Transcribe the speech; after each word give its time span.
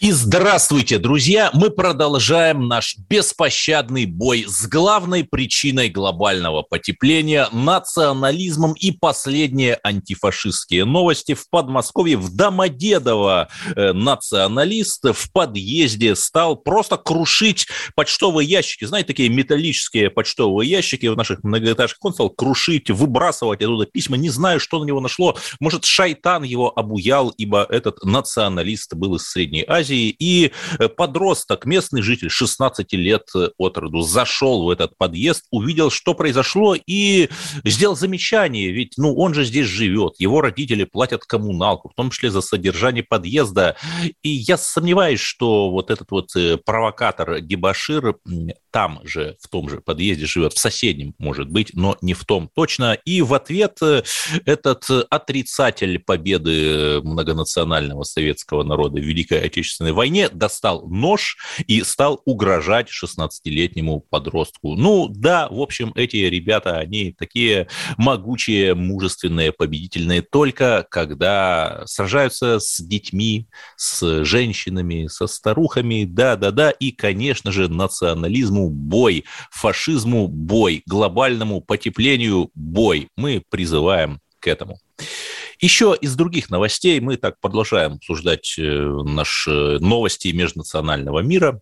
И 0.00 0.12
здравствуйте, 0.12 1.00
друзья! 1.00 1.50
Мы 1.54 1.70
продолжаем 1.70 2.68
наш 2.68 2.96
беспощадный 3.10 4.06
бой 4.06 4.44
с 4.46 4.68
главной 4.68 5.24
причиной 5.24 5.88
глобального 5.88 6.62
потепления– 6.62 7.48
национализмом 7.52 8.74
и 8.74 8.92
последние 8.92 9.76
антифашистские 9.82 10.84
новости. 10.84 11.34
В 11.34 11.50
Подмосковье, 11.50 12.16
в 12.16 12.32
Домодедово 12.32 13.48
э, 13.74 13.92
националист 13.92 15.02
в 15.02 15.32
подъезде 15.32 16.14
стал 16.14 16.54
просто 16.54 16.96
крушить 16.96 17.66
почтовые 17.96 18.48
ящики. 18.48 18.84
Знаете, 18.84 19.08
такие 19.08 19.28
металлические 19.30 20.10
почтовые 20.10 20.70
ящики 20.70 21.06
в 21.06 21.16
наших 21.16 21.42
многоэтажках. 21.42 22.04
Он 22.04 22.14
стал 22.14 22.30
крушить, 22.30 22.88
выбрасывать 22.88 23.62
оттуда 23.62 23.86
письма. 23.86 24.16
Не 24.16 24.30
знаю, 24.30 24.60
что 24.60 24.78
на 24.78 24.84
него 24.84 25.00
нашло. 25.00 25.36
Может, 25.58 25.84
шайтан 25.84 26.44
его 26.44 26.72
обуял, 26.78 27.30
ибо 27.30 27.66
этот 27.68 28.04
националист 28.04 28.94
был 28.94 29.16
из 29.16 29.24
Средней 29.24 29.64
Азии 29.66 29.87
Азии, 29.88 30.14
и 30.18 30.52
э, 30.78 30.88
подросток, 30.88 31.64
местный 31.64 32.02
житель, 32.02 32.28
16 32.28 32.92
лет 32.92 33.22
э, 33.34 33.48
от 33.56 33.78
роду, 33.78 34.02
зашел 34.02 34.64
в 34.64 34.70
этот 34.70 34.96
подъезд, 34.96 35.44
увидел, 35.50 35.90
что 35.90 36.14
произошло, 36.14 36.74
и 36.74 37.28
сделал 37.64 37.96
замечание, 37.96 38.70
ведь 38.70 38.94
ну, 38.98 39.14
он 39.14 39.34
же 39.34 39.44
здесь 39.44 39.66
живет, 39.66 40.14
его 40.18 40.40
родители 40.40 40.84
платят 40.84 41.24
коммуналку, 41.24 41.88
в 41.88 41.94
том 41.94 42.10
числе 42.10 42.30
за 42.30 42.40
содержание 42.40 43.02
подъезда, 43.02 43.76
и 44.22 44.28
я 44.28 44.56
сомневаюсь, 44.58 45.20
что 45.20 45.70
вот 45.70 45.90
этот 45.90 46.10
вот 46.10 46.36
э, 46.36 46.58
провокатор 46.58 47.40
Дебашир 47.40 48.16
там 48.70 49.00
же, 49.04 49.36
в 49.40 49.48
том 49.48 49.68
же 49.68 49.80
подъезде 49.80 50.26
живет, 50.26 50.52
в 50.52 50.58
соседнем, 50.58 51.14
может 51.18 51.48
быть, 51.48 51.70
но 51.74 51.96
не 52.02 52.14
в 52.14 52.24
том 52.24 52.50
точно. 52.54 52.98
И 53.04 53.22
в 53.22 53.32
ответ 53.34 53.78
этот 54.44 54.84
отрицатель 55.10 55.98
победы 55.98 57.00
многонационального 57.02 58.02
советского 58.02 58.62
народа 58.62 59.00
Великой 59.00 59.40
Отечественной 59.40 59.77
Отечественной 59.78 59.92
войне, 59.92 60.28
достал 60.28 60.88
нож 60.88 61.36
и 61.66 61.82
стал 61.82 62.20
угрожать 62.24 62.88
16-летнему 62.88 64.00
подростку. 64.00 64.74
Ну 64.74 65.08
да, 65.08 65.48
в 65.48 65.60
общем, 65.60 65.92
эти 65.94 66.16
ребята, 66.16 66.78
они 66.78 67.12
такие 67.12 67.68
могучие, 67.96 68.74
мужественные, 68.74 69.52
победительные 69.52 70.22
только 70.22 70.86
когда 70.90 71.82
сражаются 71.86 72.58
с 72.58 72.80
детьми, 72.80 73.46
с 73.76 74.24
женщинами, 74.24 75.06
со 75.06 75.26
старухами, 75.26 76.04
да-да-да, 76.04 76.70
и, 76.70 76.90
конечно 76.90 77.52
же, 77.52 77.68
национализму 77.68 78.70
бой, 78.70 79.24
фашизму 79.50 80.26
бой, 80.26 80.82
глобальному 80.86 81.60
потеплению 81.60 82.50
бой. 82.54 83.08
Мы 83.16 83.42
призываем 83.48 84.18
к 84.40 84.48
этому. 84.48 84.78
Еще 85.60 85.96
из 86.00 86.14
других 86.14 86.50
новостей 86.50 87.00
мы 87.00 87.16
так 87.16 87.40
продолжаем 87.40 87.94
обсуждать 87.94 88.54
э, 88.58 88.62
наши 88.62 89.78
новости 89.80 90.28
межнационального 90.28 91.20
мира. 91.20 91.60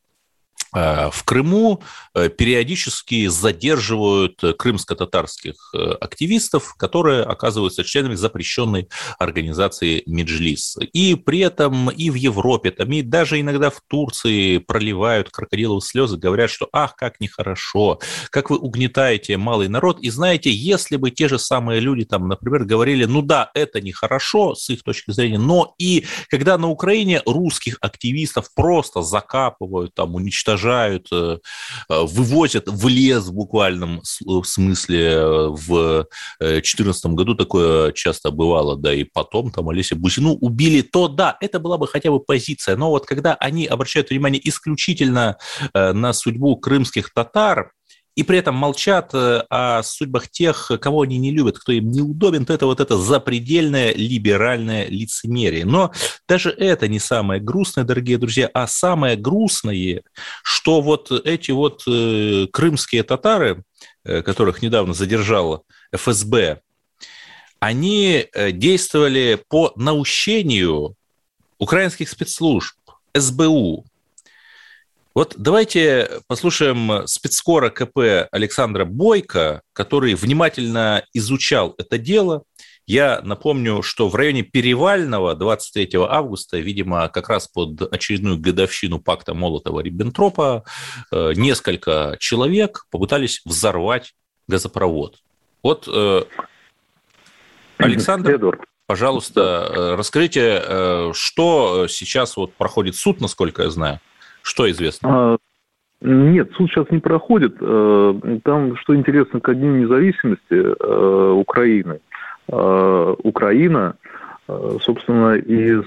Э, 0.75 1.11
в 1.11 1.25
Крыму 1.25 1.83
э, 2.15 2.29
периодически 2.29 3.29
задерживают 3.29 4.41
крымско-татарских 4.59 5.55
э, 5.75 5.93
активистов, 6.01 6.75
которые 6.77 7.23
оказываются 7.23 7.85
членами 7.85 8.15
запрещенной 8.15 8.89
организации 9.19 10.03
Меджлис. 10.07 10.77
И 10.93 11.15
при 11.15 11.41
этом 11.41 11.91
и 11.91 12.11
в 12.11 12.15
Европе, 12.15 12.71
там, 12.71 12.93
и 12.93 13.03
даже 13.03 13.41
иногда 13.41 13.71
в 13.71 13.81
Турции 13.89 14.59
проливают 14.59 15.31
крокодиловые 15.31 15.83
слезы, 15.83 16.17
говорят, 16.17 16.51
что 16.51 16.69
ах, 16.73 16.97
как 16.97 17.21
нехорошо, 17.21 18.01
как 18.31 18.51
вы 18.51 18.59
угнетаете 18.59 19.37
малый 19.37 19.69
народ. 19.69 20.01
И 20.01 20.11
знаете, 20.11 20.51
если 20.51 20.97
бы 20.97 21.11
те 21.11 21.29
же 21.29 21.39
самые 21.39 21.81
люди, 21.81 22.05
там, 22.05 22.29
например, 22.29 22.65
говорили, 22.65 23.05
ну 23.05 23.23
да, 23.23 23.51
это 23.55 23.81
нехорошо 23.81 24.55
с 24.55 24.69
их 24.71 24.83
точки 24.83 25.11
зрения, 25.11 25.39
но 25.39 25.75
и 25.79 26.05
когда 26.29 26.59
на 26.59 26.69
Украине 26.69 27.23
русских 27.25 27.79
активистов 27.81 28.53
просто 28.55 29.03
закапывают, 29.03 29.95
там, 29.95 30.15
уничтожают, 30.15 30.66
уничтожают, 30.67 31.09
э, 31.13 31.39
э, 31.89 32.03
вывозят 32.03 32.65
в 32.67 32.89
лес 32.89 33.25
в 33.25 33.33
буквальном 33.33 34.03
смысле. 34.05 35.47
В 35.49 36.07
2014 36.41 37.15
году 37.15 37.35
такое 37.35 37.93
часто 37.93 38.31
бывало, 38.31 38.77
да 38.77 38.93
и 38.93 39.05
потом 39.05 39.51
там 39.51 39.69
Олеся 39.69 39.97
Бузину 39.97 40.35
убили, 40.35 40.83
то 40.83 41.09
да, 41.09 41.37
это 41.41 41.61
была 41.61 41.79
бы 41.79 41.87
хотя 41.87 42.11
бы 42.11 42.21
позиция. 42.21 42.77
Но 42.77 42.91
вот 42.91 43.07
когда 43.07 43.35
они 43.35 43.67
обращают 43.67 44.11
внимание 44.11 44.41
исключительно 44.49 45.37
э, 45.73 45.93
на 45.93 46.13
судьбу 46.13 46.57
крымских 46.57 47.13
татар, 47.13 47.73
и 48.17 48.23
при 48.23 48.39
этом 48.39 48.55
молчат 48.55 49.11
э, 49.13 49.43
о 49.51 49.83
судьбах 49.83 50.31
тех, 50.31 50.73
кого 50.81 51.03
они 51.03 51.19
не 51.19 51.31
любят, 51.31 51.59
кто 51.59 51.71
им 51.73 51.93
неудобен, 51.93 52.47
то 52.47 52.55
это 52.55 52.65
вот 52.65 52.81
это 52.81 52.97
запредельное 52.97 53.93
либеральное 53.93 54.87
лицемерие. 54.89 55.67
Но 55.67 55.93
даже 56.27 56.51
это 56.51 56.89
не 56.89 56.99
самое 56.99 57.43
грустное, 57.43 57.85
дорогие 57.85 58.17
друзья, 58.17 58.51
а 58.55 58.67
самое 58.67 59.17
грустное, 59.17 60.03
что 60.43 60.81
вот 60.81 61.13
эти 61.13 61.51
вот 61.51 61.83
э, 61.87 62.47
крымские 62.51 63.03
татары, 63.03 63.63
э, 64.03 64.23
которых 64.23 64.63
недавно 64.63 64.95
задержала 64.95 65.63
ФСБ, 65.95 66.63
они 67.59 68.27
действовали 68.53 69.43
по 69.49 69.73
наущению 69.77 70.95
украинских 71.59 72.09
спецслужб, 72.09 72.77
СБУ, 73.15 73.87
вот 75.17 75.33
давайте 75.39 76.11
послушаем 76.29 77.07
спецкора 77.07 77.71
КП 77.71 78.29
Александра 78.31 78.85
Бойко, 78.85 79.63
который 79.73 80.15
внимательно 80.15 81.07
изучал 81.15 81.75
это 81.79 81.97
дело. 81.97 82.43
Я 82.87 83.23
напомню, 83.23 83.81
что 83.81 84.11
в 84.11 84.15
районе 84.15 84.43
Перевального 84.43 85.35
23 85.35 85.89
августа, 86.07 86.59
видимо, 86.59 87.09
как 87.09 87.31
раз 87.31 87.49
под 87.49 87.91
очередную 87.91 88.39
годовщину 88.39 89.01
пакта 89.01 89.33
Молотова-Риббентропа, 89.33 90.65
э, 91.11 91.33
несколько 91.35 92.19
человек 92.21 92.85
попытались 92.91 93.41
взорвать 93.47 94.13
газопровод. 94.49 95.23
Вот, 95.63 95.89
э, 95.91 96.25
Александр, 97.79 98.35
Эдвард. 98.35 98.61
пожалуйста, 98.87 99.41
э, 99.41 99.95
расскажите, 99.95 101.11
что 101.15 101.89
сейчас 101.89 102.37
вот 102.37 102.53
проходит 102.53 102.97
суд, 102.97 103.23
насколько 103.23 103.63
я 103.63 103.71
знаю? 103.71 104.01
Что 104.47 104.71
известно? 104.71 105.09
А, 105.11 105.37
нет, 106.01 106.53
суд 106.57 106.71
сейчас 106.71 106.89
не 106.91 107.01
проходит. 107.01 107.57
Э, 107.61 108.39
там, 108.45 108.77
что 108.77 108.95
интересно, 108.95 109.41
ко 109.41 109.55
Дню 109.57 109.73
независимости 109.79 110.41
э, 110.51 111.33
Украины, 111.33 111.99
э, 112.49 113.15
Украина, 113.25 113.97
собственно, 114.81 115.35
и 115.35 115.83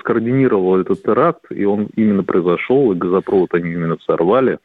скоординировала 0.00 0.80
этот 0.80 1.02
теракт, 1.02 1.44
и 1.50 1.66
он 1.66 1.88
именно 1.96 2.24
произошел, 2.24 2.92
и 2.92 2.96
газопровод 2.96 3.52
они 3.52 3.72
именно 3.72 3.96
взорвали. 3.96 4.58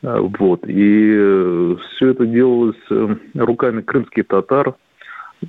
Вот. 0.00 0.64
И 0.66 1.76
все 1.90 2.08
это 2.08 2.24
делалось 2.24 2.80
руками 3.34 3.82
крымских 3.82 4.26
татар, 4.26 4.74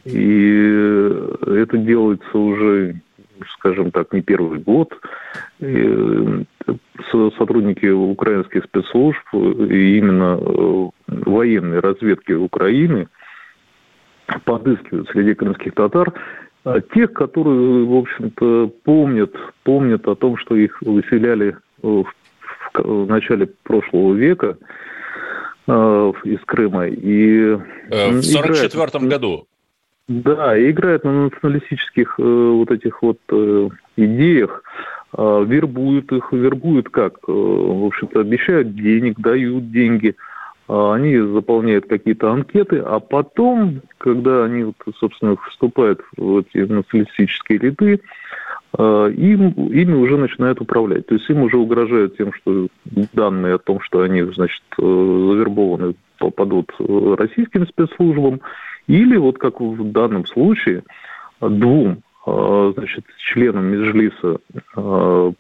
и 0.03 1.13
это 1.47 1.78
делается 1.78 2.38
уже 2.38 3.00
скажем 3.53 3.92
так, 3.92 4.14
не 4.14 4.22
первый 4.22 4.59
год. 4.59 4.94
И 5.59 6.46
сотрудники 7.38 7.86
украинских 7.86 8.66
спецслужб 8.66 9.22
и 9.34 9.98
именно 9.98 10.38
э, 10.40 10.90
военной 11.08 11.80
разведки 11.80 12.34
Украины 12.34 13.08
подыскивают 14.44 15.09
среди 15.09 15.34
крымских 15.34 15.74
татар 15.74 16.13
а 16.68 16.81
тех, 16.81 17.13
которые, 17.13 17.86
в 17.86 17.95
общем-то, 17.95 18.69
помнят, 18.84 19.34
помнят 19.63 20.06
о 20.06 20.16
том, 20.16 20.36
что 20.36 20.56
их 20.56 20.81
выселяли 20.81 21.56
в, 21.81 22.04
в 22.74 23.07
начале 23.07 23.48
прошлого 23.63 24.13
века 24.16 24.57
э, 25.66 26.13
из 26.25 26.40
Крыма. 26.45 26.88
И 26.88 27.38
э, 27.40 27.56
в 27.90 28.19
1944 28.19 29.07
году. 29.07 29.48
Да, 30.07 30.57
играет 30.57 31.04
на 31.04 31.25
националистических 31.25 32.15
э, 32.18 32.24
вот 32.24 32.71
этих 32.71 33.01
вот 33.01 33.19
э, 33.30 33.69
идеях, 33.98 34.63
э, 35.18 35.45
вербуют 35.45 36.13
их, 36.13 36.31
вербуют 36.31 36.89
как? 36.89 37.18
Э, 37.27 37.31
в 37.31 37.86
общем-то, 37.86 38.21
обещают 38.21 38.74
денег, 38.74 39.19
дают 39.19 39.69
деньги, 39.69 40.15
э, 40.69 40.92
они 40.94 41.18
заполняют 41.18 41.89
какие-то 41.89 42.31
анкеты, 42.31 42.77
а 42.77 43.01
потом, 43.01 43.81
когда 43.98 44.45
они, 44.45 44.63
вот, 44.63 44.75
собственно, 44.98 45.36
вступают 45.50 46.00
в 46.15 46.38
эти 46.38 46.59
националистические 46.59 47.59
ряды, 47.59 48.00
э, 48.77 49.12
им, 49.13 49.50
ими 49.50 49.94
уже 49.94 50.15
начинают 50.15 50.62
управлять. 50.62 51.06
То 51.07 51.15
есть 51.15 51.30
им 51.30 51.42
уже 51.42 51.57
угрожают 51.57 52.15
тем, 52.15 52.31
что 52.31 52.69
данные 53.12 53.56
о 53.56 53.59
том, 53.59 53.81
что 53.81 54.00
они, 54.04 54.21
значит, 54.21 54.63
э, 54.77 54.81
завербованы, 54.81 55.95
попадут 56.18 56.71
российским 56.80 57.68
спецслужбам, 57.68 58.39
Или, 58.88 59.18
вот 59.18 59.38
как 59.38 59.60
в 59.62 59.92
данном 59.92 60.25
случае, 60.25 60.84
двум 61.42 62.04
значит, 62.25 63.06
членам 63.18 63.66
Меджлиса 63.66 64.39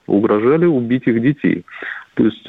угрожали 0.05 0.65
убить 0.65 1.07
их 1.07 1.21
детей. 1.21 1.65
То 2.13 2.25
есть 2.25 2.47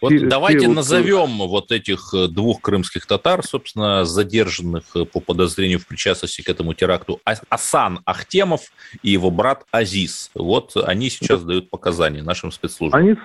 вот 0.00 0.10
те, 0.10 0.26
давайте 0.26 0.60
те 0.60 0.68
назовем 0.68 1.38
вот... 1.38 1.48
вот 1.48 1.72
этих 1.72 2.14
э, 2.14 2.28
двух 2.28 2.60
крымских 2.60 3.06
татар, 3.06 3.42
собственно, 3.42 4.04
задержанных 4.04 4.84
э, 4.94 5.04
по 5.04 5.20
подозрению 5.20 5.78
в 5.78 5.86
причастности 5.86 6.42
к 6.42 6.48
этому 6.48 6.74
теракту. 6.74 7.20
А, 7.24 7.34
Асан 7.48 8.00
Ахтемов 8.04 8.60
и 9.02 9.10
его 9.10 9.30
брат 9.30 9.64
Азиз. 9.72 10.30
Вот 10.34 10.72
они 10.76 11.10
сейчас 11.10 11.42
да. 11.42 11.48
дают 11.48 11.70
показания 11.70 12.22
нашим 12.22 12.52
спецслужбам. 12.52 13.00
Они, 13.00 13.16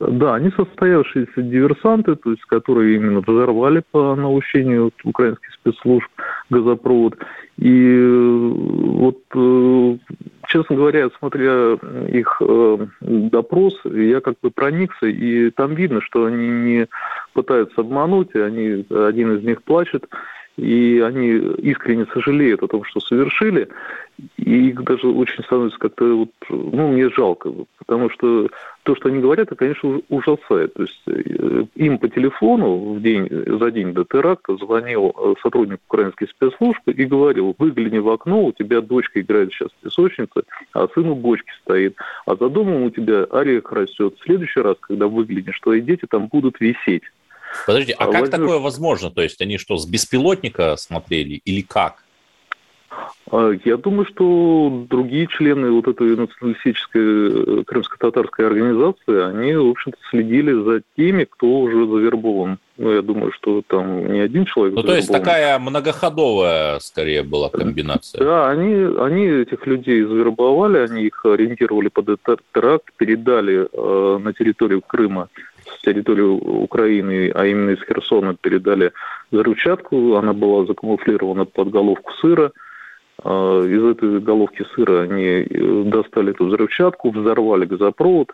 да, 0.00 0.34
они 0.34 0.50
состоявшиеся 0.50 1.42
диверсанты, 1.42 2.16
то 2.16 2.30
есть 2.30 2.42
которые 2.44 2.96
именно 2.96 3.20
взорвали 3.20 3.82
по 3.90 4.14
наущению 4.14 4.92
украинских 5.04 5.52
спецслужб 5.54 6.08
газопровод. 6.50 7.16
И 7.58 7.70
э, 7.70 8.48
вот 8.54 9.18
честно 10.46 10.76
говоря, 10.76 11.08
смотря 11.18 11.74
их 12.08 12.40
э, 12.40 12.86
допрос, 13.00 13.80
я 13.84 14.20
как 14.20 14.36
бы 14.42 14.50
проникся, 14.50 15.06
и 15.06 15.50
там 15.50 15.74
видно, 15.74 16.00
что 16.00 16.24
они 16.24 16.48
не 16.48 16.88
пытаются 17.32 17.80
обмануть, 17.80 18.34
они, 18.34 18.86
один 18.90 19.36
из 19.36 19.44
них 19.44 19.62
плачет, 19.62 20.06
и 20.56 21.00
они 21.00 21.30
искренне 21.62 22.06
сожалеют 22.12 22.62
о 22.62 22.68
том, 22.68 22.84
что 22.84 23.00
совершили, 23.00 23.68
и 24.36 24.68
их 24.68 24.82
даже 24.84 25.08
очень 25.08 25.42
становится 25.42 25.78
как-то, 25.78 26.04
вот, 26.16 26.30
ну, 26.48 26.92
мне 26.92 27.10
жалко, 27.10 27.50
потому 27.78 28.08
что 28.10 28.48
то, 28.84 28.94
что 28.94 29.08
они 29.08 29.20
говорят, 29.20 29.48
это, 29.48 29.56
конечно, 29.56 30.00
ужасает. 30.08 30.74
То 30.74 30.82
есть 30.82 31.02
э, 31.06 31.64
им 31.74 31.98
по 31.98 32.08
телефону 32.08 32.94
в 32.94 33.02
день, 33.02 33.28
за 33.28 33.70
день 33.70 33.92
до 33.92 34.04
теракта 34.04 34.56
звонил 34.56 35.12
э, 35.16 35.34
сотрудник 35.42 35.80
украинской 35.88 36.28
спецслужбы 36.28 36.92
и 36.92 37.04
говорил, 37.04 37.56
выгляни 37.58 37.98
в 37.98 38.08
окно, 38.08 38.44
у 38.44 38.52
тебя 38.52 38.80
дочка 38.80 39.20
играет 39.20 39.52
сейчас 39.52 39.70
в 39.70 39.84
песочнице, 39.84 40.42
а 40.72 40.86
сын 40.94 41.08
у 41.08 41.16
бочки 41.16 41.50
стоит, 41.62 41.96
а 42.26 42.36
за 42.36 42.48
домом 42.48 42.82
у 42.82 42.90
тебя 42.90 43.24
орех 43.24 43.72
растет. 43.72 44.14
В 44.20 44.24
следующий 44.24 44.60
раз, 44.60 44.76
когда 44.80 45.08
выглянешь, 45.08 45.58
твои 45.60 45.80
дети 45.80 46.06
там 46.08 46.28
будут 46.28 46.60
висеть. 46.60 47.04
Подождите, 47.66 47.94
а, 47.94 48.04
а 48.04 48.06
как 48.06 48.22
возьмешь... 48.22 48.30
такое 48.30 48.58
возможно? 48.58 49.10
То 49.10 49.22
есть 49.22 49.40
они 49.40 49.58
что, 49.58 49.76
с 49.76 49.86
беспилотника 49.86 50.76
смотрели 50.76 51.40
или 51.44 51.62
как? 51.62 52.03
А, 53.30 53.50
я 53.64 53.76
думаю, 53.76 54.06
что 54.06 54.86
другие 54.88 55.26
члены 55.26 55.70
вот 55.70 55.88
этой 55.88 56.16
националистической 56.16 57.60
э, 57.60 57.64
крымско-татарской 57.64 58.46
организации, 58.46 59.22
они, 59.22 59.54
в 59.54 59.70
общем-то, 59.70 59.98
следили 60.10 60.52
за 60.52 60.82
теми, 60.96 61.24
кто 61.24 61.46
уже 61.46 61.86
завербован. 61.86 62.58
Ну, 62.76 62.92
я 62.92 63.02
думаю, 63.02 63.32
что 63.32 63.62
там 63.66 64.12
не 64.12 64.20
один 64.20 64.44
человек. 64.44 64.74
Ну, 64.74 64.82
то 64.82 64.94
есть 64.94 65.10
такая 65.10 65.58
многоходовая, 65.58 66.80
скорее, 66.80 67.22
была 67.22 67.48
комбинация. 67.48 68.24
Да, 68.24 68.50
они, 68.50 68.74
они 68.98 69.26
этих 69.26 69.66
людей 69.66 70.02
завербовали, 70.02 70.78
они 70.78 71.04
их 71.04 71.24
ориентировали 71.24 71.88
под 71.88 72.18
теракт, 72.52 72.84
передали 72.96 73.68
э, 73.72 74.18
на 74.18 74.32
территорию 74.32 74.82
Крыма 74.82 75.28
с 75.78 75.82
территории 75.82 76.22
Украины, 76.22 77.30
а 77.34 77.46
именно 77.46 77.70
из 77.70 77.82
Херсона, 77.84 78.34
передали 78.34 78.92
взрывчатку. 79.30 80.16
Она 80.16 80.32
была 80.32 80.66
закамуфлирована 80.66 81.44
под 81.44 81.70
головку 81.70 82.12
сыра. 82.20 82.52
А, 83.24 83.64
из 83.64 83.82
этой 83.82 84.20
головки 84.20 84.64
сыра 84.74 85.02
они 85.02 85.24
э, 85.24 85.82
достали 85.86 86.32
эту 86.32 86.46
взрывчатку, 86.46 87.10
взорвали 87.10 87.64
газопровод, 87.64 88.32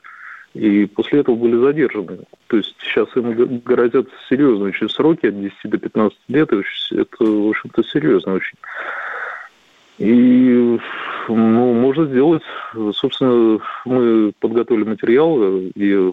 и 0.54 0.86
после 0.86 1.20
этого 1.20 1.36
были 1.36 1.56
задержаны. 1.56 2.18
То 2.48 2.56
есть 2.56 2.74
сейчас 2.80 3.06
им 3.14 3.60
грозят 3.64 4.08
серьезные 4.28 4.70
очень 4.70 4.90
сроки, 4.90 5.26
от 5.26 5.40
10 5.40 5.54
до 5.62 5.78
15 5.78 6.18
лет, 6.26 6.52
это, 6.52 7.24
в 7.24 7.50
общем-то, 7.50 7.84
серьезно 7.84 8.34
очень. 8.34 8.58
И 9.98 10.78
ну, 11.28 11.72
можно 11.74 12.06
сделать, 12.06 12.42
собственно, 12.94 13.60
мы 13.84 14.32
подготовили 14.40 14.84
материал 14.84 15.38
и 15.40 16.12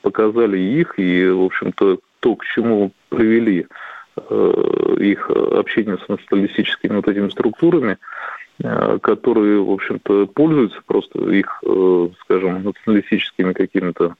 показали 0.00 0.58
их, 0.58 0.98
и, 0.98 1.28
в 1.28 1.42
общем-то, 1.42 1.98
то, 2.20 2.36
к 2.36 2.44
чему 2.46 2.92
привели 3.10 3.62
э, 3.62 3.66
их 5.00 5.30
общение 5.30 5.98
с 5.98 6.08
националистическими 6.08 6.96
вот 6.96 7.08
этими 7.08 7.28
структурами, 7.28 7.98
э, 8.62 8.98
которые, 9.02 9.60
в 9.60 9.70
общем-то, 9.70 10.26
пользуются 10.26 10.80
просто 10.86 11.30
их, 11.30 11.62
э, 11.66 12.08
скажем, 12.20 12.62
националистическими 12.62 13.52
какими-то 13.52 14.14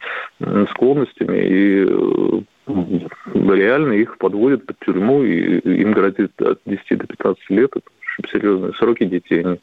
склонностями 0.71 1.39
и 1.39 2.45
реально 2.67 3.93
их 3.93 4.19
подводят 4.19 4.67
под 4.67 4.79
тюрьму, 4.81 5.23
и 5.23 5.59
им 5.59 5.93
грозит 5.93 6.41
от 6.41 6.61
10 6.65 6.99
до 6.99 7.07
15 7.07 7.51
лет. 7.51 7.71
Это 7.77 7.87
очень 8.01 8.33
серьезные 8.33 8.73
сроки 8.73 9.05
детей. 9.05 9.45
Они 9.45 9.59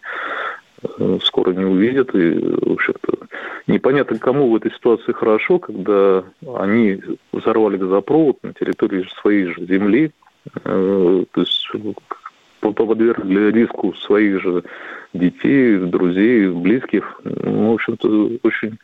Э, 0.83 1.19
скоро 1.23 1.51
не 1.51 1.65
увидят. 1.65 2.13
И, 2.15 2.31
в 2.31 2.73
общем-то, 2.73 3.27
непонятно, 3.67 4.17
кому 4.17 4.49
в 4.49 4.55
этой 4.55 4.71
ситуации 4.71 5.11
хорошо, 5.11 5.59
когда 5.59 6.23
они 6.55 7.01
взорвали 7.31 7.77
газопровод 7.77 8.37
на 8.43 8.53
территории 8.53 9.07
своей 9.21 9.45
же 9.45 9.65
земли, 9.65 10.07
э, 10.07 10.20
то 10.63 11.25
есть 11.35 11.67
подвергли 12.61 13.51
риску 13.51 13.93
своих 13.95 14.41
же 14.41 14.63
детей, 15.13 15.77
друзей, 15.77 16.47
близких. 16.47 17.19
Ну, 17.23 17.71
в 17.71 17.73
общем-то, 17.73 18.31
очень... 18.43 18.77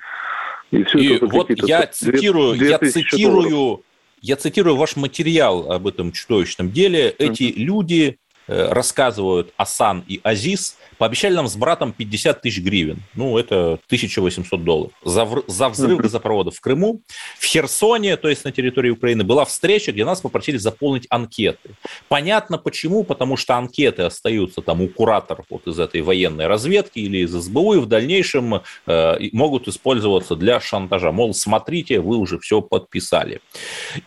И, 0.71 0.83
все 0.83 0.97
и 0.97 1.15
это 1.15 1.27
вот 1.27 1.49
я 1.63 1.87
цитирую, 1.87 2.55
я 2.55 2.77
цитирую, 2.77 3.49
долларов. 3.49 3.85
я 4.19 4.35
цитирую 4.35 4.75
ваш 4.75 4.97
материал 4.97 5.71
об 5.71 5.87
этом 5.87 6.11
чудовищном 6.11 6.71
деле. 6.71 7.09
Эти 7.17 7.43
mm-hmm. 7.43 7.55
люди 7.55 8.03
э, 8.09 8.15
рассказывают 8.47 9.53
Асан 9.57 10.03
и 10.07 10.19
Азиз 10.23 10.77
Пообещали 10.97 11.35
нам 11.35 11.47
с 11.47 11.55
братом 11.55 11.93
50 11.93 12.41
тысяч 12.41 12.59
гривен. 12.59 12.99
Ну, 13.13 13.37
это 13.37 13.73
1800 13.85 14.63
долларов. 14.63 14.91
За, 15.03 15.27
за 15.47 15.69
взрыв 15.69 15.99
газопровода 15.99 16.49
в 16.49 16.59
Крыму. 16.59 17.01
В 17.37 17.45
Херсоне, 17.45 18.17
то 18.17 18.29
есть 18.29 18.43
на 18.45 18.51
территории 18.51 18.89
Украины, 18.89 19.23
была 19.23 19.45
встреча, 19.45 19.91
где 19.91 20.05
нас 20.05 20.21
попросили 20.21 20.57
заполнить 20.57 21.05
анкеты. 21.09 21.71
Понятно 22.07 22.57
почему, 22.57 23.03
потому 23.03 23.37
что 23.37 23.55
анкеты 23.55 24.03
остаются 24.03 24.61
там 24.61 24.81
у 24.81 24.87
кураторов 24.87 25.45
вот 25.49 25.67
из 25.67 25.79
этой 25.79 26.01
военной 26.01 26.47
разведки 26.47 26.99
или 26.99 27.19
из 27.19 27.31
СБУ, 27.31 27.75
и 27.75 27.77
в 27.77 27.85
дальнейшем 27.85 28.61
э, 28.87 29.19
могут 29.33 29.67
использоваться 29.67 30.35
для 30.35 30.59
шантажа. 30.59 31.11
Мол, 31.11 31.35
смотрите, 31.35 31.99
вы 31.99 32.17
уже 32.17 32.39
все 32.39 32.61
подписали. 32.61 33.41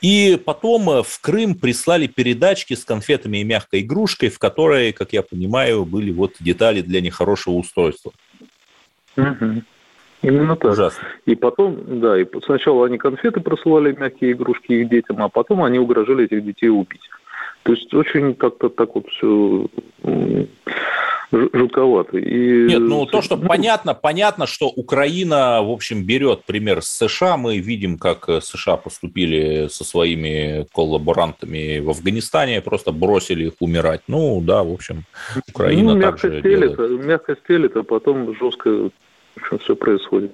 И 0.00 0.40
потом 0.44 0.90
э, 0.90 1.02
в 1.04 1.20
Крым 1.20 1.54
прислали 1.54 2.08
передачки 2.08 2.75
с 2.75 2.84
конфетами 2.84 3.38
и 3.38 3.44
мягкой 3.44 3.81
игрушкой, 3.81 4.29
в 4.30 4.38
которой, 4.38 4.92
как 4.92 5.12
я 5.12 5.22
понимаю, 5.22 5.84
были 5.84 6.10
вот 6.12 6.32
детали 6.40 6.80
для 6.80 7.00
них 7.00 7.14
хорошего 7.14 7.54
устройства. 7.54 8.12
Угу. 9.16 9.62
Именно 10.22 10.56
так. 10.56 10.72
Ужасно. 10.72 11.08
И 11.26 11.34
потом, 11.34 12.00
да, 12.00 12.20
и 12.20 12.26
сначала 12.44 12.87
они 12.87 12.99
конфеты 12.99 13.40
просылали, 13.40 13.96
мягкие 13.99 14.32
игрушки 14.32 14.72
их 14.72 14.88
детям, 14.88 15.22
а 15.22 15.28
потом 15.28 15.62
они 15.62 15.78
угрожали 15.78 16.25
этих 16.25 16.44
детей 16.44 16.68
убить. 16.68 17.08
То 17.62 17.72
есть 17.72 17.92
очень 17.92 18.34
как-то 18.34 18.68
так 18.68 18.94
вот 18.94 19.06
все 19.08 19.66
жутковато. 21.32 22.18
И... 22.18 22.66
Нет, 22.66 22.80
ну 22.80 23.06
то, 23.06 23.22
что 23.22 23.37
ну... 23.37 23.49
понятно, 23.49 23.94
понятно, 23.94 24.46
что 24.46 24.68
Украина, 24.68 25.62
в 25.62 25.70
общем, 25.70 26.04
берет 26.04 26.44
пример 26.44 26.82
с 26.82 26.88
США. 26.88 27.37
Мы 27.37 27.58
видим, 27.58 27.99
как 27.99 28.28
США 28.42 28.76
поступили 28.76 29.68
со 29.68 29.84
своими 29.84 30.66
коллаборантами 30.72 31.78
в 31.78 31.90
Афганистане, 31.90 32.60
просто 32.60 32.92
бросили 32.92 33.46
их 33.46 33.54
умирать. 33.60 34.02
Ну 34.08 34.40
да, 34.40 34.62
в 34.62 34.72
общем, 34.72 35.04
Украина 35.49 35.94
ну, 35.94 36.00
также 36.00 36.40
стелит, 36.40 36.76
делает. 36.76 37.04
Мягко 37.04 37.37
стелит, 37.44 37.76
а 37.76 37.82
потом 37.82 38.37
жестко 38.37 38.90
общем, 39.40 39.58
все 39.58 39.76
происходит. 39.76 40.32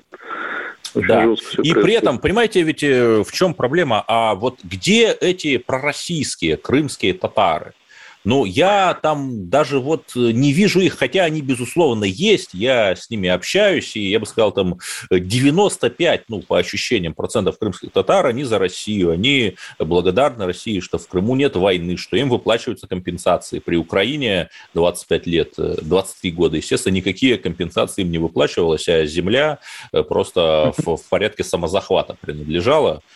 Очень 0.94 1.08
да. 1.08 1.22
И 1.22 1.26
происходит. 1.26 1.82
при 1.82 1.94
этом, 1.94 2.18
понимаете, 2.18 2.62
ведь 2.62 2.82
э, 2.82 3.22
в 3.22 3.32
чем 3.32 3.54
проблема? 3.54 4.04
А 4.06 4.34
вот 4.34 4.60
где 4.62 5.12
эти 5.12 5.58
пророссийские 5.58 6.56
крымские 6.56 7.14
татары? 7.14 7.72
Ну, 8.26 8.44
я 8.44 8.98
там 9.00 9.48
даже 9.48 9.78
вот 9.78 10.16
э, 10.16 10.32
не 10.32 10.52
вижу 10.52 10.80
их, 10.80 10.98
хотя 10.98 11.22
они, 11.22 11.42
безусловно, 11.42 12.02
есть, 12.02 12.54
я 12.54 12.96
с 12.96 13.08
ними 13.08 13.28
общаюсь, 13.28 13.94
и 13.94 14.10
я 14.10 14.18
бы 14.18 14.26
сказал, 14.26 14.50
там 14.50 14.80
95, 15.12 16.24
ну, 16.26 16.42
по 16.42 16.58
ощущениям, 16.58 17.14
процентов 17.14 17.56
крымских 17.56 17.92
татар, 17.92 18.26
они 18.26 18.42
за 18.42 18.58
Россию, 18.58 19.12
они 19.12 19.54
благодарны 19.78 20.44
России, 20.44 20.80
что 20.80 20.98
в 20.98 21.06
Крыму 21.06 21.36
нет 21.36 21.54
войны, 21.54 21.96
что 21.96 22.16
им 22.16 22.28
выплачиваются 22.28 22.88
компенсации. 22.88 23.60
При 23.60 23.76
Украине 23.76 24.48
25 24.74 25.26
лет, 25.28 25.54
23 25.56 26.28
э, 26.28 26.34
года, 26.34 26.56
естественно, 26.56 26.94
никакие 26.94 27.38
компенсации 27.38 28.02
им 28.02 28.10
не 28.10 28.18
выплачивалось, 28.18 28.88
а 28.88 29.06
земля 29.06 29.60
э, 29.92 30.02
просто 30.02 30.74
в, 30.78 30.96
в 30.96 31.08
порядке 31.08 31.44
самозахвата 31.44 32.16
принадлежала 32.20 33.02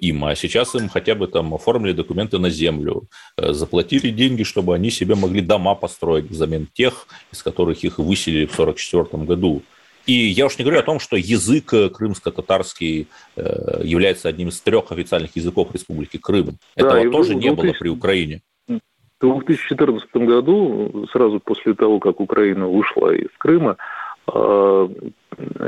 им, 0.00 0.24
а 0.24 0.34
сейчас 0.34 0.74
им 0.74 0.88
хотя 0.88 1.14
бы 1.14 1.26
там 1.26 1.54
оформили 1.54 1.92
документы 1.92 2.38
на 2.38 2.50
землю, 2.50 3.04
э, 3.36 3.52
заплатили 3.52 4.10
деньги, 4.10 4.42
чтобы 4.42 4.74
они 4.74 4.90
себе 4.90 5.14
могли 5.14 5.40
дома 5.40 5.74
построить 5.74 6.30
взамен 6.30 6.68
тех, 6.72 7.06
из 7.32 7.42
которых 7.42 7.84
их 7.84 7.98
выселили 7.98 8.46
в 8.46 8.52
1944 8.58 9.24
году. 9.24 9.62
И 10.06 10.12
я 10.12 10.46
уж 10.46 10.58
не 10.58 10.64
говорю 10.64 10.80
о 10.80 10.84
том, 10.84 11.00
что 11.00 11.16
язык 11.16 11.72
э, 11.72 11.88
крымско-татарский 11.88 13.08
является 13.36 14.28
одним 14.28 14.48
из 14.48 14.60
трех 14.60 14.92
официальных 14.92 15.34
языков 15.36 15.68
Республики 15.72 16.18
Крым. 16.18 16.58
Этого 16.76 17.04
да, 17.04 17.10
тоже 17.10 17.34
не 17.34 17.50
было 17.50 17.72
при 17.72 17.88
Украине. 17.88 18.42
В 18.68 19.44
2014 19.44 20.14
году, 20.16 21.06
сразу 21.10 21.40
после 21.40 21.74
того, 21.74 21.98
как 21.98 22.20
Украина 22.20 22.68
ушла 22.68 23.14
из 23.14 23.30
Крыма, 23.38 23.78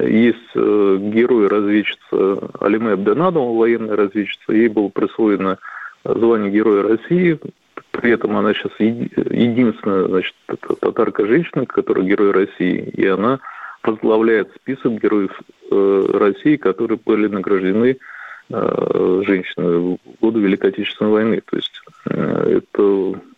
есть 0.02 0.50
э, 0.54 0.96
герой-разведчица 1.00 2.50
Алиме 2.60 2.92
Абденадова, 2.92 3.56
военная 3.56 3.96
разведчица. 3.96 4.52
Ей 4.52 4.68
было 4.68 4.88
присвоено 4.88 5.58
звание 6.04 6.50
Героя 6.50 6.82
России. 6.82 7.38
При 7.90 8.12
этом 8.12 8.36
она 8.36 8.54
сейчас 8.54 8.72
единственная 8.78 10.04
значит, 10.06 10.34
татарка-женщина, 10.80 11.66
которая 11.66 12.04
Герой 12.04 12.30
России. 12.30 12.90
И 12.94 13.06
она 13.06 13.40
возглавляет 13.82 14.50
список 14.54 15.00
героев 15.02 15.32
э, 15.70 16.06
России, 16.14 16.56
которые 16.56 16.98
были 17.04 17.26
награждены 17.26 17.96
Э, 17.96 18.15
женщины 18.48 19.96
в 19.96 19.98
годы 20.20 20.40
Великой 20.40 20.70
Отечественной 20.70 21.10
войны. 21.10 21.42
То 21.50 21.56
есть 21.56 21.72
э, 22.08 22.58
это 22.58 22.82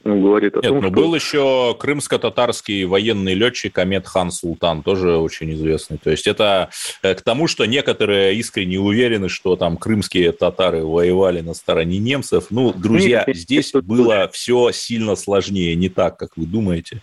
ну, 0.05 0.23
говорит 0.23 0.55
о 0.57 0.61
Нет, 0.61 0.69
том, 0.69 0.81
но 0.81 0.89
что... 0.89 0.91
был 0.91 1.15
еще 1.15 1.77
крымско-татарский 1.79 2.85
военный 2.85 3.35
летчик 3.35 3.79
Амет 3.79 4.07
Хан 4.07 4.31
Султан, 4.31 4.83
тоже 4.83 5.17
очень 5.17 5.53
известный. 5.55 5.99
То 5.99 6.11
есть 6.11 6.27
это 6.27 6.71
э, 7.03 7.15
к 7.15 7.23
тому, 7.23 7.47
что 7.47 7.65
некоторые 7.65 8.35
искренне 8.35 8.79
уверены, 8.79 9.29
что 9.29 9.57
там 9.57 9.77
крымские 9.79 10.33
татары 10.33 10.85
воевали 10.85 11.41
на 11.41 11.55
стороне 11.55 11.99
немцев. 11.99 12.47
Ну, 12.51 12.73
друзья, 12.75 13.25
Нет, 13.27 13.37
здесь 13.37 13.73
было 13.73 14.29
все 14.33 14.71
сильно 14.73 15.17
сложнее, 15.17 15.75
не 15.75 15.89
так, 15.89 16.19
как 16.19 16.37
вы 16.37 16.45
думаете. 16.47 17.03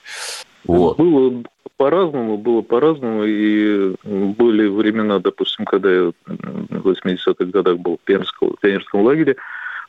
Вот. 0.67 0.97
Было 0.97 1.43
по-разному, 1.77 2.37
было 2.37 2.61
по-разному, 2.61 3.23
и 3.25 3.95
были 4.03 4.67
времена, 4.67 5.19
допустим, 5.19 5.65
когда 5.65 5.91
я 5.91 6.11
в 6.25 6.87
80-х 6.87 7.45
годах 7.45 7.77
был 7.79 7.97
в 7.97 8.05
пионерском, 8.05 8.55
пионерском 8.61 9.01
лагере 9.01 9.35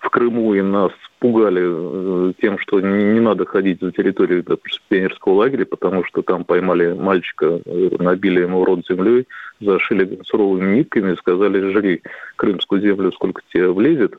в 0.01 0.11
Крыму, 0.11 0.55
и 0.55 0.63
нас 0.63 0.93
пугали 1.19 1.63
э, 1.65 2.33
тем, 2.41 2.59
что 2.59 2.81
не, 2.81 3.15
не 3.15 3.21
надо 3.21 3.47
ходить 3.47 3.81
за 3.81 3.93
территорию, 3.93 4.43
допустим, 4.43 4.83
пионерского 4.89 5.35
лагеря, 5.35 5.65
потому 5.65 6.05
что 6.05 6.23
там 6.23 6.45
поймали 6.45 6.93
мальчика, 6.93 7.61
э, 7.65 7.91
набили 7.99 8.43
ему 8.43 8.65
рот 8.65 8.87
землей, 8.89 9.27
зашили 9.61 10.21
суровыми 10.25 10.77
нитками 10.77 11.13
и 11.15 11.17
сказали, 11.17 11.73
жри 11.73 12.03
крымскую 12.37 12.83
землю, 12.83 13.13
сколько 13.13 13.43
тебе 13.53 13.71
влезет. 13.71 14.19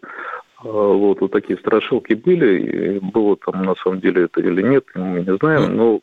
А, 0.63 0.67
вот, 0.67 1.21
вот 1.21 1.31
такие 1.31 1.59
страшилки 1.59 2.15
были, 2.15 2.59
и 2.59 2.99
было 2.99 3.37
там 3.37 3.63
на 3.63 3.75
самом 3.75 3.99
деле 3.99 4.23
это 4.23 4.41
или 4.41 4.63
нет, 4.63 4.85
мы 4.95 5.21
не 5.21 5.37
знаем, 5.37 5.75
но 5.75 6.01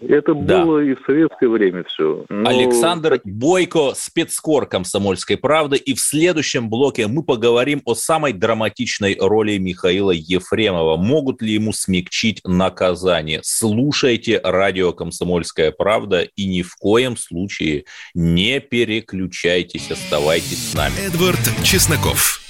это 0.00 0.34
да. 0.34 0.64
было 0.64 0.80
и 0.80 0.94
в 0.94 1.00
советское 1.06 1.48
время 1.48 1.84
все. 1.84 2.24
Но... 2.28 2.48
Александр 2.48 3.20
Бойко, 3.24 3.92
спецкор 3.94 4.66
«Комсомольской 4.66 5.36
правды». 5.36 5.76
И 5.76 5.94
в 5.94 6.00
следующем 6.00 6.68
блоке 6.68 7.06
мы 7.06 7.22
поговорим 7.22 7.82
о 7.84 7.94
самой 7.94 8.32
драматичной 8.32 9.16
роли 9.18 9.58
Михаила 9.58 10.10
Ефремова. 10.10 10.96
Могут 10.96 11.42
ли 11.42 11.52
ему 11.52 11.72
смягчить 11.72 12.40
наказание? 12.44 13.40
Слушайте 13.42 14.40
радио 14.42 14.92
«Комсомольская 14.92 15.72
правда» 15.72 16.22
и 16.22 16.46
ни 16.46 16.62
в 16.62 16.76
коем 16.76 17.16
случае 17.16 17.84
не 18.14 18.60
переключайтесь, 18.60 19.90
оставайтесь 19.90 20.70
с 20.70 20.74
нами. 20.74 20.94
Эдвард 21.06 21.40
Чесноков. 21.62 22.40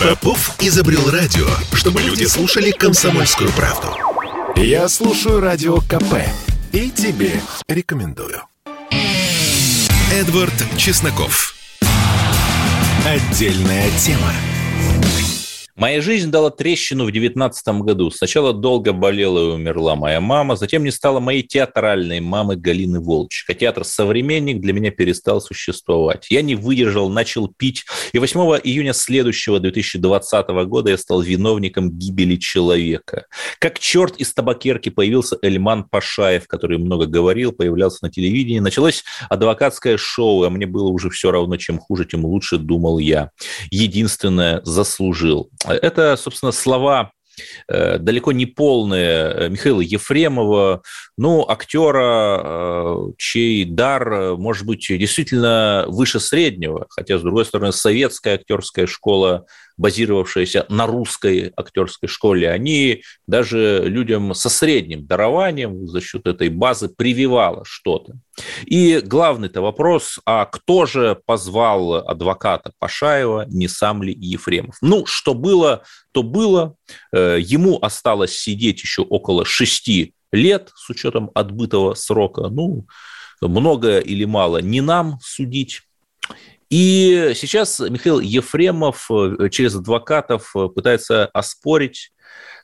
Попов 0.00 0.56
изобрел 0.60 1.10
радио, 1.10 1.46
чтобы 1.76 2.02
люди 2.02 2.24
слушали 2.24 2.72
«Комсомольскую 2.72 3.50
правду». 3.52 4.01
Я 4.56 4.88
слушаю 4.88 5.40
радио 5.40 5.78
КП 5.78 6.14
и 6.72 6.90
тебе 6.90 7.32
рекомендую. 7.68 8.42
Эдвард 10.12 10.52
Чесноков. 10.76 11.54
Отдельная 13.06 13.90
тема. 13.98 14.32
Моя 15.74 16.02
жизнь 16.02 16.30
дала 16.30 16.50
трещину 16.50 17.06
в 17.06 17.12
девятнадцатом 17.12 17.80
году. 17.80 18.10
Сначала 18.10 18.52
долго 18.52 18.92
болела 18.92 19.38
и 19.38 19.54
умерла 19.54 19.96
моя 19.96 20.20
мама, 20.20 20.54
затем 20.54 20.84
не 20.84 20.90
стало 20.90 21.18
моей 21.18 21.42
театральной 21.42 22.20
мамы 22.20 22.56
Галины 22.56 23.00
Волчек. 23.00 23.56
театр 23.56 23.84
«Современник» 23.84 24.60
для 24.60 24.74
меня 24.74 24.90
перестал 24.90 25.40
существовать. 25.40 26.26
Я 26.28 26.42
не 26.42 26.56
выдержал, 26.56 27.08
начал 27.08 27.48
пить, 27.48 27.86
и 28.12 28.18
8 28.18 28.38
июня 28.62 28.92
следующего 28.92 29.60
2020 29.60 30.48
года 30.66 30.90
я 30.90 30.98
стал 30.98 31.22
виновником 31.22 31.90
гибели 31.90 32.36
человека. 32.36 33.24
Как 33.58 33.78
черт 33.78 34.16
из 34.18 34.34
табакерки 34.34 34.90
появился 34.90 35.38
Эльман 35.40 35.84
Пашаев, 35.84 36.48
который 36.48 36.76
много 36.76 37.06
говорил, 37.06 37.50
появлялся 37.52 38.00
на 38.02 38.10
телевидении. 38.10 38.58
Началось 38.58 39.04
адвокатское 39.30 39.96
шоу, 39.96 40.42
а 40.42 40.50
мне 40.50 40.66
было 40.66 40.88
уже 40.88 41.08
все 41.08 41.30
равно, 41.30 41.56
чем 41.56 41.78
хуже, 41.78 42.04
тем 42.04 42.26
лучше, 42.26 42.58
думал 42.58 42.98
я. 42.98 43.30
Единственное, 43.70 44.60
заслужил. 44.64 45.48
Это, 45.66 46.16
собственно, 46.16 46.52
слова 46.52 47.12
э, 47.68 47.98
далеко 47.98 48.32
не 48.32 48.46
полные 48.46 49.30
э, 49.30 49.48
Михаила 49.48 49.80
Ефремова, 49.80 50.82
ну, 51.16 51.48
актера, 51.48 52.40
э, 52.42 52.96
чей 53.18 53.64
дар 53.64 54.36
может 54.36 54.66
быть 54.66 54.86
действительно 54.88 55.84
выше 55.88 56.20
среднего, 56.20 56.86
хотя, 56.90 57.18
с 57.18 57.22
другой 57.22 57.44
стороны, 57.44 57.72
советская 57.72 58.34
актерская 58.34 58.86
школа 58.86 59.46
базировавшиеся 59.76 60.66
на 60.68 60.86
русской 60.86 61.52
актерской 61.56 62.08
школе, 62.08 62.50
они 62.50 63.02
даже 63.26 63.82
людям 63.84 64.34
со 64.34 64.48
средним 64.48 65.06
дарованием 65.06 65.86
за 65.88 66.00
счет 66.00 66.26
этой 66.26 66.48
базы 66.48 66.88
прививало 66.88 67.64
что-то. 67.64 68.14
И 68.64 69.00
главный-то 69.04 69.60
вопрос, 69.60 70.18
а 70.24 70.46
кто 70.46 70.86
же 70.86 71.20
позвал 71.26 71.94
адвоката 71.94 72.72
Пашаева, 72.78 73.46
не 73.48 73.68
сам 73.68 74.02
ли 74.02 74.14
Ефремов? 74.14 74.76
Ну, 74.80 75.06
что 75.06 75.34
было, 75.34 75.82
то 76.12 76.22
было. 76.22 76.76
Э, 77.12 77.38
ему 77.40 77.78
осталось 77.80 78.38
сидеть 78.38 78.82
еще 78.82 79.02
около 79.02 79.44
шести 79.44 80.14
лет 80.32 80.70
с 80.74 80.88
учетом 80.90 81.30
отбытого 81.34 81.94
срока. 81.94 82.48
Ну, 82.48 82.86
много 83.40 83.98
или 83.98 84.24
мало 84.24 84.58
не 84.58 84.80
нам 84.80 85.18
судить. 85.22 85.82
И 86.72 87.32
сейчас 87.34 87.80
Михаил 87.80 88.18
Ефремов 88.18 89.10
э, 89.10 89.50
через 89.50 89.74
адвокатов 89.74 90.56
э, 90.56 90.68
пытается 90.68 91.26
оспорить 91.26 92.12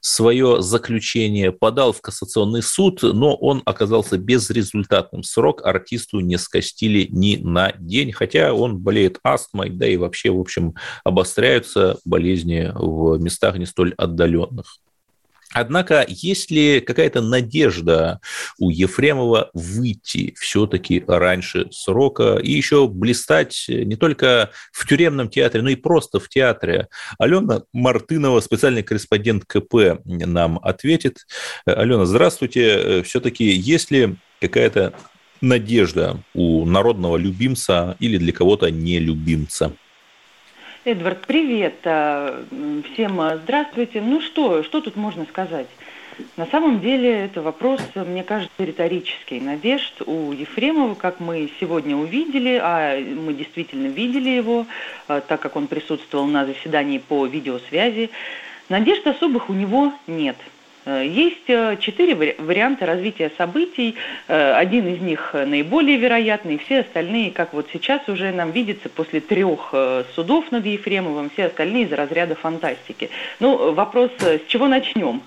свое 0.01 0.63
заключение, 0.63 1.53
подал 1.53 1.93
в 1.93 2.01
кассационный 2.01 2.63
суд, 2.63 3.03
но 3.03 3.37
он 3.37 3.61
оказался 3.67 4.17
безрезультатным. 4.17 5.23
Срок 5.25 5.61
артисту 5.63 6.21
не 6.21 6.39
скостили 6.39 7.07
ни 7.11 7.37
на 7.37 7.73
день, 7.73 8.13
хотя 8.13 8.55
он 8.55 8.79
болеет 8.79 9.19
астмой, 9.23 9.69
да 9.69 9.87
и 9.87 9.99
вообще, 9.99 10.31
в 10.31 10.41
общем, 10.41 10.73
обостряются 11.05 11.99
болезни 12.07 12.73
в 12.75 13.19
местах 13.19 13.59
не 13.59 13.67
столь 13.67 13.93
отдаленных. 13.99 14.79
Однако, 15.53 16.05
есть 16.07 16.51
ли 16.51 16.81
какая-то 16.81 17.23
надежда 17.23 18.21
у 18.59 18.69
Ефремова 18.71 19.51
выйти 19.55 20.35
все-таки 20.39 21.03
раньше 21.07 21.69
срока 21.71 22.37
и 22.37 22.51
еще 22.51 22.87
блистать 22.87 23.65
не 23.69 23.97
только 23.97 24.51
в 24.73 24.87
тюремном 24.87 25.31
театре, 25.31 25.63
но 25.63 25.71
и 25.71 25.77
просто 25.77 26.21
в 26.21 26.29
театре? 26.29 26.89
Алена 27.19 27.63
Мартынова, 27.73 28.41
специальный 28.41 28.83
корреспондент 28.83 29.45
КП, 29.47 30.01
нам 30.05 30.59
ответит. 30.63 31.27
Алена, 31.65 32.05
здравствуйте. 32.05 33.03
Все-таки 33.03 33.45
есть 33.45 33.91
ли 33.91 34.17
какая-то 34.41 34.93
надежда 35.41 36.23
у 36.35 36.67
народного 36.67 37.17
любимца 37.17 37.97
или 38.01 38.19
для 38.19 38.33
кого-то 38.33 38.71
нелюбимца? 38.71 39.73
Эдвард, 40.91 41.27
привет. 41.27 41.81
А, 41.85 42.43
всем 42.95 43.21
здравствуйте. 43.43 44.01
Ну 44.01 44.23
что, 44.23 44.63
что 44.63 44.81
тут 44.81 44.97
можно 44.97 45.27
сказать? 45.27 45.67
На 46.39 46.47
самом 46.47 46.81
деле 46.81 47.27
это 47.27 47.43
вопрос, 47.43 47.83
мне 47.95 48.25
кажется, 48.25 48.65
риторический. 48.65 49.39
Надежд 49.39 50.01
у 50.07 50.33
Ефремова, 50.33 50.95
как 50.95 51.21
мы 51.21 51.51
сегодня 51.61 51.95
увидели, 51.95 52.59
а 52.63 52.99
мы 52.99 53.35
действительно 53.35 53.89
видели 53.89 54.31
его, 54.31 54.65
а, 55.09 55.21
так 55.21 55.41
как 55.41 55.57
он 55.57 55.67
присутствовал 55.67 56.25
на 56.25 56.47
заседании 56.47 56.97
по 56.97 57.27
видеосвязи, 57.27 58.09
надежд 58.71 59.07
особых 59.07 59.51
у 59.51 59.53
него 59.53 59.93
нет– 60.07 60.37
есть 60.97 61.49
э, 61.49 61.77
четыре 61.81 62.15
варианта 62.39 62.87
развития 62.87 63.31
событий. 63.37 63.97
Э, 64.27 64.53
один 64.55 64.87
из 64.87 65.01
них 65.01 65.35
наиболее 65.35 65.97
вероятный, 65.97 66.59
все 66.59 66.81
остальные, 66.81 67.31
как 67.31 67.53
вот 67.53 67.69
сейчас 67.73 68.09
уже 68.09 68.33
нам 68.33 68.51
видится 68.51 68.89
после 68.89 69.21
трех 69.21 69.75
судов 70.15 70.51
над 70.51 70.67
Ефремовым, 70.67 71.31
все 71.31 71.47
остальные 71.47 71.85
из 71.85 71.93
разряда 71.93 72.35
фантастики. 72.35 73.11
Ну, 73.41 73.73
вопрос, 73.73 74.11
с 74.21 74.41
чего 74.49 74.69
начнем? 74.69 75.23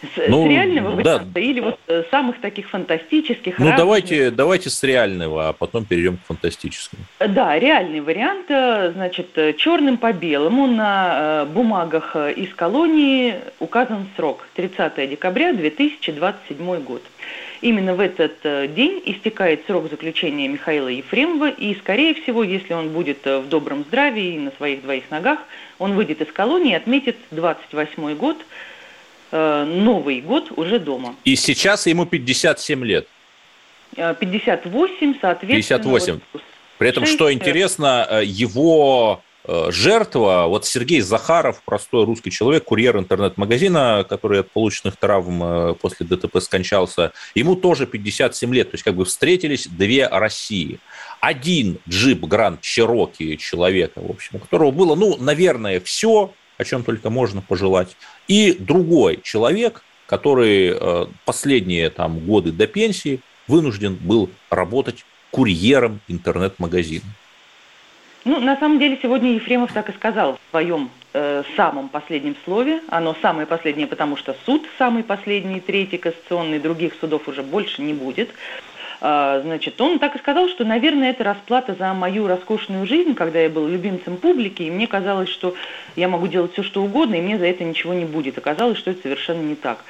С, 0.00 0.28
ну, 0.28 0.46
с 0.46 0.48
реального 0.48 0.90
варианта 0.90 1.26
да. 1.26 1.40
или 1.40 1.58
вот 1.58 1.78
э, 1.88 2.04
самых 2.10 2.40
таких 2.40 2.68
фантастических? 2.68 3.58
Ну, 3.58 3.64
разных... 3.64 3.78
давайте, 3.78 4.30
давайте 4.30 4.70
с 4.70 4.82
реального, 4.84 5.48
а 5.48 5.52
потом 5.52 5.84
перейдем 5.84 6.18
к 6.18 6.20
фантастическому. 6.26 7.02
Да, 7.18 7.58
реальный 7.58 8.00
вариант, 8.00 8.46
э, 8.48 8.92
значит, 8.92 9.36
э, 9.36 9.54
черным 9.54 9.98
по 9.98 10.12
белому 10.12 10.68
на 10.68 11.46
бумагах 11.52 12.14
из 12.14 12.54
колонии 12.54 13.34
указан 13.58 14.06
срок 14.14 14.46
30 14.54 15.10
декабря 15.10 15.52
2027 15.52 16.80
год. 16.82 17.02
Именно 17.60 17.96
в 17.96 18.00
этот 18.00 18.36
день 18.74 19.02
истекает 19.04 19.66
срок 19.66 19.90
заключения 19.90 20.46
Михаила 20.46 20.86
Ефремова, 20.86 21.48
и, 21.48 21.74
скорее 21.74 22.14
всего, 22.14 22.44
если 22.44 22.72
он 22.72 22.90
будет 22.90 23.24
в 23.24 23.48
добром 23.48 23.82
здравии 23.82 24.34
и 24.34 24.38
на 24.38 24.52
своих 24.52 24.82
двоих 24.82 25.10
ногах, 25.10 25.40
он 25.80 25.94
выйдет 25.94 26.20
из 26.20 26.32
колонии 26.32 26.70
и 26.70 26.76
отметит 26.76 27.16
28 27.32 28.14
год– 28.14 28.36
Э, 28.46 28.77
Новый 29.30 30.20
год 30.20 30.52
уже 30.56 30.78
дома. 30.78 31.14
И 31.24 31.36
сейчас 31.36 31.86
ему 31.86 32.06
57 32.06 32.84
лет. 32.84 33.06
58, 33.94 35.10
э, 35.10 35.14
соответственно. 35.20 35.80
58. 35.80 36.20
Вот, 36.32 36.42
При 36.78 36.88
этом, 36.88 37.04
6... 37.04 37.14
что 37.14 37.32
интересно, 37.32 38.06
э, 38.08 38.24
его 38.24 39.22
жертва, 39.70 40.44
вот 40.46 40.66
Сергей 40.66 41.00
Захаров, 41.00 41.62
простой 41.64 42.04
русский 42.04 42.30
человек, 42.30 42.64
курьер 42.64 42.98
интернет-магазина, 42.98 44.04
который 44.06 44.40
от 44.40 44.50
полученных 44.50 44.96
травм 44.96 45.74
после 45.76 46.04
ДТП 46.04 46.38
скончался, 46.40 47.12
ему 47.34 47.56
тоже 47.56 47.86
57 47.86 48.54
лет, 48.54 48.70
то 48.70 48.74
есть 48.74 48.84
как 48.84 48.94
бы 48.94 49.06
встретились 49.06 49.66
две 49.66 50.06
России. 50.06 50.80
Один 51.20 51.78
джип 51.88 52.24
Гранд 52.24 52.60
Чироки 52.60 53.36
человека, 53.36 54.00
в 54.00 54.10
общем, 54.10 54.32
у 54.34 54.38
которого 54.38 54.70
было, 54.70 54.94
ну, 54.94 55.16
наверное, 55.18 55.80
все, 55.80 56.32
о 56.58 56.64
чем 56.64 56.82
только 56.82 57.08
можно 57.08 57.40
пожелать, 57.40 57.96
и 58.26 58.52
другой 58.52 59.20
человек, 59.22 59.82
который 60.06 60.72
э, 60.74 61.06
последние 61.24 61.90
там, 61.90 62.18
годы 62.18 62.52
до 62.52 62.66
пенсии 62.66 63.20
вынужден 63.46 63.94
был 63.94 64.28
работать 64.50 65.04
курьером 65.30 66.00
интернет-магазина. 66.08 67.04
Ну, 68.24 68.40
на 68.40 68.56
самом 68.58 68.78
деле, 68.78 68.98
сегодня 69.00 69.34
Ефремов 69.34 69.72
так 69.72 69.88
и 69.88 69.92
сказал 69.92 70.34
в 70.34 70.50
своем 70.50 70.90
э, 71.12 71.44
самом 71.56 71.88
последнем 71.88 72.36
слове. 72.44 72.80
Оно 72.88 73.16
самое 73.22 73.46
последнее, 73.46 73.86
потому 73.86 74.16
что 74.16 74.36
суд 74.44 74.66
самый 74.76 75.02
последний, 75.02 75.60
третий 75.60 75.98
кассационный, 75.98 76.58
других 76.58 76.94
судов 77.00 77.28
уже 77.28 77.42
больше 77.42 77.80
не 77.80 77.94
будет. 77.94 78.30
А, 79.00 79.40
значит, 79.42 79.80
он 79.80 79.98
так 79.98 80.16
и 80.16 80.18
сказал, 80.18 80.48
что, 80.48 80.64
наверное, 80.64 81.10
это 81.10 81.22
расплата 81.22 81.74
за 81.78 81.92
мою 81.94 82.26
роскошную 82.26 82.86
жизнь, 82.86 83.14
когда 83.14 83.38
я 83.38 83.48
был 83.48 83.68
любимцем 83.68 84.16
публики, 84.16 84.62
и 84.62 84.70
мне 84.70 84.86
казалось, 84.86 85.28
что 85.28 85.54
я 85.94 86.08
могу 86.08 86.26
делать 86.26 86.52
все, 86.52 86.62
что 86.62 86.82
угодно, 86.82 87.14
и 87.14 87.20
мне 87.20 87.38
за 87.38 87.46
это 87.46 87.62
ничего 87.64 87.94
не 87.94 88.04
будет. 88.04 88.38
Оказалось, 88.38 88.78
что 88.78 88.90
это 88.90 89.02
совершенно 89.02 89.42
не 89.42 89.54
так. 89.54 89.84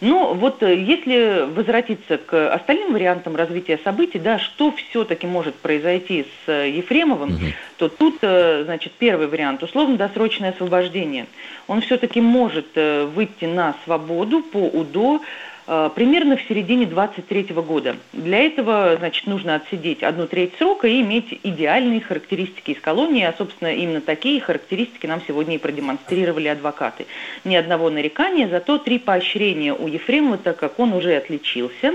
Но 0.00 0.34
вот 0.34 0.62
э, 0.62 0.76
если 0.76 1.48
возвратиться 1.50 2.18
к 2.18 2.52
остальным 2.52 2.92
вариантам 2.92 3.36
развития 3.36 3.78
событий, 3.82 4.18
да, 4.18 4.38
что 4.38 4.72
все-таки 4.72 5.26
может 5.26 5.54
произойти 5.54 6.26
с 6.44 6.48
э, 6.48 6.70
Ефремовым, 6.70 7.34
угу. 7.34 7.44
то 7.78 7.88
тут, 7.88 8.18
э, 8.22 8.64
значит, 8.64 8.92
первый 8.92 9.26
вариант, 9.28 9.62
условно-досрочное 9.62 10.50
освобождение. 10.50 11.26
Он 11.66 11.80
все-таки 11.80 12.20
может 12.20 12.66
выйти 12.74 13.46
на 13.46 13.74
свободу 13.84 14.42
по 14.42 14.58
УДО, 14.58 15.22
примерно 15.66 16.36
в 16.36 16.42
середине 16.42 16.86
23 16.86 17.54
года. 17.54 17.96
Для 18.12 18.40
этого, 18.46 18.96
значит, 18.98 19.26
нужно 19.26 19.54
отсидеть 19.54 20.02
одну 20.02 20.26
треть 20.26 20.52
срока 20.58 20.86
и 20.88 21.00
иметь 21.00 21.38
идеальные 21.42 22.00
характеристики 22.00 22.72
из 22.72 22.80
колонии, 22.80 23.24
а, 23.24 23.34
собственно, 23.36 23.72
именно 23.72 24.00
такие 24.00 24.40
характеристики 24.40 25.06
нам 25.06 25.22
сегодня 25.26 25.54
и 25.54 25.58
продемонстрировали 25.58 26.48
адвокаты. 26.48 27.06
Ни 27.44 27.56
одного 27.56 27.90
нарекания, 27.90 28.48
зато 28.48 28.78
три 28.78 28.98
поощрения 28.98 29.72
у 29.72 29.86
Ефремова, 29.86 30.38
так 30.38 30.56
как 30.56 30.78
он 30.78 30.92
уже 30.92 31.16
отличился. 31.16 31.94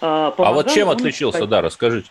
Э, 0.00 0.32
а 0.36 0.52
вот 0.52 0.70
чем 0.70 0.88
отличился, 0.88 1.46
да, 1.46 1.60
расскажите. 1.60 2.08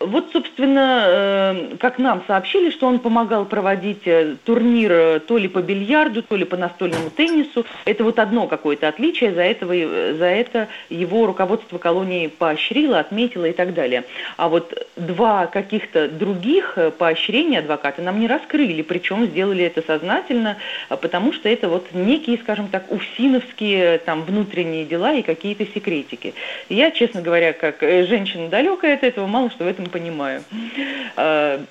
Вот, 0.00 0.30
собственно, 0.32 1.04
э, 1.06 1.76
как 1.78 1.98
нам 1.98 2.22
сообщили, 2.26 2.70
что 2.70 2.86
он 2.86 2.98
помогал 2.98 3.44
проводить 3.44 4.06
э, 4.06 4.36
турнир 4.44 4.92
э, 4.92 5.20
то 5.20 5.38
ли 5.38 5.48
по 5.48 5.60
бильярду, 5.60 6.22
то 6.22 6.36
ли 6.36 6.44
по 6.44 6.56
настольному 6.56 7.10
теннису. 7.10 7.64
Это 7.84 8.04
вот 8.04 8.18
одно 8.18 8.46
какое-то 8.46 8.88
отличие, 8.88 9.32
за, 9.32 9.42
этого, 9.42 9.74
за 9.74 10.24
это 10.24 10.68
его 10.88 11.26
руководство 11.26 11.78
колонии 11.78 12.28
поощрило, 12.28 12.98
отметило 12.98 13.44
и 13.44 13.52
так 13.52 13.74
далее. 13.74 14.04
А 14.36 14.48
вот 14.48 14.86
два 14.96 15.46
каких-то 15.46 16.08
других 16.08 16.78
поощрения 16.98 17.60
адвокаты 17.60 18.02
нам 18.02 18.20
не 18.20 18.26
раскрыли, 18.26 18.82
причем 18.82 19.26
сделали 19.26 19.64
это 19.64 19.82
сознательно, 19.82 20.56
потому 20.88 21.32
что 21.32 21.48
это 21.48 21.68
вот 21.68 21.88
некие, 21.92 22.38
скажем 22.38 22.68
так, 22.68 22.90
уфсиновские 22.90 23.98
там 23.98 24.22
внутренние 24.22 24.84
дела 24.84 25.12
и 25.14 25.22
какие-то 25.22 25.66
секретики. 25.66 26.34
Я, 26.68 26.90
честно 26.90 27.22
говоря, 27.22 27.52
как 27.52 27.80
женщина 27.80 28.48
далекая 28.48 28.94
от 28.94 29.04
этого, 29.04 29.26
мало 29.26 29.50
что 29.50 29.64
этом 29.70 29.86
понимаю. 29.86 30.42
А, 31.16 31.62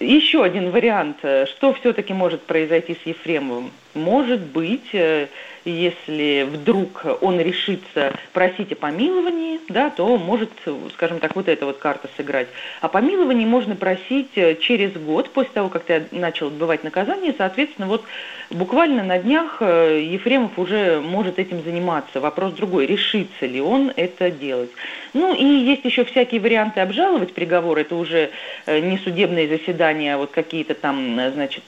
еще 0.00 0.44
один 0.44 0.70
вариант. 0.70 1.18
Что 1.18 1.74
все-таки 1.74 2.12
может 2.12 2.42
произойти 2.42 2.96
с 3.02 3.06
Ефремовым? 3.06 3.70
Может 3.94 4.40
быть, 4.40 4.90
э, 4.92 5.26
если 5.64 6.46
вдруг 6.48 7.04
он 7.20 7.40
решится 7.40 8.14
просить 8.32 8.70
о 8.70 8.76
помиловании, 8.76 9.58
да, 9.68 9.90
то 9.90 10.16
может, 10.16 10.50
скажем 10.94 11.18
так, 11.18 11.34
вот 11.34 11.48
эта 11.48 11.66
вот 11.66 11.78
карта 11.78 12.08
сыграть. 12.16 12.46
О 12.80 12.88
помиловании 12.88 13.44
можно 13.44 13.74
просить 13.74 14.30
э, 14.36 14.54
через 14.54 14.92
год, 14.92 15.30
после 15.30 15.52
того, 15.54 15.68
как 15.68 15.82
ты 15.84 16.04
начал 16.12 16.46
отбывать 16.46 16.84
наказание, 16.84 17.34
соответственно, 17.36 17.88
вот 17.88 18.04
буквально 18.48 19.02
на 19.02 19.18
днях 19.18 19.56
э, 19.58 20.00
Ефремов 20.04 20.56
уже 20.56 21.00
может 21.00 21.40
этим 21.40 21.62
заниматься. 21.64 22.20
Вопрос 22.20 22.52
другой, 22.52 22.86
решится 22.86 23.44
ли 23.44 23.60
он 23.60 23.92
это 23.96 24.30
делать. 24.30 24.70
Ну 25.14 25.34
и 25.34 25.44
есть 25.44 25.84
еще 25.84 26.04
всякие 26.04 26.40
варианты 26.40 26.78
обжаловать 26.78 27.34
приговор, 27.34 27.78
это 27.78 27.96
уже 27.96 28.30
не 28.68 28.98
судебные 28.98 29.48
заседания, 29.48 30.14
а 30.14 30.18
вот 30.18 30.30
какие-то 30.30 30.74
там, 30.74 31.16
значит, 31.34 31.64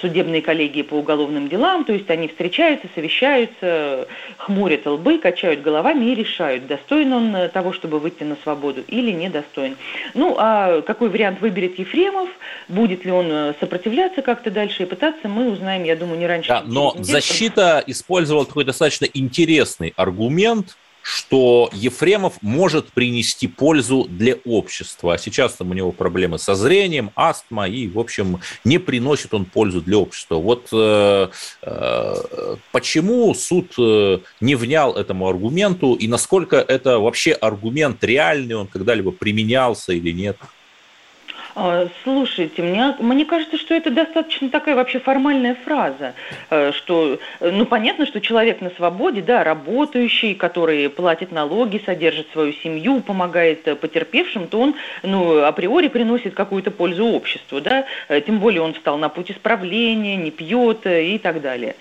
судебные 0.00 0.42
коллегии 0.42 0.82
по 0.82 0.94
уголовным 0.94 1.48
делам, 1.48 1.84
то 1.84 1.92
есть 1.92 2.08
они 2.10 2.28
встречаются, 2.28 2.88
совещаются, 2.94 4.06
хмурят 4.36 4.86
лбы, 4.86 5.18
качают 5.18 5.62
головами 5.62 6.06
и 6.06 6.14
решают, 6.14 6.66
достоин 6.66 7.12
он 7.12 7.36
э, 7.36 7.48
того, 7.48 7.72
чтобы 7.72 7.98
выйти 7.98 8.22
на 8.22 8.36
свободу 8.42 8.82
или 8.86 9.10
недостоин. 9.10 9.76
Ну, 10.14 10.36
а 10.38 10.82
какой 10.82 11.08
вариант 11.08 11.40
выберет 11.40 11.78
Ефремов, 11.78 12.28
будет 12.68 13.04
ли 13.04 13.12
он 13.12 13.26
э, 13.30 13.54
сопротивляться 13.60 14.22
как-то 14.22 14.50
дальше 14.50 14.84
и 14.84 14.86
пытаться, 14.86 15.28
мы 15.28 15.50
узнаем, 15.50 15.84
я 15.84 15.96
думаю, 15.96 16.18
не 16.18 16.26
раньше. 16.26 16.48
Да, 16.48 16.62
но 16.64 16.94
защита 16.98 17.82
использовала 17.86 18.46
такой 18.46 18.64
достаточно 18.64 19.06
интересный 19.12 19.92
аргумент, 19.96 20.76
что 21.02 21.68
Ефремов 21.72 22.34
может 22.42 22.88
принести 22.92 23.48
пользу 23.48 24.06
для 24.08 24.36
общества. 24.44 25.14
А 25.14 25.18
сейчас 25.18 25.54
там 25.54 25.70
у 25.70 25.74
него 25.74 25.92
проблемы 25.92 26.38
со 26.38 26.54
зрением, 26.54 27.10
астма, 27.16 27.68
и, 27.68 27.88
в 27.88 27.98
общем, 27.98 28.40
не 28.64 28.78
приносит 28.78 29.34
он 29.34 29.44
пользу 29.44 29.80
для 29.80 29.98
общества. 29.98 30.36
Вот 30.36 30.68
э, 30.72 31.28
э, 31.62 32.56
почему 32.70 33.34
суд 33.34 33.74
э, 33.78 34.18
не 34.40 34.54
внял 34.54 34.94
этому 34.94 35.28
аргументу, 35.28 35.94
и 35.94 36.08
насколько 36.08 36.56
это 36.56 36.98
вообще 36.98 37.32
аргумент 37.32 38.02
реальный, 38.04 38.54
он 38.54 38.66
когда-либо 38.66 39.10
применялся 39.10 39.92
или 39.92 40.12
нет? 40.12 40.36
А, 41.54 41.86
слушайте, 42.02 42.62
мне, 42.62 42.96
мне 42.98 43.26
кажется, 43.26 43.58
что 43.58 43.74
это 43.74 43.90
достаточно 43.90 44.48
такая 44.48 44.74
вообще 44.74 44.98
формальная 45.00 45.54
фраза, 45.54 46.14
э, 46.48 46.72
что, 46.72 47.18
ну, 47.40 47.66
понятно, 47.66 48.06
что 48.06 48.20
человек 48.20 48.62
на 48.62 48.70
свободе, 48.70 49.20
да, 49.20 49.44
работающий, 49.44 50.34
который 50.34 50.88
платит 50.88 51.30
налоги, 51.30 51.82
содержит 51.84 52.30
свою 52.32 52.54
семью, 52.54 53.00
помогает 53.00 53.68
э, 53.68 53.74
потерпевшим, 53.74 54.46
то 54.46 54.60
он, 54.60 54.74
ну, 55.02 55.44
априори 55.44 55.88
приносит 55.88 56.34
какую-то 56.34 56.70
пользу 56.70 57.06
обществу, 57.06 57.60
да, 57.60 57.84
э, 58.08 58.22
тем 58.22 58.38
более 58.38 58.62
он 58.62 58.72
встал 58.72 58.96
на 58.96 59.10
путь 59.10 59.30
исправления, 59.30 60.16
не 60.16 60.30
пьет 60.30 60.86
и 60.86 61.18
так 61.18 61.42
далее. 61.42 61.76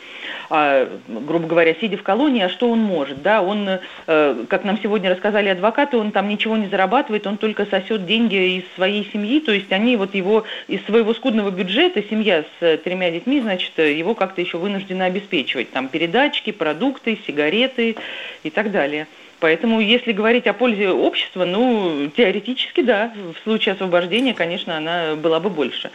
А, 0.50 0.90
грубо 1.08 1.48
говоря, 1.48 1.74
сидя 1.76 1.96
в 1.96 2.04
колонии, 2.04 2.44
а 2.44 2.50
что 2.50 2.70
он 2.70 2.80
может, 2.80 3.22
да, 3.22 3.42
он, 3.42 3.80
как 4.06 4.64
нам 4.66 4.78
сегодня 4.84 5.10
рассказали 5.10 5.48
адвокаты, 5.48 5.98
он 5.98 6.12
там 6.12 6.28
ничего 6.28 6.58
не 6.58 6.68
зарабатывает, 6.68 7.26
он 7.26 7.38
только 7.38 7.66
сосет 7.66 8.06
деньги 8.06 8.58
из 8.58 8.64
своей 8.76 9.10
семьи, 9.14 9.40
то 9.40 9.52
есть 9.52 9.61
есть 9.62 9.72
они 9.72 9.96
вот 9.96 10.14
его 10.14 10.44
из 10.68 10.84
своего 10.86 11.14
скудного 11.14 11.52
бюджета, 11.52 12.04
семья 12.04 12.44
с 12.44 12.64
э, 12.64 12.78
тремя 12.78 13.10
детьми, 13.12 13.40
значит, 13.42 13.72
э, 13.78 13.94
его 13.94 14.14
как-то 14.14 14.42
еще 14.42 14.58
вынуждены 14.58 15.04
обеспечивать. 15.04 15.72
Там 15.72 15.88
передачки, 15.88 16.52
продукты, 16.52 17.18
сигареты 17.26 17.96
и 18.44 18.50
так 18.50 18.72
далее. 18.72 19.08
Поэтому, 19.40 19.80
если 19.80 20.12
говорить 20.12 20.46
о 20.46 20.54
пользе 20.54 20.90
общества, 20.90 21.46
ну, 21.46 22.12
теоретически, 22.16 22.82
да, 22.82 23.12
в 23.16 23.44
случае 23.44 23.74
освобождения, 23.74 24.36
конечно, 24.36 24.78
она 24.78 25.16
была 25.16 25.40
бы 25.40 25.50
больше. 25.50 25.90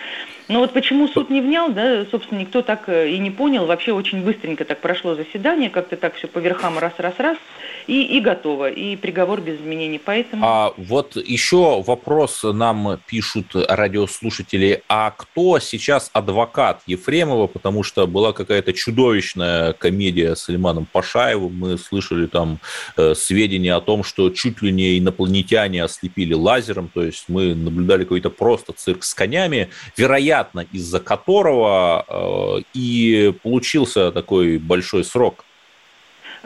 Но 0.49 0.61
вот 0.61 0.73
почему 0.73 1.09
суд 1.09 1.29
не 1.29 1.41
внял, 1.41 1.71
да, 1.71 2.05
собственно, 2.11 2.39
никто 2.39 2.63
так 2.63 2.89
э, 2.89 3.11
и 3.11 3.19
не 3.19 3.31
понял. 3.31 3.67
Вообще 3.67 3.93
очень 3.93 4.23
быстренько 4.23 4.65
так 4.65 4.81
прошло 4.81 5.17
заседание, 5.17 5.71
как-то 5.71 5.97
так 5.97 6.15
все 6.15 6.29
по 6.29 6.39
верхам 6.39 6.79
раз-раз-раз, 6.79 7.37
и, 7.89 8.03
и 8.03 8.21
готово, 8.21 8.71
и 8.71 8.95
приговор 8.95 9.41
без 9.41 9.57
изменений. 9.61 10.01
Поэтому... 10.03 10.47
А 10.47 10.73
вот 10.77 11.17
еще 11.17 11.83
вопрос 11.83 12.45
нам 12.45 13.01
пишут 13.07 13.47
радиослушатели, 13.55 14.83
а 14.89 15.11
кто 15.17 15.59
сейчас 15.59 16.11
адвокат 16.13 16.83
Ефремова, 16.87 17.49
потому 17.49 17.83
что 17.83 18.07
была 18.07 18.33
какая-то 18.33 18.73
чудовищная 18.73 19.73
комедия 19.73 20.37
с 20.37 20.49
Лиманом 20.49 20.87
Пашаевым, 20.91 21.57
мы 21.59 21.79
слышали 21.79 22.27
там 22.27 22.59
э, 22.97 23.15
сведения 23.17 23.75
о 23.75 23.81
том, 23.81 24.05
что 24.05 24.31
чуть 24.31 24.63
ли 24.63 24.71
не 24.71 24.99
инопланетяне 24.99 25.83
ослепили 25.83 26.35
лазером, 26.35 26.89
то 26.93 27.03
есть 27.03 27.25
мы 27.27 27.55
наблюдали 27.55 28.05
какой-то 28.05 28.31
просто 28.31 28.73
цирк 28.73 29.03
с 29.03 29.13
конями, 29.13 29.71
вероятно, 29.97 30.36
из-за 30.73 31.01
которого 31.01 32.05
э, 32.09 32.63
и 32.75 33.35
получился 33.43 34.13
такой 34.13 34.59
большой 34.59 35.05
срок. 35.05 35.45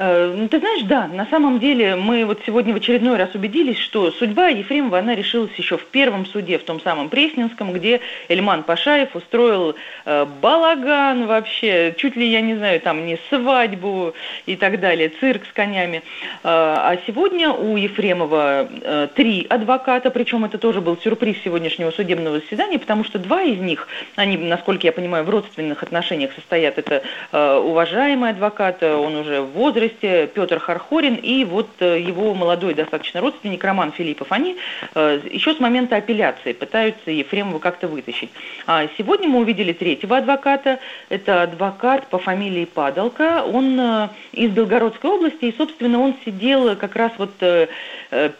Э, 0.02 0.32
ну, 0.34 0.48
ты 0.48 0.58
знаешь, 0.60 0.82
да, 0.84 1.08
на 1.08 1.26
самом 1.26 1.58
деле 1.58 1.94
мы 1.94 2.24
вот 2.24 2.40
сегодня 2.46 2.72
в 2.72 2.76
очередной 2.78 3.18
раз 3.18 3.34
убедились, 3.34 3.76
что 3.76 4.10
судьба 4.10 4.48
Ефремова, 4.48 4.98
она 4.98 5.14
решилась 5.14 5.54
еще 5.56 5.76
в 5.76 5.84
первом 5.84 6.24
суде, 6.24 6.58
в 6.58 6.64
том 6.64 6.80
самом 6.80 7.10
Пресненском, 7.10 7.74
где 7.74 8.00
Эльман 8.30 8.62
Пашаев 8.62 9.14
устроил 9.14 9.74
э, 10.06 10.26
балаган 10.40 11.26
вообще, 11.26 11.94
чуть 11.98 12.16
ли, 12.16 12.26
я 12.26 12.40
не 12.40 12.54
знаю, 12.54 12.80
там 12.80 13.04
не 13.04 13.18
свадьбу 13.28 14.14
и 14.46 14.56
так 14.56 14.80
далее, 14.80 15.12
цирк 15.20 15.44
с 15.44 15.52
конями. 15.52 15.98
Э, 15.98 16.00
а 16.44 16.96
сегодня 17.06 17.50
у 17.50 17.76
Ефремова 17.76 18.70
э, 18.70 19.08
три 19.14 19.46
адвоката, 19.50 20.10
причем 20.10 20.46
это 20.46 20.56
тоже 20.56 20.80
был 20.80 20.96
сюрприз 20.96 21.36
сегодняшнего 21.44 21.90
судебного 21.90 22.40
заседания, 22.40 22.78
потому 22.78 23.04
что 23.04 23.18
два 23.18 23.42
из 23.42 23.58
них, 23.58 23.86
они, 24.16 24.38
насколько 24.38 24.86
я 24.86 24.92
понимаю, 24.92 25.24
в 25.24 25.28
родственных 25.28 25.82
отношениях 25.82 26.30
состоят. 26.34 26.78
Это 26.78 27.02
э, 27.32 27.56
уважаемый 27.58 28.30
адвокат, 28.30 28.82
он 28.82 29.16
уже 29.16 29.42
в 29.42 29.50
возрасте, 29.50 29.89
возрасте 29.90 30.30
Петр 30.34 30.58
Хархорин 30.58 31.16
и 31.16 31.44
вот 31.44 31.68
э, 31.80 32.00
его 32.00 32.34
молодой 32.34 32.74
достаточно 32.74 33.20
родственник 33.20 33.62
Роман 33.64 33.92
Филиппов. 33.92 34.28
Они 34.30 34.56
э, 34.94 35.20
еще 35.30 35.54
с 35.54 35.60
момента 35.60 35.96
апелляции 35.96 36.52
пытаются 36.52 37.10
Ефремова 37.10 37.58
как-то 37.58 37.88
вытащить. 37.88 38.30
А 38.66 38.86
сегодня 38.96 39.28
мы 39.28 39.40
увидели 39.40 39.72
третьего 39.72 40.18
адвоката. 40.18 40.78
Это 41.08 41.42
адвокат 41.42 42.06
по 42.08 42.18
фамилии 42.18 42.64
Падалка. 42.64 43.42
Он 43.42 43.78
э, 43.78 44.08
из 44.32 44.50
Белгородской 44.50 45.10
области, 45.10 45.46
и, 45.46 45.54
собственно, 45.56 46.00
он 46.00 46.14
сидел 46.24 46.76
как 46.76 46.96
раз 46.96 47.12
вот 47.18 47.32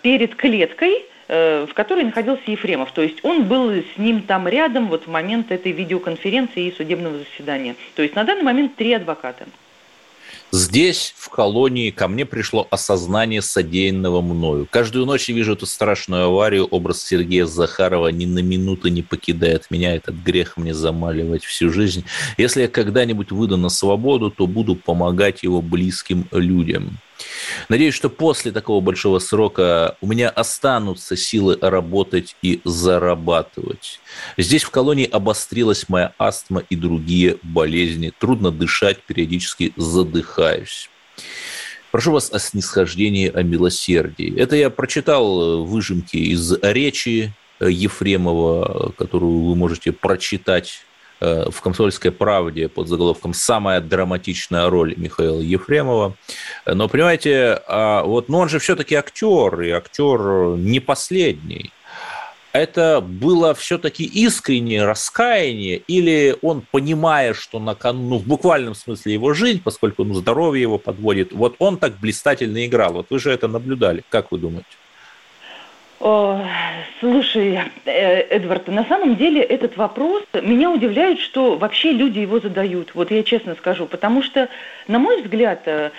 перед 0.03 0.35
клеткой, 0.35 1.05
в 1.29 1.69
которой 1.75 2.05
находился 2.05 2.43
Ефремов. 2.47 2.93
То 2.93 3.03
есть 3.03 3.25
он 3.25 3.45
был 3.45 3.71
с 3.71 3.97
ним 3.97 4.23
там 4.23 4.49
рядом 4.49 4.89
вот 4.89 5.07
в 5.07 5.11
момент 5.11 5.51
этой 5.53 5.73
видеоконференции 5.73 6.67
и 6.67 6.73
судебного 6.73 7.19
заседания. 7.19 7.77
То 7.95 8.03
есть 8.03 8.15
на 8.15 8.25
данный 8.25 8.43
момент 8.43 8.75
три 8.77 8.93
адвоката. 8.93 9.47
Здесь, 10.53 11.15
в 11.17 11.29
колонии, 11.29 11.91
ко 11.91 12.09
мне 12.09 12.27
пришло 12.27 12.67
осознание 12.71 13.41
содеянного 13.41 14.21
мною. 14.21 14.67
Каждую 14.69 15.07
ночь 15.07 15.29
я 15.29 15.35
вижу 15.35 15.53
эту 15.53 15.67
страшную 15.67 16.25
аварию. 16.25 16.67
Образ 16.67 17.03
Сергея 17.03 17.47
Захарова 17.47 18.09
ни 18.09 18.27
на 18.27 18.41
минуту 18.41 18.89
не 18.89 19.03
покидает 19.03 19.67
меня. 19.71 19.95
Этот 19.95 20.17
грех 20.17 20.57
мне 20.57 20.75
замаливать 20.75 21.45
всю 21.45 21.71
жизнь. 21.73 22.05
Если 22.37 22.63
я 22.63 22.69
когда-нибудь 22.69 23.31
выйду 23.31 23.57
на 23.57 23.69
свободу, 23.69 24.31
то 24.31 24.49
буду 24.49 24.75
помогать 24.75 25.45
его 25.45 25.63
близким 25.63 26.27
людям. 26.33 26.99
Надеюсь, 27.69 27.95
что 27.95 28.11
после 28.11 28.53
такого 28.53 28.81
большого 28.81 29.19
срока 29.19 29.97
у 30.01 30.07
меня 30.07 30.29
останутся 30.29 31.17
силы 31.17 31.59
работать 31.61 32.37
и 32.43 32.61
зарабатывать. 32.65 34.01
Здесь 34.37 34.63
в 34.63 34.71
колонии 34.71 35.09
обострилась 35.09 35.89
моя 35.89 36.13
астма 36.19 36.63
и 36.71 36.77
другие 36.77 37.39
болезни. 37.43 38.13
Трудно 38.19 38.51
дышать, 38.51 39.03
периодически 39.03 39.73
задыхаюсь. 39.77 40.91
Прошу 41.91 42.13
вас 42.13 42.33
о 42.33 42.39
снисхождении, 42.39 43.29
о 43.29 43.43
милосердии. 43.43 44.39
Это 44.39 44.57
я 44.57 44.71
прочитал 44.71 45.65
выжимки 45.65 46.17
из 46.17 46.53
речи 46.63 47.33
Ефремова, 47.61 48.93
которую 48.97 49.43
вы 49.43 49.57
можете 49.57 49.93
прочитать 49.93 50.85
Э, 50.85 50.90
в 51.21 51.61
«Комсомольской 51.63 52.11
правде» 52.11 52.69
под 52.69 52.89
заголовком 52.89 53.35
«Самая 53.35 53.81
драматичная 53.81 54.71
роль 54.71 54.95
Михаила 54.97 55.41
Ефремова». 55.41 56.17
Но, 56.67 56.89
понимаете, 56.89 57.61
а 57.67 58.03
вот, 58.03 58.29
ну 58.29 58.39
он 58.39 58.49
же 58.49 58.59
все-таки 58.59 58.95
актер, 58.95 59.61
и 59.61 59.71
актер 59.71 60.57
не 60.57 60.81
последний. 60.81 61.73
Это 62.53 63.01
было 63.01 63.55
все-таки 63.55 64.05
искреннее 64.05 64.85
раскаяние, 64.85 65.77
или 65.77 66.37
он, 66.43 66.65
понимая, 66.73 67.33
что 67.33 67.61
на 67.61 67.77
кону, 67.77 68.09
ну, 68.09 68.19
в 68.19 68.27
буквальном 68.27 68.75
смысле 68.75 69.13
его 69.13 69.35
жизнь, 69.35 69.61
поскольку 69.63 70.03
ну, 70.03 70.15
здоровье 70.15 70.63
его 70.63 70.79
подводит, 70.79 71.33
вот 71.33 71.55
он 71.61 71.77
так 71.77 71.99
блистательно 72.01 72.67
играл. 72.67 72.95
Вот 72.95 73.07
вы 73.11 73.21
же 73.21 73.31
это 73.31 73.47
наблюдали. 73.47 74.03
Как 74.09 74.33
вы 74.33 74.39
думаете? 74.39 74.67
О, 76.01 76.43
слушай, 76.99 77.61
э, 77.85 78.21
Эдвард, 78.31 78.69
на 78.69 78.87
самом 78.87 79.17
деле 79.17 79.43
этот 79.43 79.77
вопрос 79.77 80.23
меня 80.33 80.71
удивляет, 80.71 81.21
что 81.21 81.57
вообще 81.57 81.93
люди 81.93 82.21
его 82.21 82.41
задают. 82.41 82.95
Вот 82.95 83.11
я 83.11 83.23
честно 83.23 83.55
скажу, 83.55 83.85
потому 83.85 84.23
что, 84.23 84.49
на 84.89 84.99
мой 84.99 85.21
взгляд, 85.21 85.61
э, 85.67 85.91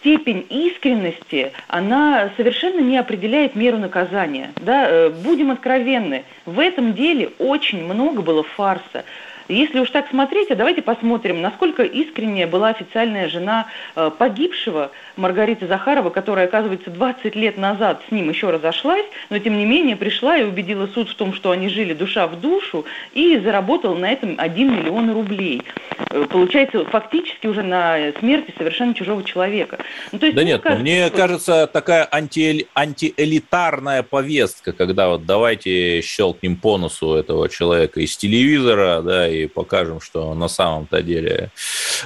степень 0.00 0.44
искренности, 0.50 1.52
она 1.66 2.28
совершенно 2.36 2.80
не 2.80 2.98
определяет 2.98 3.54
меру 3.54 3.78
наказания. 3.78 4.52
Да? 4.56 4.86
Э, 4.86 5.08
будем 5.08 5.50
откровенны, 5.50 6.24
в 6.44 6.60
этом 6.60 6.92
деле 6.92 7.30
очень 7.38 7.82
много 7.82 8.20
было 8.20 8.42
фарса. 8.42 9.06
Если 9.48 9.80
уж 9.80 9.90
так 9.90 10.08
смотреть, 10.10 10.50
а 10.50 10.54
давайте 10.56 10.82
посмотрим, 10.82 11.40
насколько 11.40 11.82
искренняя 11.82 12.46
была 12.46 12.68
официальная 12.68 13.28
жена 13.28 13.66
э, 13.96 14.10
погибшего 14.16 14.90
Маргарита 15.16 15.66
Захарова, 15.66 16.10
которая, 16.10 16.46
оказывается, 16.46 16.90
20 16.90 17.34
лет 17.34 17.56
назад 17.56 18.02
с 18.08 18.12
ним 18.12 18.28
еще 18.28 18.50
разошлась, 18.50 19.06
но 19.30 19.38
тем 19.38 19.56
не 19.56 19.64
менее 19.64 19.96
пришла 19.96 20.36
и 20.36 20.44
убедила 20.44 20.86
суд 20.86 21.08
в 21.08 21.14
том, 21.14 21.32
что 21.32 21.50
они 21.50 21.70
жили 21.70 21.94
душа 21.94 22.26
в 22.26 22.38
душу, 22.40 22.84
и 23.14 23.38
заработала 23.38 23.96
на 23.96 24.10
этом 24.10 24.34
1 24.36 24.76
миллион 24.76 25.12
рублей. 25.12 25.62
Э, 26.10 26.26
получается, 26.28 26.84
фактически 26.84 27.46
уже 27.46 27.62
на 27.62 28.12
смерти 28.18 28.54
совершенно 28.56 28.92
чужого 28.92 29.24
человека. 29.24 29.78
Ну, 30.12 30.18
то 30.18 30.26
есть, 30.26 30.36
да 30.36 30.44
нет, 30.44 30.60
кажется, 30.60 30.82
мне 30.82 31.06
что... 31.06 31.16
кажется, 31.16 31.66
такая 31.66 32.06
анти, 32.10 32.66
антиэлитарная 32.74 34.02
повестка, 34.02 34.72
когда 34.72 35.08
вот 35.08 35.24
давайте 35.24 36.02
щелкнем 36.02 36.56
по 36.56 36.76
носу 36.76 37.14
этого 37.14 37.48
человека 37.48 38.00
из 38.00 38.14
телевизора, 38.16 39.00
да, 39.00 39.28
и 39.28 39.37
покажем, 39.46 40.00
что 40.00 40.34
на 40.34 40.48
самом-то 40.48 41.02
деле. 41.02 41.50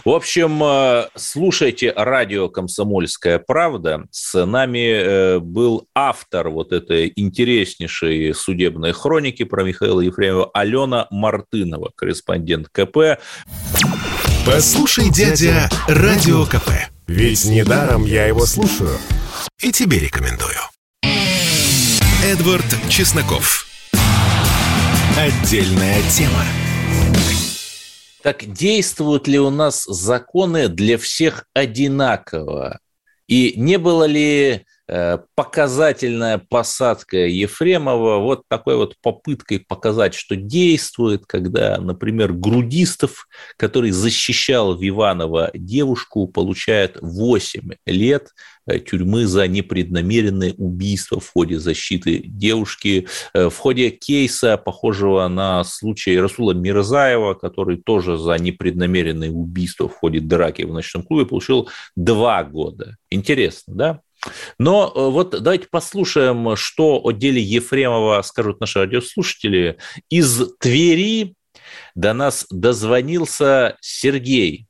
В 0.04 0.10
общем, 0.10 0.62
э, 0.62 1.08
слушайте 1.14 1.92
радио 1.94 2.48
«Комсомольская 2.48 3.38
правда». 3.38 4.04
С 4.10 4.44
нами 4.44 4.92
э, 4.92 5.38
был 5.38 5.86
автор 5.94 6.50
вот 6.50 6.72
этой 6.72 7.12
интереснейшей 7.16 8.34
судебной 8.34 8.92
хроники 8.92 9.44
про 9.44 9.64
Михаила 9.64 10.00
Ефремова 10.00 10.50
Алена 10.54 11.06
Мартынова, 11.10 11.92
корреспондент 11.94 12.68
КП. 12.68 13.18
Послушай, 14.44 15.10
дядя, 15.10 15.68
радио 15.86 16.44
КП. 16.46 16.70
Ведь 17.06 17.44
недаром 17.44 18.04
я 18.04 18.26
его 18.26 18.46
слушаю. 18.46 18.98
И 19.60 19.70
тебе 19.70 19.98
рекомендую. 19.98 20.58
Эдвард 22.24 22.64
Чесноков. 22.88 23.66
Отдельная 25.16 26.00
тема. 26.10 26.44
Так 28.22 28.46
действуют 28.46 29.26
ли 29.26 29.38
у 29.38 29.50
нас 29.50 29.84
законы 29.84 30.68
для 30.68 30.96
всех 30.96 31.46
одинаково? 31.54 32.78
И 33.26 33.54
не 33.56 33.78
было 33.78 34.04
ли 34.04 34.64
показательная 35.34 36.38
посадка 36.38 37.16
Ефремова 37.16 38.18
вот 38.18 38.42
такой 38.48 38.76
вот 38.76 38.96
попыткой 39.00 39.60
показать, 39.60 40.14
что 40.14 40.36
действует, 40.36 41.24
когда, 41.26 41.78
например, 41.78 42.32
Грудистов, 42.32 43.26
который 43.56 43.90
защищал 43.90 44.76
Виванова 44.76 45.50
девушку, 45.54 46.26
получает 46.26 46.98
8 47.00 47.70
лет 47.86 48.28
Э, 48.64 48.78
тюрьмы 48.78 49.26
за 49.26 49.48
непреднамеренное 49.48 50.54
убийство 50.56 51.18
в 51.18 51.28
ходе 51.28 51.58
защиты 51.58 52.22
девушки. 52.24 53.08
Э, 53.34 53.48
в 53.50 53.56
ходе 53.56 53.90
кейса, 53.90 54.56
похожего 54.56 55.26
на 55.26 55.64
случай 55.64 56.18
Расула 56.18 56.52
Мирзаева, 56.52 57.34
который 57.34 57.78
тоже 57.78 58.18
за 58.18 58.38
непреднамеренное 58.38 59.30
убийство 59.30 59.88
в 59.88 59.94
ходе 59.94 60.20
драки 60.20 60.62
в 60.62 60.72
ночном 60.72 61.02
клубе 61.02 61.26
получил 61.26 61.68
два 61.96 62.44
года. 62.44 62.96
Интересно, 63.10 63.74
да? 63.74 64.00
Но 64.58 64.92
э, 64.94 65.10
вот 65.10 65.30
давайте 65.30 65.68
послушаем, 65.70 66.56
что 66.56 67.00
о 67.02 67.12
деле 67.12 67.40
Ефремова 67.40 68.22
скажут 68.22 68.60
наши 68.60 68.78
радиослушатели. 68.78 69.78
Из 70.10 70.56
Твери 70.58 71.34
до 71.94 72.12
нас 72.12 72.46
дозвонился 72.50 73.76
Сергей. 73.80 74.66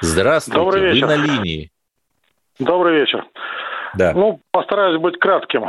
Здравствуйте, 0.00 0.60
вы 0.60 1.00
на 1.00 1.16
линии. 1.16 1.70
Добрый 2.58 3.00
вечер. 3.00 3.26
Да. 3.94 4.12
Ну, 4.12 4.40
постараюсь 4.50 5.00
быть 5.00 5.18
кратким. 5.18 5.64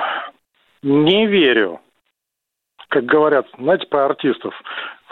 Не 0.81 1.27
верю. 1.27 1.79
Как 2.89 3.05
говорят, 3.05 3.47
знаете, 3.57 3.87
про 3.87 4.05
артистов. 4.05 4.53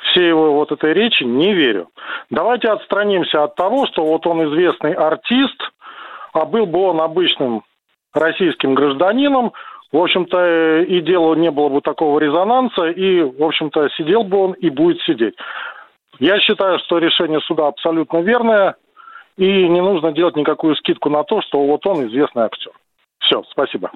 Все 0.04 0.28
его 0.28 0.54
вот 0.54 0.72
этой 0.72 0.94
речи 0.94 1.24
не 1.24 1.54
верю. 1.54 1.90
Давайте 2.30 2.70
отстранимся 2.70 3.44
от 3.44 3.56
того, 3.56 3.88
что 3.88 4.06
вот 4.06 4.26
он 4.28 4.46
известный 4.50 4.94
артист, 4.94 5.60
а 6.36 6.46
был 6.46 6.66
бы 6.66 6.80
он 6.80 7.00
обычным 7.00 7.64
российским 8.14 8.76
гражданином, 8.76 9.54
в 9.92 9.98
общем-то, 9.98 10.82
и 10.82 11.00
делу 11.02 11.36
не 11.36 11.50
было 11.50 11.70
бы 11.70 11.82
такого 11.82 12.20
резонанса, 12.20 12.88
и, 12.88 13.22
в 13.22 13.42
общем-то, 13.42 13.90
сидел 13.98 14.24
бы 14.24 14.38
он 14.38 14.52
и 14.54 14.70
будет 14.70 15.02
сидеть. 15.02 15.36
Я 16.20 16.40
считаю, 16.40 16.80
что 16.80 16.98
решение 16.98 17.40
суда 17.42 17.68
абсолютно 17.68 18.20
верное, 18.20 18.76
и 19.38 19.68
не 19.68 19.82
нужно 19.82 20.12
делать 20.12 20.36
никакую 20.36 20.76
скидку 20.76 21.10
на 21.10 21.24
то, 21.24 21.42
что 21.42 21.66
вот 21.66 21.86
он 21.88 22.08
известный 22.08 22.44
актер. 22.44 22.72
Все, 23.20 23.44
спасибо. 23.52 23.92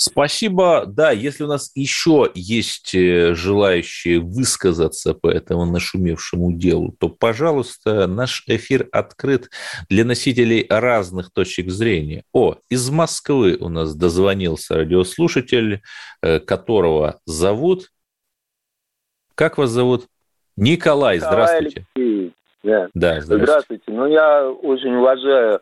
Спасибо. 0.00 0.84
Да, 0.86 1.10
если 1.10 1.42
у 1.42 1.48
нас 1.48 1.72
еще 1.74 2.30
есть 2.32 2.94
э, 2.94 3.34
желающие 3.34 4.20
высказаться 4.20 5.12
по 5.12 5.28
этому 5.28 5.66
нашумевшему 5.66 6.52
делу, 6.52 6.94
то, 7.00 7.08
пожалуйста, 7.08 8.06
наш 8.06 8.44
эфир 8.46 8.88
открыт 8.92 9.50
для 9.90 10.04
носителей 10.04 10.64
разных 10.70 11.32
точек 11.32 11.70
зрения. 11.70 12.22
О, 12.32 12.54
из 12.70 12.88
Москвы 12.90 13.56
у 13.58 13.68
нас 13.68 13.96
дозвонился 13.96 14.76
радиослушатель, 14.76 15.82
э, 16.22 16.38
которого 16.38 17.18
зовут... 17.26 17.90
Как 19.34 19.58
вас 19.58 19.70
зовут? 19.70 20.06
Николай, 20.56 21.18
здравствуйте. 21.18 21.86
Алексей. 21.96 22.32
Да. 22.62 22.88
да, 22.94 23.20
здравствуйте. 23.20 23.44
Здравствуйте. 23.44 23.84
Ну, 23.88 24.06
я 24.06 24.48
очень 24.48 24.94
уважаю 24.94 25.60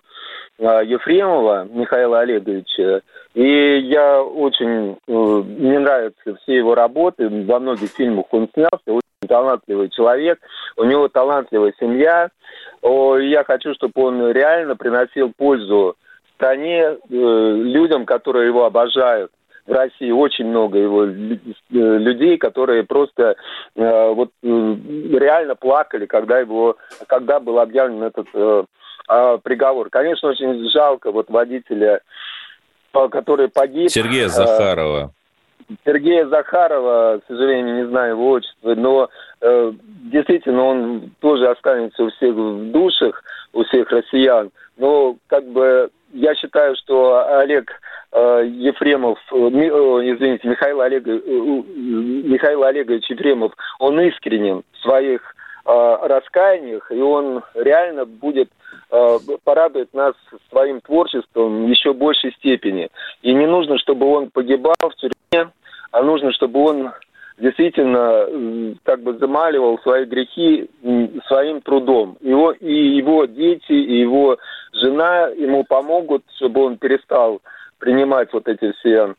Ефремова 0.58 1.68
Михаила 1.70 2.20
Олеговича. 2.20 3.02
И 3.34 3.78
я 3.80 4.22
очень, 4.22 4.96
э, 5.06 5.12
мне 5.12 5.78
нравятся 5.78 6.36
все 6.42 6.56
его 6.56 6.74
работы, 6.74 7.28
во 7.28 7.60
многих 7.60 7.90
фильмах 7.90 8.26
он 8.30 8.48
снялся, 8.54 8.80
очень 8.86 9.28
талантливый 9.28 9.90
человек, 9.90 10.38
у 10.76 10.84
него 10.84 11.08
талантливая 11.08 11.74
семья. 11.78 12.30
Я 12.82 13.44
хочу, 13.44 13.74
чтобы 13.74 13.92
он 13.96 14.30
реально 14.30 14.76
приносил 14.76 15.32
пользу 15.36 15.96
стране, 16.34 16.80
э, 16.80 16.96
людям, 17.10 18.06
которые 18.06 18.46
его 18.46 18.64
обожают 18.64 19.32
в 19.66 19.72
России 19.72 20.10
очень 20.10 20.46
много 20.46 20.78
его 20.78 21.04
э, 21.04 21.08
людей, 21.08 22.38
которые 22.38 22.84
просто 22.84 23.36
вот 23.74 24.30
реально 24.42 25.56
плакали, 25.56 26.06
когда 26.06 26.38
его, 26.38 26.76
когда 27.08 27.40
был 27.40 27.58
объявлен 27.58 28.02
этот 28.04 28.28
э, 29.08 29.38
приговор. 29.42 29.90
Конечно, 29.90 30.28
очень 30.30 30.68
жалко 30.70 31.12
вот 31.12 31.28
водителя, 31.30 32.00
который 32.92 33.48
погиб. 33.48 33.90
Сергея 33.90 34.28
Захарова. 34.28 35.12
Сергея 35.84 36.26
Захарова, 36.26 37.18
к 37.18 37.26
сожалению, 37.26 37.76
не 37.76 37.86
знаю 37.88 38.12
его 38.12 38.30
отчество, 38.30 38.74
но 38.74 39.08
э, 39.40 39.72
действительно 40.12 40.62
он 40.62 41.10
тоже 41.20 41.48
останется 41.48 42.04
у 42.04 42.10
всех 42.10 42.34
в 42.34 42.70
душах, 42.70 43.22
у 43.52 43.64
всех 43.64 43.90
россиян. 43.90 44.50
Но 44.76 45.16
как 45.26 45.44
бы 45.46 45.90
я 46.12 46.34
считаю, 46.34 46.76
что 46.76 47.38
Олег 47.38 47.70
э, 48.12 48.44
Ефремов, 48.46 49.18
э, 49.32 49.36
извините, 49.36 50.48
Михаил, 50.48 50.80
Олег, 50.80 51.06
э, 51.06 51.10
Михаил 51.10 52.62
Олегович 52.62 53.10
Ефремов, 53.10 53.52
он 53.78 54.00
искренен 54.00 54.62
в 54.72 54.82
своих 54.82 55.20
э, 55.64 55.96
раскаяниях, 56.02 56.90
и 56.92 57.00
он 57.00 57.42
реально 57.54 58.04
будет 58.06 58.50
порадует 59.44 59.92
нас 59.94 60.14
своим 60.50 60.80
творчеством 60.80 61.66
еще 61.66 61.92
большей 61.92 62.32
степени. 62.34 62.88
И 63.22 63.34
не 63.34 63.46
нужно, 63.46 63.78
чтобы 63.78 64.06
он 64.06 64.30
погибал 64.30 64.74
в 64.80 64.94
тюрьме, 64.96 65.50
а 65.90 66.02
нужно, 66.02 66.32
чтобы 66.32 66.60
он 66.60 66.92
действительно 67.38 68.76
как 68.84 69.02
бы 69.02 69.14
замаливал 69.18 69.78
свои 69.80 70.04
грехи 70.04 70.70
своим 71.26 71.60
трудом. 71.60 72.16
Его, 72.20 72.52
и 72.52 72.72
его 72.72 73.26
дети, 73.26 73.72
и 73.72 73.98
его 73.98 74.38
жена 74.72 75.28
ему 75.28 75.64
помогут, 75.64 76.22
чтобы 76.36 76.64
он 76.64 76.78
перестал 76.78 77.40
принимать 77.78 78.32
вот 78.32 78.48
эти 78.48 78.72
все 78.72 78.90
э, 78.90 79.14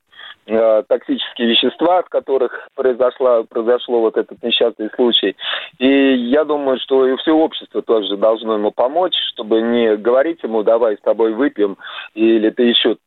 токсические 0.48 1.50
вещества, 1.50 2.00
от 2.00 2.10
которых 2.10 2.70
произошло, 2.76 3.44
произошло 3.44 4.02
вот 4.02 4.18
этот 4.18 4.42
несчастный 4.42 4.90
случай. 4.96 5.36
И 5.78 5.88
я 6.30 6.46
думаю, 6.46 6.80
что 6.80 7.06
и 7.06 7.18
все 7.18 7.32
общество 7.32 7.82
тоже 7.82 8.16
должно 8.18 8.54
ему 8.56 8.72
помочь, 8.72 9.14
чтобы 9.34 9.62
не 9.62 9.98
говорить 9.98 10.40
ему, 10.44 10.64
давай 10.64 10.96
с 10.98 11.02
тобой 11.02 11.34
выпьем, 11.34 11.78
или 12.14 12.50
ты 12.50 12.64
еще 12.64 12.98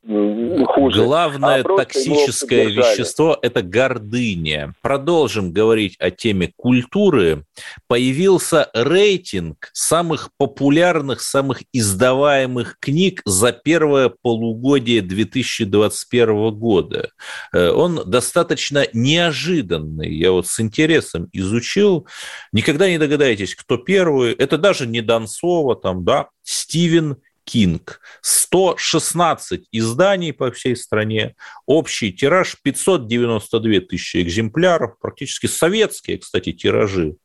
хуже. 0.66 1.02
Главное 1.02 1.60
а 1.60 1.62
токсическое 1.64 2.66
вещество– 2.66 3.38
это 3.42 3.62
гордыня. 3.62 4.74
Продолжим 4.82 5.52
говорить 5.52 5.96
о 5.98 6.10
теме 6.10 6.52
культуры. 6.56 7.44
Появился 7.88 8.68
рейтинг 8.74 9.70
самых 9.72 10.30
популярных, 10.36 11.20
самых 11.20 11.62
издаваемых 11.72 12.76
книг 12.80 13.22
за 13.24 13.52
первое 13.52 14.12
полугодие 14.22 15.00
2021 15.00 16.50
года. 16.50 17.10
Э, 17.52 17.70
он 17.70 18.02
достаточно 18.06 18.86
неожиданный. 18.92 20.14
Я 20.14 20.32
вот 20.32 20.46
с 20.46 20.60
интересом 20.60 21.28
изучил. 21.32 22.06
Никогда 22.52 22.88
не 22.88 22.98
догадаетесь, 22.98 23.54
кто 23.54 23.76
первый. 23.76 24.32
Это 24.32 24.58
даже 24.58 24.86
не 24.86 25.00
Донцова, 25.00 25.76
там, 25.76 26.04
да, 26.04 26.28
Стивен 26.42 27.16
Кинг. 27.50 28.00
116 28.22 29.62
изданий 29.72 30.32
по 30.32 30.52
всей 30.52 30.76
стране. 30.76 31.34
Общий 31.66 32.12
тираж 32.12 32.56
592 32.62 33.80
тысячи 33.80 34.22
экземпляров. 34.22 34.98
Практически 35.00 35.46
советские, 35.46 36.18
кстати, 36.18 36.52
тиражи. 36.52 37.16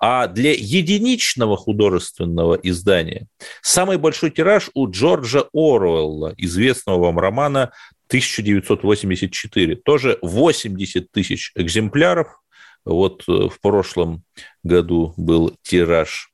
А 0.00 0.26
для 0.26 0.52
единичного 0.52 1.56
художественного 1.58 2.54
издания 2.54 3.26
самый 3.60 3.98
большой 3.98 4.30
тираж 4.30 4.70
у 4.72 4.90
Джорджа 4.90 5.44
Оруэлла, 5.52 6.34
известного 6.38 6.98
вам 6.98 7.18
романа 7.18 7.72
1984. 8.14 9.74
Тоже 9.74 10.18
80 10.22 11.10
тысяч 11.10 11.50
экземпляров. 11.56 12.40
Вот 12.84 13.24
э, 13.26 13.48
в 13.48 13.60
прошлом 13.60 14.22
году 14.62 15.14
был 15.16 15.56
тираж. 15.62 16.30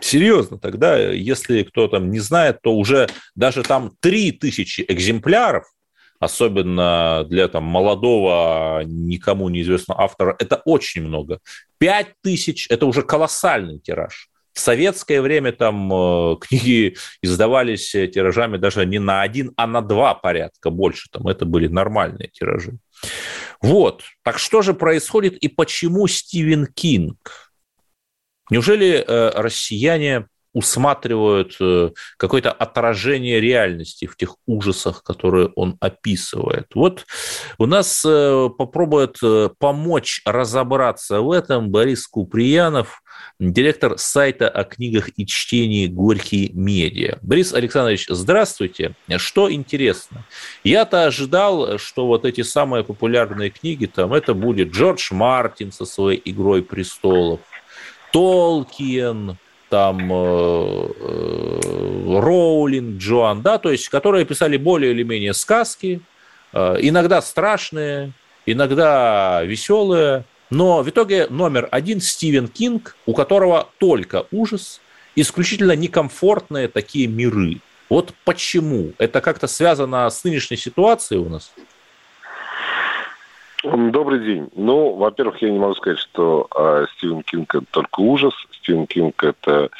Серьезно, 0.00 0.58
тогда, 0.58 0.98
если 0.98 1.62
кто 1.62 1.88
там 1.88 2.10
не 2.10 2.18
знает, 2.18 2.60
то 2.62 2.76
уже 2.76 3.08
даже 3.34 3.62
там 3.62 3.92
3 4.00 4.32
тысячи 4.32 4.84
экземпляров, 4.86 5.64
особенно 6.20 7.24
для 7.24 7.48
там, 7.48 7.64
молодого, 7.64 8.82
никому 8.84 9.48
неизвестного 9.48 10.02
автора, 10.02 10.36
это 10.38 10.60
очень 10.66 11.02
много. 11.02 11.40
5 11.78 12.08
тысяч– 12.22 12.66
это 12.70 12.84
уже 12.84 13.02
колоссальный 13.02 13.78
тираж. 13.78 14.28
В 14.56 14.60
советское 14.60 15.20
время 15.20 15.52
там 15.52 15.92
э, 15.92 16.36
книги 16.40 16.96
издавались 17.20 17.90
тиражами 17.90 18.56
даже 18.56 18.86
не 18.86 18.98
на 18.98 19.20
один, 19.20 19.52
а 19.56 19.66
на 19.66 19.82
два 19.82 20.14
порядка 20.14 20.70
больше. 20.70 21.10
Там 21.12 21.28
это 21.28 21.44
были 21.44 21.68
нормальные 21.68 22.30
тиражи. 22.32 22.78
Вот. 23.60 24.02
Так 24.24 24.38
что 24.38 24.62
же 24.62 24.72
происходит 24.72 25.36
и 25.36 25.48
почему 25.48 26.06
Стивен 26.06 26.66
Кинг? 26.66 27.52
Неужели 28.48 29.04
э, 29.06 29.30
россияне 29.34 30.26
усматривают 30.56 31.54
э, 31.60 31.90
какое-то 32.16 32.50
отражение 32.50 33.42
реальности 33.42 34.06
в 34.06 34.16
тех 34.16 34.36
ужасах, 34.46 35.02
которые 35.02 35.50
он 35.54 35.76
описывает. 35.80 36.68
Вот 36.74 37.04
у 37.58 37.66
нас 37.66 38.02
э, 38.06 38.48
попробует 38.56 39.18
э, 39.22 39.50
помочь 39.58 40.22
разобраться 40.24 41.20
в 41.20 41.30
этом 41.30 41.68
Борис 41.68 42.06
Куприянов, 42.06 43.02
директор 43.38 43.98
сайта 43.98 44.48
о 44.48 44.64
книгах 44.64 45.10
и 45.18 45.26
чтении 45.26 45.88
«Горький 45.88 46.50
медиа». 46.54 47.18
Борис 47.20 47.52
Александрович, 47.52 48.06
здравствуйте. 48.08 48.94
Что 49.18 49.52
интересно? 49.52 50.24
Я-то 50.64 51.04
ожидал, 51.04 51.76
что 51.76 52.06
вот 52.06 52.24
эти 52.24 52.40
самые 52.40 52.82
популярные 52.82 53.50
книги, 53.50 53.84
там 53.84 54.14
это 54.14 54.32
будет 54.32 54.70
Джордж 54.70 55.12
Мартин 55.12 55.70
со 55.70 55.84
своей 55.84 56.22
«Игрой 56.24 56.62
престолов», 56.62 57.40
Толкиен, 58.10 59.36
там 59.68 60.12
э, 60.12 60.88
э, 61.00 62.20
Роулинг, 62.20 62.98
Джоан, 62.98 63.42
да, 63.42 63.58
то 63.58 63.70
есть 63.70 63.88
которые 63.88 64.24
писали 64.24 64.56
более 64.56 64.92
или 64.92 65.02
менее 65.02 65.34
сказки, 65.34 66.00
э, 66.52 66.76
иногда 66.80 67.20
страшные, 67.20 68.12
иногда 68.46 69.42
веселые, 69.42 70.24
но 70.50 70.82
в 70.82 70.88
итоге 70.88 71.26
номер 71.28 71.68
один 71.70 72.00
Стивен 72.00 72.48
Кинг, 72.48 72.96
у 73.06 73.14
которого 73.14 73.68
только 73.78 74.26
ужас, 74.30 74.80
исключительно 75.16 75.72
некомфортные 75.72 76.68
такие 76.68 77.08
миры. 77.08 77.60
Вот 77.88 78.14
почему? 78.24 78.92
Это 78.98 79.20
как-то 79.20 79.46
связано 79.46 80.08
с 80.08 80.22
нынешней 80.24 80.56
ситуацией 80.56 81.20
у 81.20 81.28
нас? 81.28 81.52
Добрый 83.74 84.20
день. 84.20 84.48
Ну, 84.54 84.94
во-первых, 84.94 85.42
я 85.42 85.50
не 85.50 85.58
могу 85.58 85.74
сказать, 85.74 85.98
что 85.98 86.46
э, 86.54 86.86
Стивен 86.96 87.22
Кинг 87.22 87.52
это 87.52 87.66
только 87.72 88.00
ужас. 88.00 88.32
Стивен 88.52 88.86
Кинг 88.86 89.24
это 89.24 89.70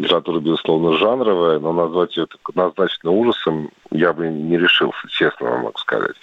литература, 0.00 0.40
безусловно, 0.40 0.96
жанровая, 0.96 1.58
но 1.58 1.72
назвать 1.72 2.16
ее 2.16 2.26
однозначно 2.44 3.10
ужасом 3.10 3.70
я 3.90 4.12
бы 4.12 4.28
не 4.28 4.56
решился, 4.56 4.98
честно 5.08 5.50
вам 5.50 5.62
могу 5.62 5.78
сказать. 5.78 6.16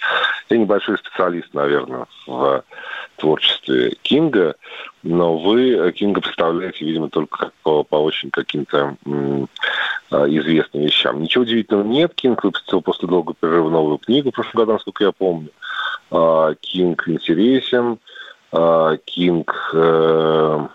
Я 0.50 0.56
небольшой 0.56 0.98
специалист, 0.98 1.54
наверное, 1.54 2.06
в 2.26 2.64
творчестве 3.16 3.94
Кинга, 4.02 4.56
но 5.04 5.38
вы 5.38 5.92
Кинга 5.92 6.20
представляете, 6.20 6.84
видимо, 6.84 7.08
только 7.08 7.52
по, 7.62 7.84
по 7.84 7.96
очень 7.96 8.30
каким-то 8.30 8.96
а, 10.10 10.26
известным 10.26 10.82
вещам. 10.82 11.22
Ничего 11.22 11.42
удивительного 11.42 11.86
нет. 11.86 12.14
Кинг 12.14 12.42
выпустил 12.42 12.82
после 12.82 13.06
долгого 13.06 13.36
перерыва 13.38 13.70
новую 13.70 13.98
книгу 13.98 14.30
в 14.30 14.34
прошлом 14.34 14.60
году, 14.60 14.72
насколько 14.72 15.04
я 15.04 15.12
помню. 15.12 15.50
А, 16.10 16.54
Кинг 16.54 17.06
интересен, 17.08 17.98
а, 18.50 18.96
Кинг 18.96 19.70
э, 19.74 20.66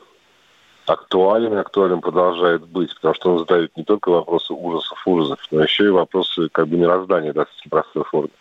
актуален, 0.86 1.58
актуален 1.58 2.02
продолжает 2.02 2.66
быть, 2.68 2.94
потому 2.96 3.16
что 3.16 3.32
он 3.32 3.40
задает 3.40 3.76
не 3.78 3.84
только 3.84 4.10
вопросы 4.10 4.54
ужасов, 4.54 5.02
ужасов, 5.06 5.40
но 5.52 5.64
еще 5.64 5.86
и 5.86 5.90
вопросы 5.90 6.50
как 6.52 6.68
бы 6.68 6.78
мироздания 6.78 7.34
достаточно 7.34 7.70
простой 7.70 8.04
форме. 8.04 8.32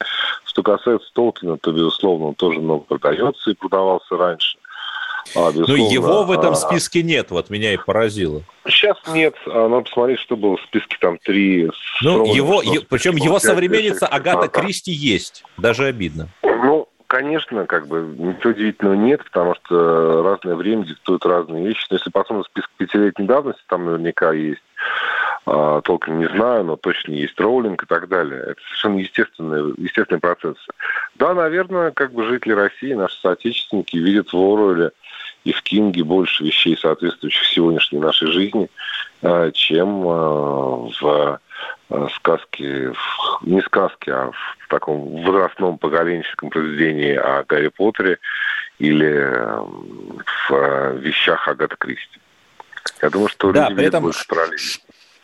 Что 0.44 0.62
касается 0.62 1.08
Толкина, 1.12 1.56
то, 1.58 1.72
безусловно, 1.72 2.26
он 2.26 2.34
тоже 2.34 2.60
много 2.60 2.84
продается 2.84 3.50
и 3.50 3.54
продавался 3.54 4.16
раньше. 4.16 4.58
А, 5.34 5.50
ну, 5.54 5.76
его 5.76 6.24
в 6.24 6.32
этом 6.32 6.52
а, 6.52 6.56
списке 6.56 7.02
нет, 7.02 7.30
вот 7.30 7.48
меня 7.48 7.72
и 7.72 7.76
поразило. 7.76 8.42
Сейчас 8.66 8.96
нет, 9.08 9.34
а 9.46 9.68
надо 9.68 9.84
посмотреть, 9.84 10.18
что 10.18 10.36
было 10.36 10.56
в 10.56 10.62
списке 10.62 10.96
там 11.00 11.16
три. 11.18 11.70
Ну, 12.02 12.34
его, 12.34 12.62
причем 12.88 13.16
его 13.16 13.38
современница 13.38 14.06
Агата 14.06 14.48
Кристи 14.48 14.90
есть, 14.90 15.44
даже 15.56 15.86
обидно. 15.86 16.28
Ну, 16.42 16.71
конечно, 17.12 17.66
как 17.66 17.88
бы 17.88 18.00
ничего 18.16 18.52
удивительного 18.52 18.94
нет, 18.94 19.22
потому 19.24 19.54
что 19.56 20.22
разное 20.22 20.54
время 20.56 20.86
диктует 20.86 21.26
разные 21.26 21.66
вещи. 21.66 21.86
Но 21.90 21.96
если 21.98 22.08
посмотреть 22.08 22.46
список 22.46 22.70
пятилетней 22.78 23.26
давности, 23.26 23.62
там 23.66 23.84
наверняка 23.84 24.32
есть 24.32 24.62
а, 25.44 25.82
толком 25.82 26.20
не 26.20 26.28
знаю, 26.28 26.64
но 26.64 26.76
точно 26.76 27.12
есть 27.12 27.38
роулинг 27.38 27.82
и 27.82 27.86
так 27.86 28.08
далее. 28.08 28.40
Это 28.40 28.60
совершенно 28.62 28.98
естественный, 28.98 29.74
естественный 29.76 30.20
процесс. 30.20 30.56
Да, 31.16 31.34
наверное, 31.34 31.90
как 31.90 32.14
бы 32.14 32.24
жители 32.24 32.54
России, 32.54 32.94
наши 32.94 33.20
соотечественники 33.20 33.98
видят 33.98 34.32
в 34.32 34.36
Оруэлле 34.36 34.92
и 35.44 35.52
в 35.52 35.60
Кинге 35.62 36.04
больше 36.04 36.44
вещей, 36.44 36.78
соответствующих 36.78 37.44
сегодняшней 37.44 37.98
нашей 37.98 38.28
жизни, 38.28 38.70
а, 39.20 39.50
чем 39.50 40.08
а, 40.08 40.88
в 40.98 41.40
а, 41.92 42.08
сказке, 42.16 42.92
не 43.42 43.60
сказке, 43.62 44.12
а 44.12 44.30
в 44.30 44.68
таком 44.68 45.22
возрастном 45.22 45.78
поколенческом 45.78 46.50
произведении 46.50 47.14
о 47.14 47.44
Гарри 47.44 47.68
Поттере 47.68 48.18
или 48.78 49.30
в 50.48 50.96
вещах 50.98 51.46
Агата 51.48 51.76
Кристи. 51.76 52.18
Я 53.00 53.10
думаю, 53.10 53.28
что 53.28 53.52
да, 53.52 53.68
люди 53.68 53.76
при 53.76 53.86
этом 53.86 54.02
больше 54.04 54.26
параллели 54.26 54.58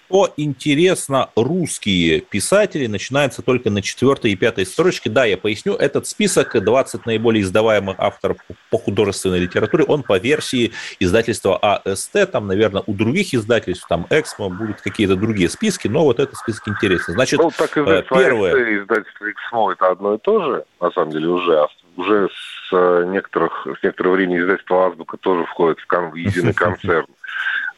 что 0.09 0.33
интересно, 0.38 1.29
русские 1.37 2.21
писатели 2.21 2.87
начинаются 2.87 3.42
только 3.42 3.71
на 3.71 3.83
четвертой 3.83 4.33
и 4.33 4.37
пятой 4.37 4.64
строчке. 4.64 5.11
Да, 5.11 5.27
я 5.27 5.37
поясню, 5.37 5.75
этот 5.75 6.07
список 6.07 6.59
20 6.62 7.05
наиболее 7.05 7.42
издаваемых 7.42 7.97
авторов 7.99 8.38
по 8.71 8.79
художественной 8.79 9.38
литературе, 9.38 9.85
он 9.85 10.03
по 10.03 10.18
версии 10.18 10.73
издательства 10.99 11.59
АСТ, 11.59 12.31
там, 12.33 12.47
наверное, 12.47 12.83
у 12.87 12.94
других 12.94 13.35
издательств, 13.35 13.87
там, 13.87 14.07
Эксмо, 14.09 14.49
будут 14.49 14.81
какие-то 14.81 15.14
другие 15.14 15.51
списки, 15.51 15.88
но 15.88 16.05
вот 16.05 16.21
этот 16.21 16.37
список 16.37 16.68
интересный. 16.68 17.14
Значит, 17.14 17.38
ну, 17.38 17.51
так 17.51 17.77
издательство 17.77 18.18
первое... 18.18 18.53
АСТ 18.53 18.68
и 18.68 18.79
издательство 18.79 19.31
Эксмо 19.31 19.73
это 19.73 19.90
одно 19.90 20.14
и 20.14 20.18
то 20.18 20.42
же, 20.42 20.64
на 20.81 20.90
самом 20.90 21.12
деле, 21.12 21.29
уже. 21.29 21.66
Уже 21.97 22.29
с 22.29 22.73
э, 22.73 23.05
некоторых, 23.09 23.66
с 23.79 23.83
некоторого 23.83 24.14
времени 24.14 24.40
издательство 24.40 24.87
Азбука 24.87 25.16
тоже 25.16 25.44
входит 25.47 25.81
в, 25.81 25.87
кон, 25.87 26.11
в 26.12 26.14
единый 26.14 26.55
концерн. 26.55 27.07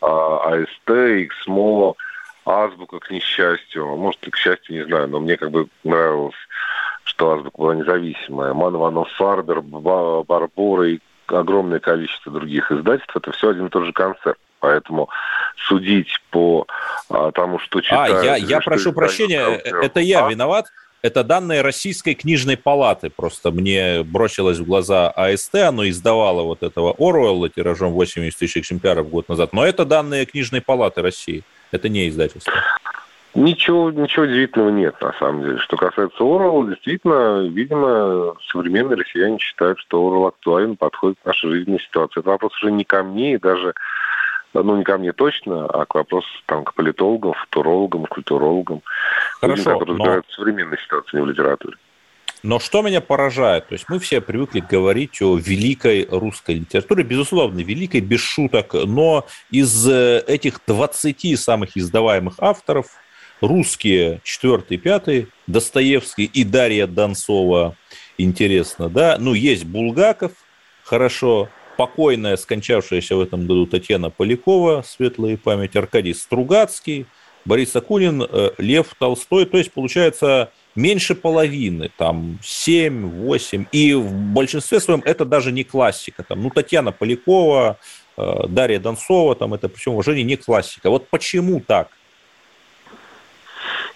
А, 0.03 0.55
АСТ, 0.55 0.91
Эксмо, 0.91 1.95
Азбука, 2.51 2.99
к 2.99 3.11
несчастью, 3.11 3.87
может, 3.97 4.27
и 4.27 4.31
к 4.31 4.37
счастью, 4.37 4.77
не 4.77 4.85
знаю, 4.85 5.09
но 5.09 5.21
мне 5.21 5.37
как 5.37 5.51
бы 5.51 5.69
нравилось, 5.85 6.35
что 7.05 7.33
Азбука 7.33 7.59
была 7.59 7.75
независимая. 7.75 8.53
Ман 8.53 8.77
Ванов 8.77 9.09
Фарбер, 9.13 9.61
Барбора 9.63 10.89
и 10.89 10.99
огромное 11.27 11.79
количество 11.79 12.33
других 12.33 12.71
издательств, 12.73 13.15
это 13.17 13.33
все 13.33 13.51
один 13.51 13.67
и 13.67 13.71
тот 13.71 13.85
же 13.85 13.93
концерт. 13.93 14.39
Поэтому 14.59 15.09
судить 15.57 16.21
по 16.31 16.67
а, 17.09 17.33
тому, 17.33 17.59
что 17.61 17.81
читают... 17.81 18.19
А, 18.19 18.25
я, 18.25 18.37
я 18.37 18.61
прошу 18.61 18.93
прощения, 18.93 19.41
это 19.41 20.01
я 20.01 20.27
а? 20.27 20.31
виноват. 20.31 20.67
Это 21.03 21.25
данные 21.25 21.63
Российской 21.63 22.13
книжной 22.13 22.59
палаты. 22.59 23.09
Просто 23.09 23.51
мне 23.53 24.03
бросилось 24.03 24.59
в 24.59 24.67
глаза 24.67 25.09
АСТ, 25.09 25.55
оно 25.55 25.89
издавало 25.89 26.43
вот 26.43 26.63
этого 26.63 26.95
Оруэлла 26.99 27.49
тиражом 27.49 27.93
80 27.93 28.39
тысяч 28.39 28.59
экземпляров 28.59 29.09
год 29.09 29.31
назад. 29.31 29.55
Но 29.55 29.65
это 29.65 29.87
данные 29.87 30.27
книжной 30.27 30.61
палаты 30.61 31.01
России. 31.01 31.43
Это 31.71 31.89
не 31.89 32.09
издательство. 32.09 32.53
Ничего, 33.35 33.93
ничего 33.93 34.25
удивительного 34.25 34.71
нет, 34.71 35.01
на 35.01 35.13
самом 35.13 35.45
деле. 35.45 35.59
Что 35.59 35.77
касается 35.77 36.25
Орла, 36.25 36.67
действительно, 36.67 37.47
видимо, 37.47 38.35
современные 38.51 38.97
россияне 38.97 39.39
считают, 39.39 39.79
что 39.79 40.05
Орл 40.05 40.27
актуален, 40.27 40.77
подходит 40.77 41.19
к 41.23 41.27
нашей 41.27 41.51
жизненной 41.51 41.81
ситуации. 41.81 42.21
Это 42.21 42.31
вопрос 42.31 42.53
уже 42.61 42.73
не 42.73 42.83
ко 42.83 43.05
мне 43.05 43.35
и 43.35 43.39
даже, 43.39 43.75
ну, 44.53 44.77
не 44.77 44.83
ко 44.83 44.99
мне 44.99 45.13
точно, 45.13 45.67
а 45.67 45.87
к 45.87 45.95
вопросу 45.95 46.29
там, 46.47 46.65
к 46.65 46.75
политологам, 46.75 47.35
футурологам, 47.35 48.07
культурологам, 48.07 48.83
Хорошо, 49.41 49.61
людям, 49.61 49.73
которые 49.79 49.97
но... 49.97 50.05
разбираются 50.05 50.33
в 50.33 50.35
современной 50.35 50.79
ситуации, 50.79 51.17
не 51.17 51.23
в 51.23 51.27
литературе. 51.29 51.77
Но 52.43 52.59
что 52.59 52.81
меня 52.83 53.01
поражает, 53.01 53.69
то 53.69 53.75
есть 53.75 53.87
мы 53.89 53.99
все 53.99 54.21
привыкли 54.21 54.61
говорить 54.61 55.21
о 55.21 55.37
великой 55.37 56.07
русской 56.11 56.57
литературе, 56.57 57.05
безусловно, 57.05 57.61
великой, 57.61 58.01
без 58.01 58.21
шуток, 58.21 58.73
но 58.73 59.27
из 59.51 59.87
э, 59.87 60.25
этих 60.27 60.61
20 60.67 61.39
самых 61.39 61.77
издаваемых 61.77 62.37
авторов 62.39 62.87
русские 63.43 64.21
четвертый, 64.25 64.79
пятый, 64.79 65.29
Достоевский 65.47 66.25
и 66.25 66.45
Дарья 66.45 66.87
Донцова, 66.87 67.77
интересно, 68.17 68.89
да, 68.89 69.17
ну, 69.19 69.35
есть 69.35 69.65
Булгаков, 69.65 70.33
хорошо, 70.83 71.51
покойная, 71.77 72.37
скончавшаяся 72.37 73.17
в 73.17 73.21
этом 73.21 73.47
году 73.47 73.67
Татьяна 73.67 74.11
Полякова, 74.11 74.83
светлая 74.87 75.37
память, 75.37 75.77
Аркадий 75.77 76.15
Стругацкий, 76.15 77.07
Борис 77.45 77.75
Акунин, 77.75 78.23
э, 78.23 78.51
Лев 78.59 78.95
Толстой, 78.99 79.47
то 79.47 79.57
есть, 79.57 79.73
получается, 79.73 80.53
меньше 80.75 81.15
половины, 81.15 81.91
там 81.97 82.39
7-8. 82.43 83.67
И 83.73 83.95
в 83.95 84.13
большинстве 84.13 84.81
своем 84.81 85.03
это 85.05 85.25
даже 85.25 85.53
не 85.53 85.65
классика. 85.65 86.23
Там, 86.23 86.43
ну, 86.43 86.51
Татьяна 86.51 86.93
Полякова, 86.93 87.77
э, 88.17 88.47
Дарья 88.49 88.79
Донцова, 88.79 89.35
там 89.35 89.55
это, 89.55 89.69
причем 89.69 89.93
уважение, 89.93 90.25
не 90.25 90.37
классика. 90.37 90.91
Вот 90.91 91.09
почему 91.09 91.61
так? 91.61 91.89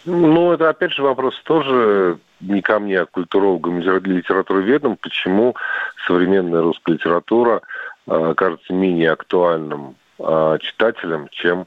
Ну, 0.04 0.52
это 0.52 0.68
опять 0.68 0.92
же 0.92 1.02
вопрос 1.02 1.40
тоже 1.44 2.18
не 2.40 2.60
ко 2.60 2.78
мне, 2.78 3.00
а 3.00 3.06
культурологам 3.06 3.80
и 3.80 3.82
литературоведам, 3.82 4.96
почему 4.96 5.56
современная 6.06 6.60
русская 6.60 6.92
литература 6.92 7.62
э, 8.06 8.34
кажется 8.36 8.74
менее 8.74 9.12
актуальным 9.12 9.96
э, 10.18 10.58
читателям, 10.60 11.28
чем 11.30 11.66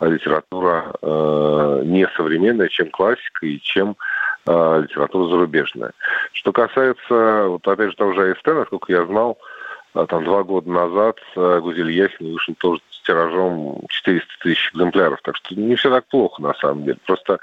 литература 0.00 0.92
э, 1.00 1.82
несовременная, 1.86 2.68
чем 2.68 2.90
классика 2.90 3.46
и 3.46 3.58
чем 3.58 3.92
э, 3.92 3.94
литература 4.82 5.28
зарубежная. 5.28 5.92
Что 6.32 6.52
касается, 6.52 7.46
вот 7.48 7.66
опять 7.66 7.90
же, 7.90 7.96
того 7.96 8.12
же 8.12 8.30
АСТ, 8.30 8.46
насколько 8.46 8.92
я 8.92 9.04
знал, 9.06 9.38
э, 9.94 10.06
там 10.08 10.24
два 10.24 10.42
года 10.42 10.70
назад 10.70 11.18
э, 11.36 11.60
Гузель 11.60 11.90
Яхин 11.90 12.32
вышел 12.32 12.54
тоже 12.58 12.80
с 12.90 13.02
тиражом 13.02 13.82
400 13.88 14.28
тысяч 14.42 14.70
экземпляров. 14.72 15.20
Так 15.22 15.36
что 15.36 15.54
не 15.54 15.74
все 15.76 15.90
так 15.90 16.06
плохо, 16.06 16.42
на 16.42 16.54
самом 16.54 16.84
деле. 16.84 16.98
Просто 17.06 17.38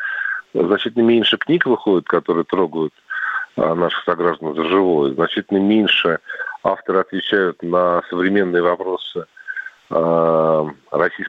значительно 0.54 1.04
меньше 1.04 1.38
книг 1.38 1.66
выходит, 1.66 2.08
которые 2.08 2.46
трогают 2.46 2.94
э, 3.58 3.74
наших 3.74 4.04
сограждан 4.04 4.56
за 4.56 4.64
живое. 4.66 5.14
Значительно 5.14 5.60
меньше 5.60 6.20
авторы 6.64 7.00
отвечают 7.00 7.62
на 7.62 8.02
современные 8.10 8.62
вопросы 8.62 9.26
Э, 9.90 10.25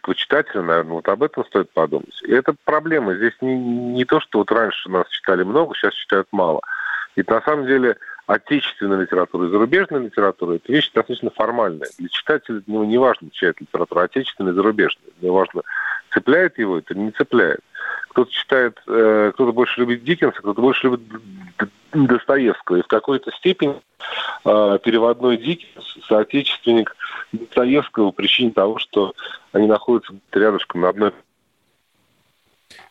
российского 0.06 0.14
читателя, 0.14 0.62
наверное, 0.62 0.92
вот 0.92 1.08
об 1.08 1.22
этом 1.22 1.44
стоит 1.46 1.70
подумать. 1.72 2.22
И 2.22 2.32
это 2.32 2.54
проблема. 2.64 3.14
Здесь 3.14 3.34
не, 3.40 3.56
не 3.56 4.04
то, 4.04 4.20
что 4.20 4.38
вот 4.38 4.50
раньше 4.50 4.88
нас 4.88 5.08
читали 5.08 5.42
много, 5.42 5.74
сейчас 5.74 5.94
читают 5.94 6.28
мало. 6.32 6.60
Ведь 7.16 7.28
на 7.28 7.40
самом 7.42 7.66
деле 7.66 7.96
отечественная 8.26 9.00
литература 9.00 9.46
и 9.46 9.50
зарубежная 9.50 10.00
литература– 10.00 10.54
это 10.56 10.72
вещи 10.72 10.90
достаточно 10.92 11.30
формальные. 11.30 11.88
Для 11.98 12.08
читателя 12.08 12.62
ну, 12.66 12.84
не 12.84 12.98
важно, 12.98 13.30
читает 13.30 13.60
литература 13.60 14.02
отечественная 14.02 14.52
и 14.52 14.54
зарубежная. 14.54 15.12
Не 15.20 15.30
важно, 15.30 15.62
цепляет 16.12 16.58
его 16.58 16.78
это 16.78 16.94
или 16.94 17.00
не 17.00 17.10
цепляет. 17.12 17.60
Кто-то 18.10 18.30
читает, 18.32 18.78
э, 18.86 19.30
кто-то 19.34 19.52
больше 19.52 19.80
любит 19.80 20.02
Диккенса, 20.02 20.38
кто-то 20.38 20.60
больше 20.60 20.86
любит 20.86 21.00
Достоевского. 22.04 22.76
И 22.76 22.82
в 22.82 22.86
какой-то 22.86 23.32
степени 23.32 23.80
э, 24.44 24.78
переводной 24.82 25.38
Диккенс, 25.38 25.98
соотечественник 26.06 26.94
Достоевского 27.32 28.10
по 28.10 28.16
причине 28.16 28.50
того, 28.50 28.78
что 28.78 29.14
они 29.52 29.66
находятся 29.66 30.14
рядышком 30.32 30.82
на 30.82 30.90
одной 30.90 31.12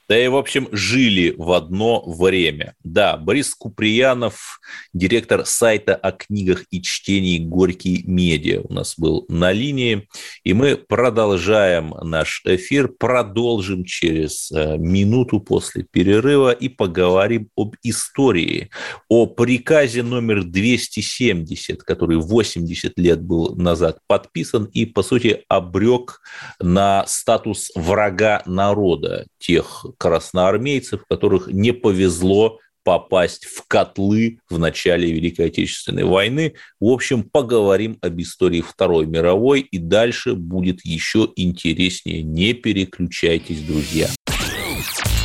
Да 0.08 0.24
и, 0.24 0.28
в 0.28 0.36
общем, 0.36 0.68
жили 0.72 1.34
в 1.36 1.52
одно 1.52 2.04
время. 2.06 2.76
Да, 2.84 3.18
Борис 3.18 3.56
Куприянов, 3.56 4.60
директор 4.94 5.46
сайта 5.46 5.96
о 5.96 6.12
книгах 6.12 6.66
и 6.70 6.82
чтении 6.82 7.40
«Горький 7.40 8.04
медиа» 8.06 8.62
у 8.62 8.72
нас 8.72 8.96
был 8.98 9.26
на 9.30 9.52
линии. 9.52 10.08
И 10.44 10.54
мы 10.54 10.78
продолжаем 10.78 11.96
наш 12.04 12.42
эфир, 12.46 12.88
продолжим 12.88 13.84
через 13.84 14.52
э, 14.52 14.78
минуту 14.78 15.40
после 15.40 15.84
перерыва 15.84 16.52
и 16.52 16.70
поговорим 16.70 17.50
об 17.56 17.76
истории, 17.82 18.70
о 19.10 19.26
приказе 19.26 20.04
номер 20.04 20.44
270, 20.44 21.82
который 21.82 22.18
80 22.18 22.94
лет 23.00 23.24
был 23.24 23.56
назад 23.56 23.98
подписан 24.06 24.66
и, 24.66 24.86
по 24.86 25.02
сути, 25.02 25.44
обрек 25.48 26.22
на 26.60 27.06
статус 27.08 27.72
врага 27.76 28.44
народа 28.46 29.26
тех 29.40 29.86
красноармейцев, 29.98 31.04
которых 31.10 31.48
не 31.48 31.72
повезло 31.72 32.60
попасть 32.84 33.46
в 33.46 33.66
котлы 33.68 34.40
в 34.50 34.60
начале 34.60 35.12
Великой 35.12 35.48
Отечественной 35.48 36.04
войны. 36.04 36.54
В 36.80 36.86
общем, 36.90 37.24
поговорим 37.24 37.98
об 38.02 38.22
истории 38.22 38.62
Второй 38.62 39.08
мировой, 39.08 39.62
и 39.62 39.80
дальше 39.80 40.36
будет 40.36 40.86
еще 40.86 41.32
интереснее. 41.36 42.22
Не 42.22 42.54
переключайтесь, 42.54 43.62
друзья. 43.62 44.10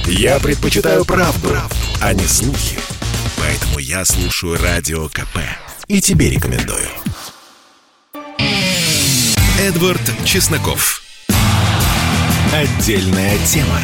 Я 0.06 0.40
предпочитаю 0.40 1.04
правду, 1.04 1.48
правду 1.48 1.76
а 2.00 2.14
не 2.14 2.24
слухи. 2.24 2.78
Поэтому 3.38 3.78
я 3.78 4.04
слушаю 4.04 4.58
Радио 4.60 5.08
КП. 5.08 5.38
И 5.86 6.00
тебе 6.00 6.30
рекомендую. 6.30 6.88
Эдвард 9.60 10.00
Чесноков. 10.24 11.02
Отдельная 12.52 13.36
тема. 13.46 13.78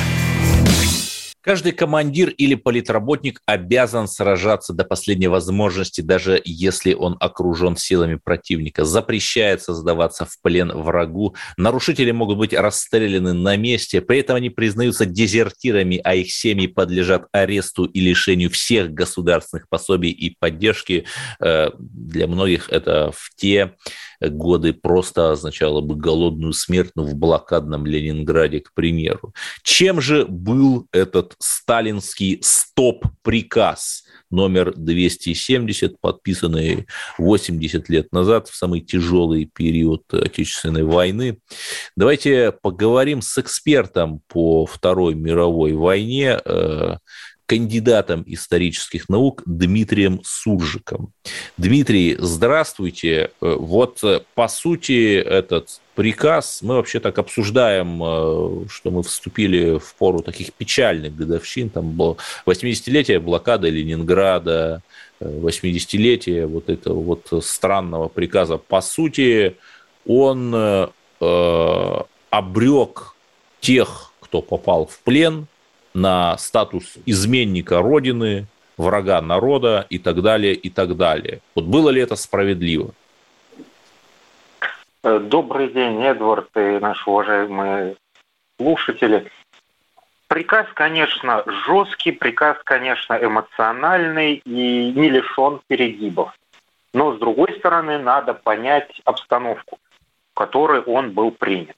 Каждый 1.47 1.71
командир 1.71 2.31
или 2.31 2.57
политработник 2.57 3.41
обязан 3.47 4.09
сражаться 4.09 4.73
до 4.73 4.85
последней 4.85 5.29
возможности, 5.29 6.01
даже 6.01 6.43
если 6.45 6.93
он 6.93 7.17
окружен 7.21 7.77
силами 7.77 8.17
противника. 8.17 8.85
Запрещается 8.85 9.73
сдаваться 9.73 10.25
в 10.25 10.43
плен 10.43 10.73
врагу. 10.73 11.37
Нарушители 11.57 12.11
могут 12.11 12.39
быть 12.39 12.53
расстреляны 12.53 13.33
на 13.33 13.57
месте. 13.57 14.01
При 14.01 14.19
этом 14.19 14.35
они 14.35 14.51
признаются 14.51 15.07
дезертирами, 15.07 16.01
а 16.03 16.17
их 16.17 16.33
семьи 16.33 16.67
подлежат 16.67 17.29
аресту 17.31 17.85
и 17.85 18.01
лишению 18.01 18.51
всех 18.51 18.91
государственных 18.91 19.69
пособий 19.69 20.11
и 20.11 20.37
поддержки. 20.37 21.05
Э, 21.39 21.71
для 21.79 22.27
многих 22.27 22.71
это 22.71 23.13
в 23.15 23.33
те 23.37 23.77
годы 24.21 24.73
просто 24.73 25.33
означало 25.33 25.81
бы 25.81 25.97
голодную 25.97 26.53
смерть 26.53 26.93
ну, 26.95 27.05
в 27.05 27.15
блокадном 27.15 27.87
Ленинграде, 27.87 28.61
к 28.61 28.73
примеру. 28.75 29.35
Чем 29.63 30.01
же 30.01 30.27
был 30.27 30.89
этот 30.93 31.35
сталинский 31.39 32.41
стоп-приказ 32.43 34.05
номер 34.31 34.73
270, 34.77 36.01
подписанный 36.01 36.87
80 37.19 37.89
лет 37.89 38.13
назад, 38.13 38.49
в 38.49 38.57
самый 38.57 38.81
тяжелый 38.81 39.45
период 39.45 40.03
Отечественной 40.13 40.85
войны? 40.85 41.39
Давайте 41.97 42.53
поговорим 42.53 43.23
с 43.23 43.39
экспертом 43.39 44.21
по 44.29 44.67
Второй 44.67 45.15
мировой 45.15 45.73
войне, 45.73 46.39
э, 46.45 46.97
кандидатом 47.47 48.25
исторических 48.27 49.09
наук 49.09 49.43
Дмитрием 49.47 50.21
Суржиком. 50.25 51.13
Дмитрий, 51.57 52.17
здравствуйте. 52.19 53.31
Э, 53.41 53.57
вот, 53.59 54.03
э, 54.03 54.21
по 54.35 54.49
сути, 54.49 55.17
этот 55.17 55.81
приказ, 55.95 56.61
мы 56.63 56.75
вообще 56.75 57.01
так 57.01 57.19
обсуждаем, 57.19 58.03
э, 58.03 58.69
что 58.69 58.91
мы 58.91 59.03
вступили 59.03 59.79
в 59.79 59.95
пору 59.95 60.21
таких 60.21 60.53
печальных 60.53 61.15
годовщин, 61.17 61.71
там 61.71 61.93
было 61.93 62.17
80-летие 62.45 63.21
блокады 63.21 63.71
Ленинграда, 63.71 64.83
80-летие 65.21 66.47
вот 66.47 66.69
этого 66.69 67.01
вот 67.01 67.45
странного 67.45 68.09
приказа. 68.09 68.59
По 68.59 68.81
сути, 68.81 69.57
он 70.05 70.55
э, 70.55 70.89
обрек 72.31 73.15
тех, 73.61 74.13
кто 74.21 74.43
попал 74.43 74.87
в 74.87 74.99
плен, 75.01 75.47
на 75.97 76.37
статус 76.37 76.99
изменника 77.07 77.81
Родины, 77.81 78.47
врага 78.77 79.21
народа 79.23 79.87
и 79.89 79.99
так 79.99 80.21
далее, 80.21 80.55
и 80.55 80.69
так 80.69 80.97
далее. 80.97 81.41
Вот 81.55 81.65
было 81.65 81.89
ли 81.89 82.03
это 82.03 82.17
справедливо? 82.17 82.91
Э, 85.03 85.19
добрый 85.19 85.69
день, 85.73 86.03
Эдвард 86.03 86.51
и 86.55 86.79
наши 86.81 87.09
уважаемые 87.09 87.97
слушатели. 88.59 89.31
Приказ, 90.29 90.67
конечно, 90.75 91.45
жесткий, 91.67 92.13
приказ, 92.13 92.59
конечно, 92.65 93.15
эмоциональный 93.15 94.43
и 94.45 94.93
не 94.93 95.09
лишен 95.09 95.61
перегибов. 95.67 96.37
Но, 96.93 97.15
с 97.15 97.19
другой 97.19 97.55
стороны, 97.59 97.99
надо 97.99 98.35
понять 98.35 99.01
обстановку, 99.05 99.79
в 100.33 100.39
которой 100.39 100.81
он 100.81 101.13
был 101.13 101.31
принят. 101.31 101.77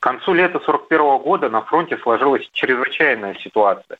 К 0.00 0.04
концу 0.04 0.32
лета 0.32 0.58
1941 0.58 1.18
года 1.18 1.50
на 1.50 1.62
фронте 1.62 1.98
сложилась 1.98 2.48
чрезвычайная 2.52 3.34
ситуация. 3.34 3.98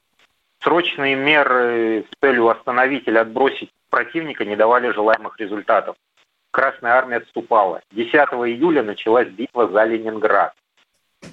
Срочные 0.60 1.16
меры 1.16 2.04
с 2.04 2.20
целью 2.20 2.48
остановить 2.48 3.08
или 3.08 3.18
отбросить 3.18 3.70
противника 3.90 4.44
не 4.44 4.54
давали 4.54 4.90
желаемых 4.90 5.38
результатов. 5.40 5.96
Красная 6.52 6.92
армия 6.92 7.16
отступала. 7.16 7.80
10 7.92 8.12
июля 8.12 8.82
началась 8.82 9.28
битва 9.28 9.68
за 9.68 9.84
Ленинград. 9.84 10.54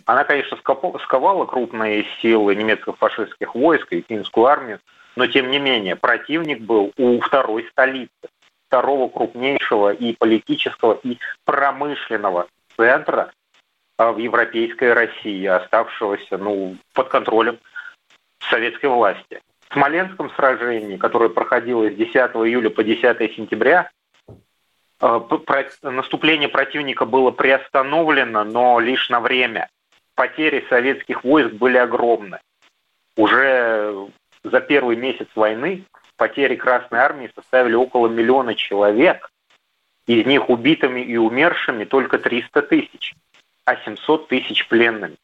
Она, 0.05 0.23
конечно, 0.23 0.57
сковала 0.57 1.45
крупные 1.45 2.05
силы 2.19 2.55
немецких 2.55 2.97
фашистских 2.97 3.53
войск 3.53 3.93
и 3.93 4.01
финскую 4.01 4.47
армию, 4.47 4.79
но 5.15 5.27
тем 5.27 5.51
не 5.51 5.59
менее 5.59 5.95
противник 5.95 6.61
был 6.61 6.91
у 6.97 7.19
второй 7.21 7.67
столицы, 7.71 8.09
второго 8.67 9.09
крупнейшего 9.09 9.93
и 9.93 10.13
политического, 10.13 10.99
и 11.03 11.19
промышленного 11.45 12.47
центра 12.75 13.31
в 13.97 14.17
европейской 14.17 14.93
России, 14.93 15.45
оставшегося 15.45 16.37
ну, 16.37 16.77
под 16.93 17.09
контролем 17.09 17.59
советской 18.49 18.87
власти. 18.87 19.41
В 19.69 19.73
Смоленском 19.73 20.29
сражении, 20.31 20.97
которое 20.97 21.29
проходило 21.29 21.89
с 21.89 21.95
10 21.95 22.13
июля 22.13 22.69
по 22.69 22.83
10 22.83 23.35
сентября, 23.35 23.89
э, 25.01 25.19
наступление 25.81 26.49
противника 26.49 27.05
было 27.05 27.31
приостановлено, 27.31 28.43
но 28.43 28.79
лишь 28.79 29.09
на 29.09 29.19
время. 29.21 29.69
Потери 30.13 30.65
советских 30.69 31.23
войск 31.23 31.53
были 31.53 31.77
огромны. 31.77 32.39
Уже 33.17 34.07
за 34.43 34.61
первый 34.61 34.95
месяц 34.95 35.27
войны 35.35 35.85
потери 36.17 36.55
Красной 36.55 36.99
Армии 36.99 37.31
составили 37.35 37.75
около 37.75 38.07
миллиона 38.07 38.55
человек, 38.55 39.29
из 40.07 40.25
них 40.25 40.49
убитыми 40.49 41.01
и 41.01 41.17
умершими 41.17 41.83
только 41.83 42.19
300 42.19 42.61
тысяч 42.61 43.15
а 43.65 43.75
700 43.77 44.27
тысяч 44.27 44.67
пленными. 44.67 45.17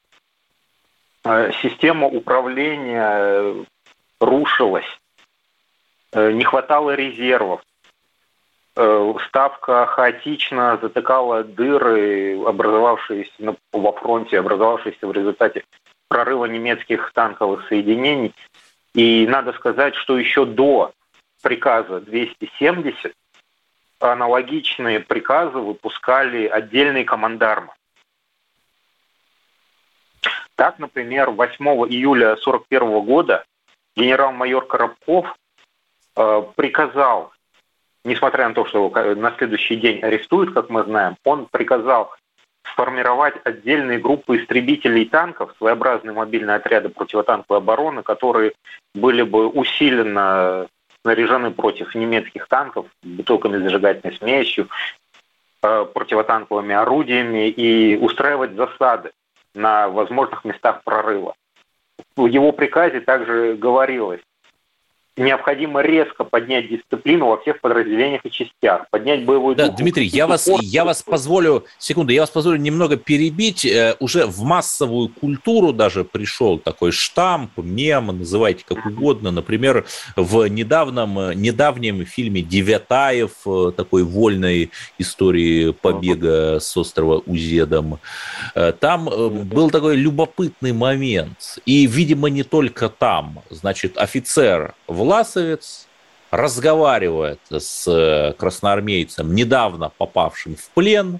Э, 1.23 1.51
система 1.61 2.07
управления 2.07 3.07
э, 3.13 3.63
рушилась, 4.19 4.99
э, 6.13 6.31
не 6.31 6.43
хватало 6.43 6.95
резервов, 6.95 7.61
ставка 9.27 9.85
хаотично 9.85 10.79
затыкала 10.81 11.43
дыры, 11.43 12.41
образовавшиеся 12.41 13.55
во 13.73 13.91
фронте, 13.91 14.39
образовавшиеся 14.39 15.07
в 15.07 15.11
результате 15.11 15.65
прорыва 16.07 16.45
немецких 16.45 17.11
танковых 17.13 17.67
соединений. 17.67 18.33
И 18.93 19.27
надо 19.27 19.51
сказать, 19.53 19.95
что 19.95 20.17
еще 20.17 20.45
до 20.45 20.93
приказа 21.41 21.99
270 21.99 23.13
аналогичные 23.99 25.01
приказы 25.01 25.57
выпускали 25.57 26.47
отдельные 26.47 27.03
командармы. 27.03 27.73
Так, 30.61 30.77
например, 30.77 31.31
8 31.31 31.65
июля 31.89 32.33
1941 32.33 33.01
года 33.03 33.43
генерал-майор 33.95 34.67
Коробков 34.67 35.35
э, 36.15 36.43
приказал, 36.55 37.31
несмотря 38.05 38.47
на 38.47 38.53
то, 38.53 38.65
что 38.65 38.85
его 38.85 39.15
на 39.15 39.35
следующий 39.39 39.75
день 39.77 40.03
арестуют, 40.03 40.53
как 40.53 40.69
мы 40.69 40.83
знаем, 40.83 41.15
он 41.25 41.47
приказал 41.47 42.13
сформировать 42.71 43.33
отдельные 43.43 43.97
группы 43.97 44.37
истребителей 44.37 45.01
и 45.01 45.09
танков, 45.09 45.51
своеобразные 45.57 46.13
мобильные 46.13 46.57
отряды 46.57 46.89
противотанковой 46.89 47.57
обороны, 47.57 48.03
которые 48.03 48.51
были 48.93 49.23
бы 49.23 49.47
усиленно 49.47 50.67
снаряжены 51.01 51.49
против 51.49 51.95
немецких 51.95 52.47
танков 52.47 52.85
бутылками 53.01 53.57
зажигательной 53.57 54.15
смесью, 54.15 54.69
э, 55.63 55.85
противотанковыми 55.91 56.75
орудиями 56.75 57.49
и 57.49 57.97
устраивать 57.97 58.53
засады 58.53 59.09
на 59.53 59.89
возможных 59.89 60.45
местах 60.45 60.83
прорыва. 60.83 61.35
В 62.15 62.25
его 62.25 62.51
приказе 62.51 63.01
также 63.01 63.55
говорилось, 63.55 64.21
необходимо 65.17 65.81
резко 65.81 66.23
поднять 66.23 66.69
дисциплину 66.69 67.27
во 67.27 67.37
всех 67.37 67.59
подразделениях 67.59 68.21
и 68.25 68.31
частях, 68.31 68.89
поднять 68.89 69.25
боевой 69.25 69.55
да, 69.55 69.67
дух. 69.67 69.75
Дмитрий, 69.77 70.05
я 70.05 70.25
вас, 70.25 70.49
я 70.61 70.85
вас 70.85 71.03
позволю, 71.03 71.65
секунду, 71.77 72.13
я 72.13 72.21
вас 72.21 72.29
позволю 72.29 72.57
немного 72.57 72.95
перебить. 72.95 73.65
Э, 73.65 73.95
уже 73.99 74.25
в 74.25 74.41
массовую 74.41 75.09
культуру 75.09 75.73
даже 75.73 76.05
пришел 76.05 76.57
такой 76.59 76.91
штамп, 76.91 77.51
мем, 77.57 78.07
называйте 78.07 78.63
как 78.65 78.85
угодно. 78.85 79.31
Например, 79.31 79.85
в 80.15 80.47
недавнем, 80.47 81.39
недавнем 81.39 82.05
фильме 82.05 82.41
«Девятаев», 82.41 83.31
э, 83.45 83.71
такой 83.75 84.03
вольной 84.03 84.71
истории 84.97 85.71
побега 85.71 86.59
с 86.59 86.75
острова 86.77 87.21
Узедом, 87.25 87.99
э, 88.55 88.71
там 88.71 89.05
был 89.05 89.69
такой 89.71 89.97
любопытный 89.97 90.71
момент. 90.71 91.59
И, 91.65 91.85
видимо, 91.85 92.29
не 92.29 92.43
только 92.43 92.87
там. 92.87 93.39
Значит, 93.49 93.97
офицер 93.97 94.73
Власовец 95.01 95.87
разговаривает 96.29 97.39
с 97.49 97.87
э, 97.87 98.33
красноармейцем, 98.37 99.33
недавно 99.33 99.91
попавшим 99.97 100.55
в 100.55 100.69
плен, 100.75 101.19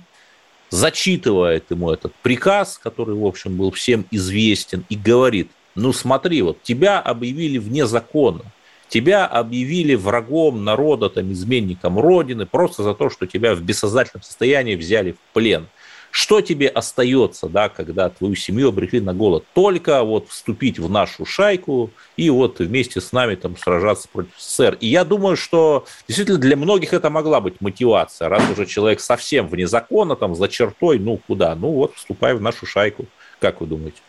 зачитывает 0.70 1.66
ему 1.72 1.90
этот 1.90 2.14
приказ, 2.22 2.78
который, 2.78 3.16
в 3.16 3.26
общем, 3.26 3.58
был 3.58 3.72
всем 3.72 4.06
известен, 4.12 4.86
и 4.90 4.96
говорит, 4.96 5.50
ну 5.74 5.94
смотри, 5.94 6.44
вот 6.44 6.62
тебя 6.62 7.00
объявили 7.00 7.58
вне 7.58 7.88
закона, 7.88 8.44
тебя 8.88 9.26
объявили 9.26 9.96
врагом 9.96 10.64
народа, 10.64 11.10
там, 11.10 11.32
изменником 11.32 11.98
Родины, 11.98 12.46
просто 12.46 12.84
за 12.84 12.94
то, 12.94 13.10
что 13.10 13.26
тебя 13.26 13.56
в 13.56 13.62
бессознательном 13.62 14.22
состоянии 14.22 14.76
взяли 14.76 15.14
в 15.14 15.34
плен– 15.34 15.66
что 16.12 16.42
тебе 16.42 16.68
остается, 16.68 17.48
да, 17.48 17.70
когда 17.70 18.10
твою 18.10 18.36
семью 18.36 18.70
обрекли 18.70 19.00
на 19.00 19.14
голод? 19.14 19.46
Только 19.54 20.04
вот 20.04 20.28
вступить 20.28 20.78
в 20.78 20.90
нашу 20.90 21.26
шайку 21.26 21.90
и 22.18 22.30
вот 22.30 22.60
вместе 22.60 23.00
с 23.00 23.14
нами 23.14 23.36
там 23.36 23.56
сражаться 23.56 24.10
против 24.10 24.34
СССР. 24.38 24.78
И 24.82 24.88
я 24.88 25.06
думаю, 25.06 25.38
что 25.38 25.86
действительно 26.08 26.38
для 26.38 26.58
многих 26.58 26.94
это 26.94 27.10
могла 27.10 27.40
быть 27.40 27.62
мотивация. 27.62 28.28
Раз 28.28 28.44
уже 28.50 28.66
человек 28.66 29.00
совсем 29.00 29.48
вне 29.48 29.68
закона, 29.68 30.18
там, 30.18 30.36
за 30.36 30.50
чертой, 30.50 31.00
ну, 31.00 31.18
куда? 31.18 31.56
Ну, 31.56 31.72
вот, 31.72 31.96
вступай 31.96 32.34
в 32.34 32.42
нашу 32.42 32.66
шайку. 32.66 33.06
Как 33.40 33.62
вы 33.62 33.68
думаете? 33.68 34.02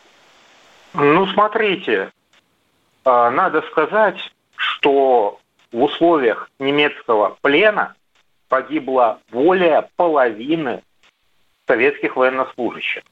Ну, 0.95 1.27
смотрите, 1.29 2.11
а, 3.05 3.31
надо 3.31 3.63
сказать, 3.71 4.19
что 4.57 5.39
в 5.71 5.83
условиях 5.83 6.51
немецкого 6.59 7.39
плена 7.41 7.95
погибло 8.49 9.21
более 9.31 9.89
половины 9.97 10.83
советских 11.67 12.17
военнослужащих. 12.17 13.03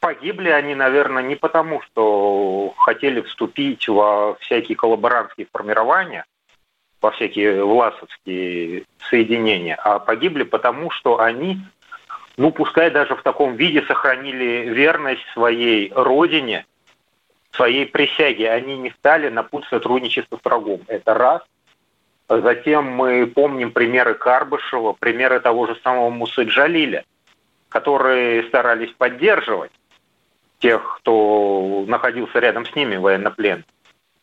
Погибли 0.00 0.50
они, 0.50 0.74
наверное, 0.74 1.22
не 1.22 1.34
потому, 1.34 1.80
что 1.82 2.72
хотели 2.76 3.20
вступить 3.22 3.88
во 3.88 4.36
всякие 4.40 4.76
коллаборантские 4.76 5.48
формирования, 5.52 6.24
во 7.00 7.10
всякие 7.10 7.64
власовские 7.64 8.84
соединения, 9.10 9.74
а 9.74 9.98
погибли 9.98 10.44
потому, 10.44 10.90
что 10.90 11.20
они, 11.20 11.58
ну, 12.36 12.52
пускай 12.52 12.90
даже 12.90 13.16
в 13.16 13.22
таком 13.22 13.56
виде 13.56 13.82
сохранили 13.82 14.68
верность 14.68 15.24
своей 15.32 15.92
родине, 15.92 16.66
своей 17.52 17.86
присяге. 17.86 18.50
Они 18.50 18.76
не 18.76 18.90
стали 18.90 19.28
на 19.28 19.42
путь 19.42 19.64
сотрудничества 19.70 20.38
с 20.40 20.44
врагом. 20.44 20.82
Это 20.88 21.14
раз– 21.14 21.42
Затем 22.28 22.86
мы 22.86 23.26
помним 23.26 23.70
примеры 23.70 24.14
Карбышева, 24.14 24.92
примеры 24.94 25.38
того 25.40 25.66
же 25.66 25.76
самого 25.82 26.10
Мусы 26.10 26.42
Джалиля, 26.42 27.04
которые 27.68 28.42
старались 28.48 28.92
поддерживать 28.92 29.70
тех, 30.58 30.98
кто 30.98 31.84
находился 31.86 32.38
рядом 32.40 32.66
с 32.66 32.74
ними, 32.74 32.96
военноплен. 32.96 33.64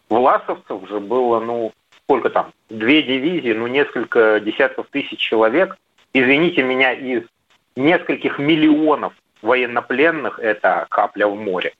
Власовцев 0.09 0.87
же 0.89 0.99
было, 0.99 1.39
ну, 1.39 1.71
сколько 2.03 2.29
там, 2.29 2.51
две 2.69 3.03
дивизии, 3.03 3.53
ну, 3.53 3.67
несколько 3.67 4.39
десятков 4.41 4.87
тысяч 4.89 5.19
человек. 5.19 5.77
Извините 6.13 6.61
меня, 6.61 6.91
из 6.91 7.23
нескольких 7.75 8.37
миллионов 8.37 9.13
военнопленных 9.41 10.39
это 10.39 10.87
капля 10.89 11.27
в 11.27 11.35
море. 11.35 11.73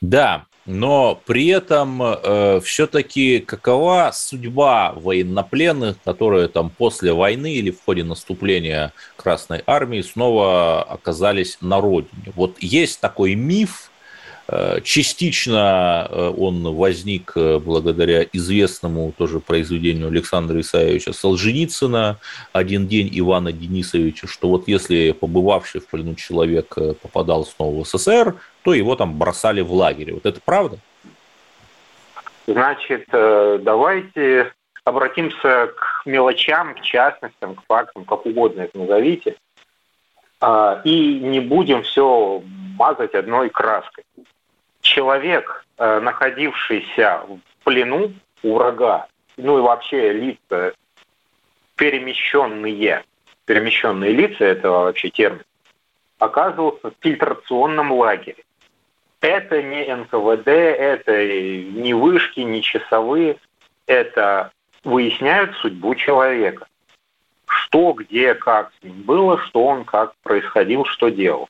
Да, 0.00 0.44
но 0.66 1.20
при 1.26 1.48
этом 1.48 2.02
э, 2.02 2.60
все-таки 2.62 3.40
какова 3.40 4.10
судьба 4.14 4.92
военнопленных, 4.96 5.96
которые 6.04 6.48
там 6.48 6.70
после 6.70 7.12
войны 7.12 7.52
или 7.54 7.70
в 7.70 7.84
ходе 7.84 8.04
наступления 8.04 8.92
Красной 9.16 9.62
Армии 9.66 10.00
снова 10.00 10.82
оказались 10.82 11.58
на 11.60 11.80
родине? 11.80 12.32
Вот 12.34 12.56
есть 12.60 13.00
такой 13.00 13.34
миф, 13.34 13.90
частично 14.82 16.06
э, 16.10 16.32
он 16.36 16.62
возник 16.74 17.32
э, 17.34 17.58
благодаря 17.58 18.24
известному 18.32 19.12
тоже 19.16 19.40
произведению 19.40 20.08
Александра 20.08 20.60
Исаевича 20.60 21.14
Солженицына 21.14 22.18
«Один 22.52 22.86
день 22.86 23.08
Ивана 23.12 23.52
Денисовича», 23.52 24.26
что 24.26 24.48
вот 24.48 24.68
если 24.68 25.12
побывавший 25.12 25.80
в 25.80 25.88
плену 25.88 26.14
человек 26.14 26.74
попадал 27.00 27.46
снова 27.46 27.84
в 27.84 27.88
СССР, 27.88 28.34
то 28.62 28.74
его 28.74 28.96
там 28.96 29.18
бросали 29.18 29.62
в 29.62 29.72
лагере. 29.72 30.12
Вот 30.12 30.26
это 30.26 30.40
правда? 30.44 30.78
Значит, 32.46 33.06
давайте 33.10 34.52
обратимся 34.84 35.70
к 35.74 36.02
мелочам, 36.04 36.74
к 36.74 36.82
частностям, 36.82 37.54
к 37.54 37.62
фактам, 37.66 38.04
как 38.04 38.26
угодно 38.26 38.62
это 38.62 38.78
назовите, 38.78 39.36
а, 40.40 40.82
и 40.84 41.20
не 41.20 41.40
будем 41.40 41.82
все 41.82 42.42
мазать 42.76 43.14
одной 43.14 43.48
краской 43.48 44.04
человек, 44.84 45.64
э, 45.78 46.00
находившийся 46.00 47.22
в 47.26 47.64
плену 47.64 48.12
у 48.42 48.54
врага, 48.54 49.08
ну 49.36 49.58
и 49.58 49.62
вообще 49.62 50.12
лица 50.12 50.74
перемещенные, 51.76 53.02
перемещенные 53.46 54.12
лица, 54.12 54.44
это 54.44 54.70
вообще 54.70 55.10
термин, 55.10 55.42
оказывался 56.18 56.90
в 56.90 56.94
фильтрационном 57.00 57.92
лагере. 57.92 58.44
Это 59.20 59.62
не 59.62 59.92
НКВД, 59.92 60.48
это 60.48 61.26
не 61.26 61.94
вышки, 61.94 62.40
не 62.40 62.62
часовые, 62.62 63.38
это 63.86 64.52
выясняют 64.84 65.56
судьбу 65.56 65.94
человека. 65.94 66.66
Что, 67.46 67.92
где, 67.92 68.34
как 68.34 68.70
с 68.78 68.84
ним 68.84 69.02
было, 69.02 69.38
что 69.38 69.64
он 69.64 69.84
как 69.84 70.14
происходил, 70.22 70.84
что 70.84 71.08
делал 71.08 71.48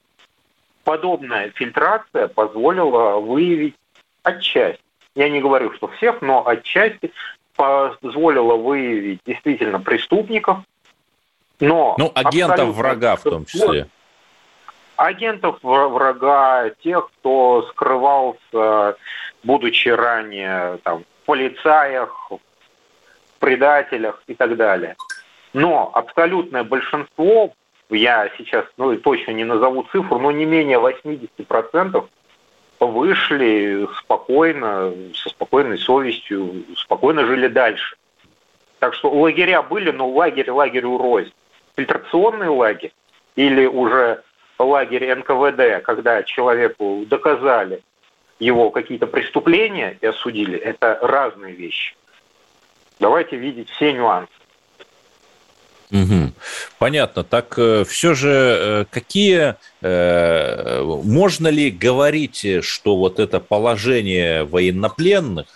подобная 0.84 1.50
фильтрация 1.50 2.28
позволила 2.28 3.18
выявить 3.18 3.74
отчасти, 4.22 4.80
я 5.14 5.28
не 5.28 5.40
говорю, 5.40 5.72
что 5.74 5.88
всех, 5.88 6.22
но 6.22 6.46
отчасти 6.46 7.12
позволила 7.56 8.56
выявить 8.56 9.20
действительно 9.24 9.80
преступников, 9.80 10.58
но... 11.60 11.94
Ну, 11.98 12.10
агентов 12.14 12.74
врага 12.74 13.16
в 13.16 13.22
том 13.22 13.44
числе. 13.44 13.88
Агентов 14.96 15.58
врага, 15.62 16.70
тех, 16.82 17.10
кто 17.18 17.66
скрывался, 17.70 18.96
будучи 19.42 19.88
ранее 19.88 20.78
там, 20.84 21.00
в 21.00 21.26
полицаях, 21.26 22.30
в 22.30 22.38
предателях 23.40 24.22
и 24.26 24.34
так 24.34 24.56
далее. 24.56 24.96
Но 25.52 25.90
абсолютное 25.94 26.64
большинство 26.64 27.52
я 27.90 28.30
сейчас 28.36 28.64
ну, 28.76 28.96
точно 28.96 29.32
не 29.32 29.44
назову 29.44 29.84
цифру, 29.92 30.18
но 30.18 30.30
не 30.30 30.44
менее 30.44 30.78
80% 30.78 32.04
вышли 32.80 33.86
спокойно, 33.98 34.92
со 35.14 35.30
спокойной 35.30 35.78
совестью, 35.78 36.64
спокойно 36.76 37.24
жили 37.26 37.48
дальше. 37.48 37.96
Так 38.78 38.94
что 38.94 39.10
лагеря 39.10 39.62
были, 39.62 39.90
но 39.90 40.08
лагерь 40.08 40.50
лагерю 40.50 40.98
рознь. 40.98 41.32
Фильтрационный 41.76 42.48
лагерь 42.48 42.92
или 43.36 43.66
уже 43.66 44.22
лагерь 44.58 45.14
НКВД, 45.14 45.82
когда 45.84 46.22
человеку 46.22 47.04
доказали 47.06 47.82
его 48.38 48.70
какие-то 48.70 49.06
преступления 49.06 49.96
и 50.00 50.06
осудили, 50.06 50.58
это 50.58 50.98
разные 51.02 51.54
вещи. 51.54 51.96
Давайте 53.00 53.36
видеть 53.36 53.70
все 53.70 53.92
нюансы. 53.92 54.32
Угу. 55.94 56.32
Понятно. 56.78 57.22
Так 57.22 57.54
э, 57.56 57.84
все 57.86 58.14
же 58.14 58.30
э, 58.30 58.84
какие 58.90 59.54
э, 59.80 60.82
можно 60.82 61.46
ли 61.46 61.70
говорить, 61.70 62.44
что 62.62 62.96
вот 62.96 63.20
это 63.20 63.38
положение 63.38 64.44
военнопленных 64.44 65.46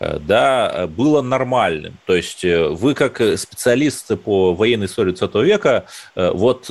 да, 0.00 0.88
было 0.88 1.22
нормальным. 1.22 1.96
То 2.04 2.16
есть 2.16 2.44
вы 2.44 2.94
как 2.94 3.22
специалисты 3.38 4.16
по 4.16 4.52
военной 4.52 4.86
истории 4.86 5.12
20 5.12 5.34
века, 5.36 5.84
вот 6.16 6.68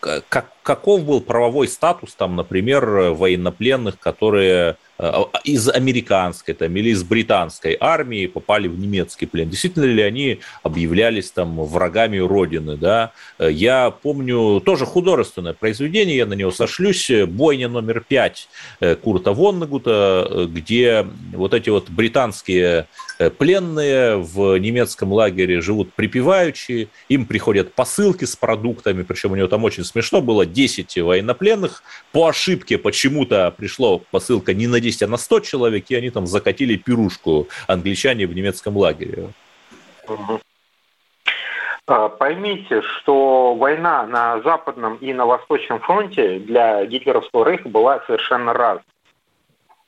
как, 0.00 0.46
каков 0.62 1.04
был 1.04 1.20
правовой 1.20 1.68
статус, 1.68 2.14
там, 2.14 2.34
например, 2.34 2.86
военнопленных, 3.12 3.98
которые 4.00 4.78
из 5.44 5.68
американской 5.68 6.54
там, 6.54 6.76
или 6.76 6.90
из 6.90 7.04
британской 7.04 7.76
армии 7.78 8.26
попали 8.26 8.66
в 8.66 8.78
немецкий 8.78 9.26
плен. 9.26 9.48
Действительно 9.48 9.84
ли 9.84 10.02
они 10.02 10.40
объявлялись 10.62 11.30
там 11.30 11.62
врагами 11.64 12.18
Родины? 12.18 12.76
Да? 12.76 13.12
Э, 13.38 13.48
я 13.50 13.90
помню 13.90 14.60
тоже 14.60 14.86
художественное 14.86 15.52
произведение, 15.52 16.16
я 16.16 16.26
на 16.26 16.34
него 16.34 16.50
сошлюсь, 16.50 17.10
«Бойня 17.28 17.68
номер 17.68 18.04
пять» 18.06 18.48
Курта 19.02 19.32
Воннегута, 19.32 20.48
где 20.52 21.06
вот 21.32 21.54
эти 21.54 21.70
вот 21.70 21.90
британские 21.90 22.86
пленные 23.38 24.16
в 24.16 24.56
немецком 24.58 25.12
лагере 25.12 25.60
живут 25.60 25.92
припеваючи, 25.94 26.88
им 27.08 27.26
приходят 27.26 27.74
посылки 27.74 28.24
с 28.24 28.36
продуктами, 28.36 29.02
причем 29.02 29.32
у 29.32 29.36
него 29.36 29.48
там 29.48 29.64
очень 29.64 29.84
смешно 29.84 30.20
было, 30.20 30.46
10 30.46 30.98
военнопленных, 30.98 31.82
по 32.12 32.28
ошибке 32.28 32.78
почему-то 32.78 33.52
пришло 33.56 33.98
посылка 34.10 34.54
не 34.54 34.66
на 34.66 34.80
10, 34.88 35.02
а 35.02 35.08
на 35.08 35.16
100 35.16 35.40
человек, 35.40 35.84
и 35.88 35.94
они 35.94 36.10
там 36.10 36.26
закатили 36.26 36.76
пирушку 36.76 37.48
англичане 37.66 38.26
в 38.26 38.34
немецком 38.34 38.76
лагере. 38.76 39.28
А, 41.86 42.08
поймите, 42.08 42.82
что 42.82 43.54
война 43.54 44.06
на 44.06 44.40
Западном 44.42 44.96
и 44.96 45.12
на 45.12 45.26
Восточном 45.26 45.80
фронте 45.80 46.38
для 46.38 46.84
гитлеровского 46.86 47.48
рейха 47.48 47.68
была 47.68 48.02
совершенно 48.06 48.52
разной. 48.52 48.84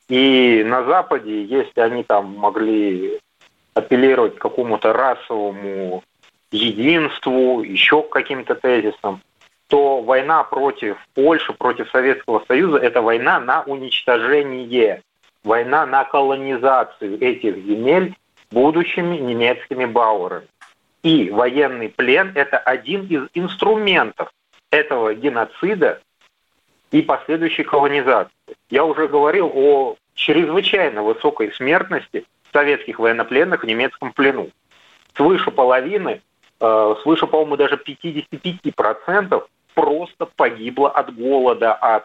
И 0.09 0.63
на 0.65 0.85
Западе, 0.85 1.45
если 1.45 1.81
они 1.81 2.03
там 2.03 2.37
могли 2.37 3.21
апеллировать 3.75 4.37
к 4.37 4.41
какому-то 4.41 4.93
расовому 4.93 6.03
единству, 6.51 7.63
еще 7.63 8.03
к 8.03 8.11
каким-то 8.11 8.55
тезисам, 8.55 9.23
то 9.71 10.03
война 10.03 10.43
против 10.43 10.99
Польши, 11.15 11.53
против 11.53 11.89
Советского 11.91 12.43
Союза– 12.49 12.77
это 12.79 13.01
война 13.03 13.39
на 13.39 13.63
уничтожение, 13.63 15.03
война 15.45 15.87
на 15.87 16.03
колонизацию 16.05 17.23
этих 17.23 17.57
земель 17.65 18.17
будущими 18.51 19.17
немецкими 19.17 19.85
бауэрами. 19.85 20.49
И 21.05 21.31
военный 21.31 21.89
плен– 21.89 22.33
это 22.35 22.59
один 22.59 23.07
из 23.07 23.29
инструментов 23.33 24.33
этого 24.73 25.15
геноцида 25.15 26.01
и 26.91 27.01
последующей 27.01 27.63
колонизации. 27.63 28.33
Я 28.71 28.85
уже 28.85 29.07
говорил 29.07 29.53
о 29.55 29.95
чрезвычайно 30.15 31.05
высокой 31.05 31.53
смертности 31.53 32.25
советских 32.53 32.99
военнопленных 32.99 33.63
в 33.63 33.67
немецком 33.67 34.13
плену. 34.13 34.51
Свыше 35.15 35.53
половины, 35.53 36.23
э, 36.59 36.95
свыше, 37.03 37.29
по-моему, 37.29 37.57
даже 37.57 37.77
55% 37.77 39.49
просто 39.81 40.27
погибло 40.37 40.91
от 40.91 41.15
голода, 41.15 41.73
от 41.73 42.05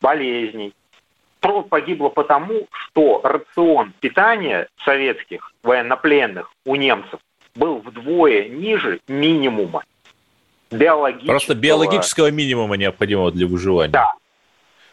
болезней. 0.00 0.72
Просто 1.40 1.68
погибло 1.68 2.08
потому, 2.08 2.68
что 2.70 3.20
рацион 3.24 3.92
питания 4.00 4.68
советских 4.84 5.52
военнопленных 5.62 6.52
у 6.64 6.76
немцев 6.76 7.20
был 7.54 7.78
вдвое 7.78 8.48
ниже 8.48 9.00
минимума. 9.08 9.82
Биологического... 10.70 11.32
Просто 11.32 11.54
биологического 11.54 12.30
минимума 12.30 12.76
необходимого 12.76 13.30
для 13.32 13.46
выживания. 13.46 13.92
Да, 13.92 14.12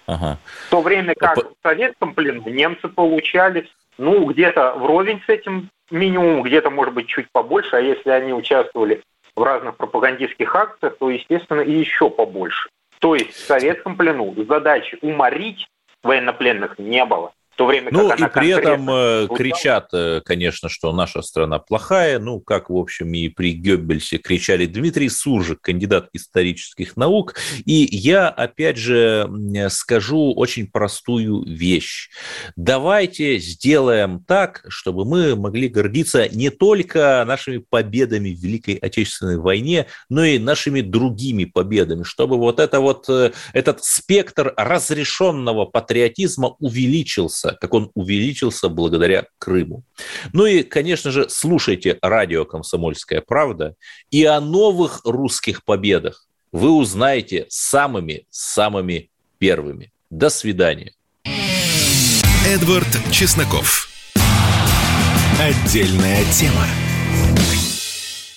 Ага. 0.07 0.37
В 0.67 0.71
то 0.71 0.81
время 0.81 1.13
как 1.15 1.37
в 1.37 1.53
советском 1.63 2.13
плену 2.13 2.49
немцы 2.49 2.87
получали, 2.89 3.69
ну, 3.97 4.25
где-то 4.25 4.73
вровень 4.73 5.21
с 5.25 5.29
этим 5.29 5.69
минимумом, 5.91 6.41
где-то, 6.41 6.69
может 6.69 6.93
быть, 6.93 7.07
чуть 7.07 7.29
побольше, 7.31 7.75
а 7.75 7.79
если 7.79 8.09
они 8.09 8.33
участвовали 8.33 9.03
в 9.35 9.43
разных 9.43 9.77
пропагандистских 9.77 10.55
акциях, 10.55 10.97
то, 10.97 11.09
естественно, 11.09 11.61
и 11.61 11.71
еще 11.71 12.09
побольше. 12.09 12.69
То 12.99 13.15
есть 13.15 13.33
в 13.33 13.45
советском 13.45 13.97
плену 13.97 14.33
задачи 14.47 14.97
уморить 15.01 15.67
военнопленных 16.03 16.77
не 16.77 17.03
было 17.05 17.33
то 17.61 17.67
время 17.67 17.89
ну, 17.91 18.09
как 18.09 18.19
и 18.19 18.27
при 18.27 18.49
этом 18.49 18.89
э, 18.89 19.27
кричат, 19.35 19.89
э, 19.93 20.21
конечно, 20.25 20.67
что 20.67 20.91
наша 20.93 21.21
страна 21.21 21.59
плохая, 21.59 22.17
ну, 22.17 22.39
как, 22.39 22.71
в 22.71 22.75
общем, 22.75 23.13
и 23.13 23.27
при 23.29 23.51
Геббельсе 23.51 24.17
кричали 24.17 24.65
Дмитрий 24.65 25.09
Суржик, 25.09 25.61
кандидат 25.61 26.09
исторических 26.13 26.97
наук, 26.97 27.35
и 27.65 27.87
я, 27.91 28.29
опять 28.29 28.77
же, 28.77 29.29
скажу 29.69 30.33
очень 30.33 30.67
простую 30.67 31.43
вещь. 31.43 32.09
Давайте 32.55 33.37
сделаем 33.37 34.23
так, 34.23 34.65
чтобы 34.67 35.05
мы 35.05 35.35
могли 35.35 35.67
гордиться 35.67 36.27
не 36.29 36.49
только 36.49 37.23
нашими 37.27 37.57
победами 37.57 38.29
в 38.29 38.39
Великой 38.39 38.75
Отечественной 38.75 39.37
войне, 39.37 39.85
но 40.09 40.23
и 40.23 40.39
нашими 40.39 40.81
другими 40.81 41.45
победами, 41.45 42.03
чтобы 42.03 42.37
вот 42.37 42.59
это 42.59 42.79
вот, 42.79 43.05
э, 43.07 43.33
этот 43.53 43.83
спектр 43.83 44.53
разрешенного 44.57 45.65
патриотизма 45.65 46.55
увеличился, 46.59 47.50
как 47.59 47.73
он 47.73 47.91
увеличился 47.93 48.69
благодаря 48.69 49.25
Крыму. 49.39 49.83
Ну 50.33 50.45
и, 50.45 50.63
конечно 50.63 51.11
же, 51.11 51.27
слушайте 51.29 51.97
радио 52.01 52.45
«Комсомольская 52.45 53.21
правда», 53.21 53.75
и 54.09 54.23
о 54.23 54.39
новых 54.39 55.01
русских 55.03 55.63
победах 55.63 56.27
вы 56.51 56.71
узнаете 56.71 57.45
самыми-самыми 57.49 59.09
первыми. 59.37 59.91
До 60.09 60.29
свидания. 60.29 60.93
Эдвард 62.45 62.87
Чесноков. 63.11 63.87
Отдельная 65.39 66.23
тема. 66.33 66.67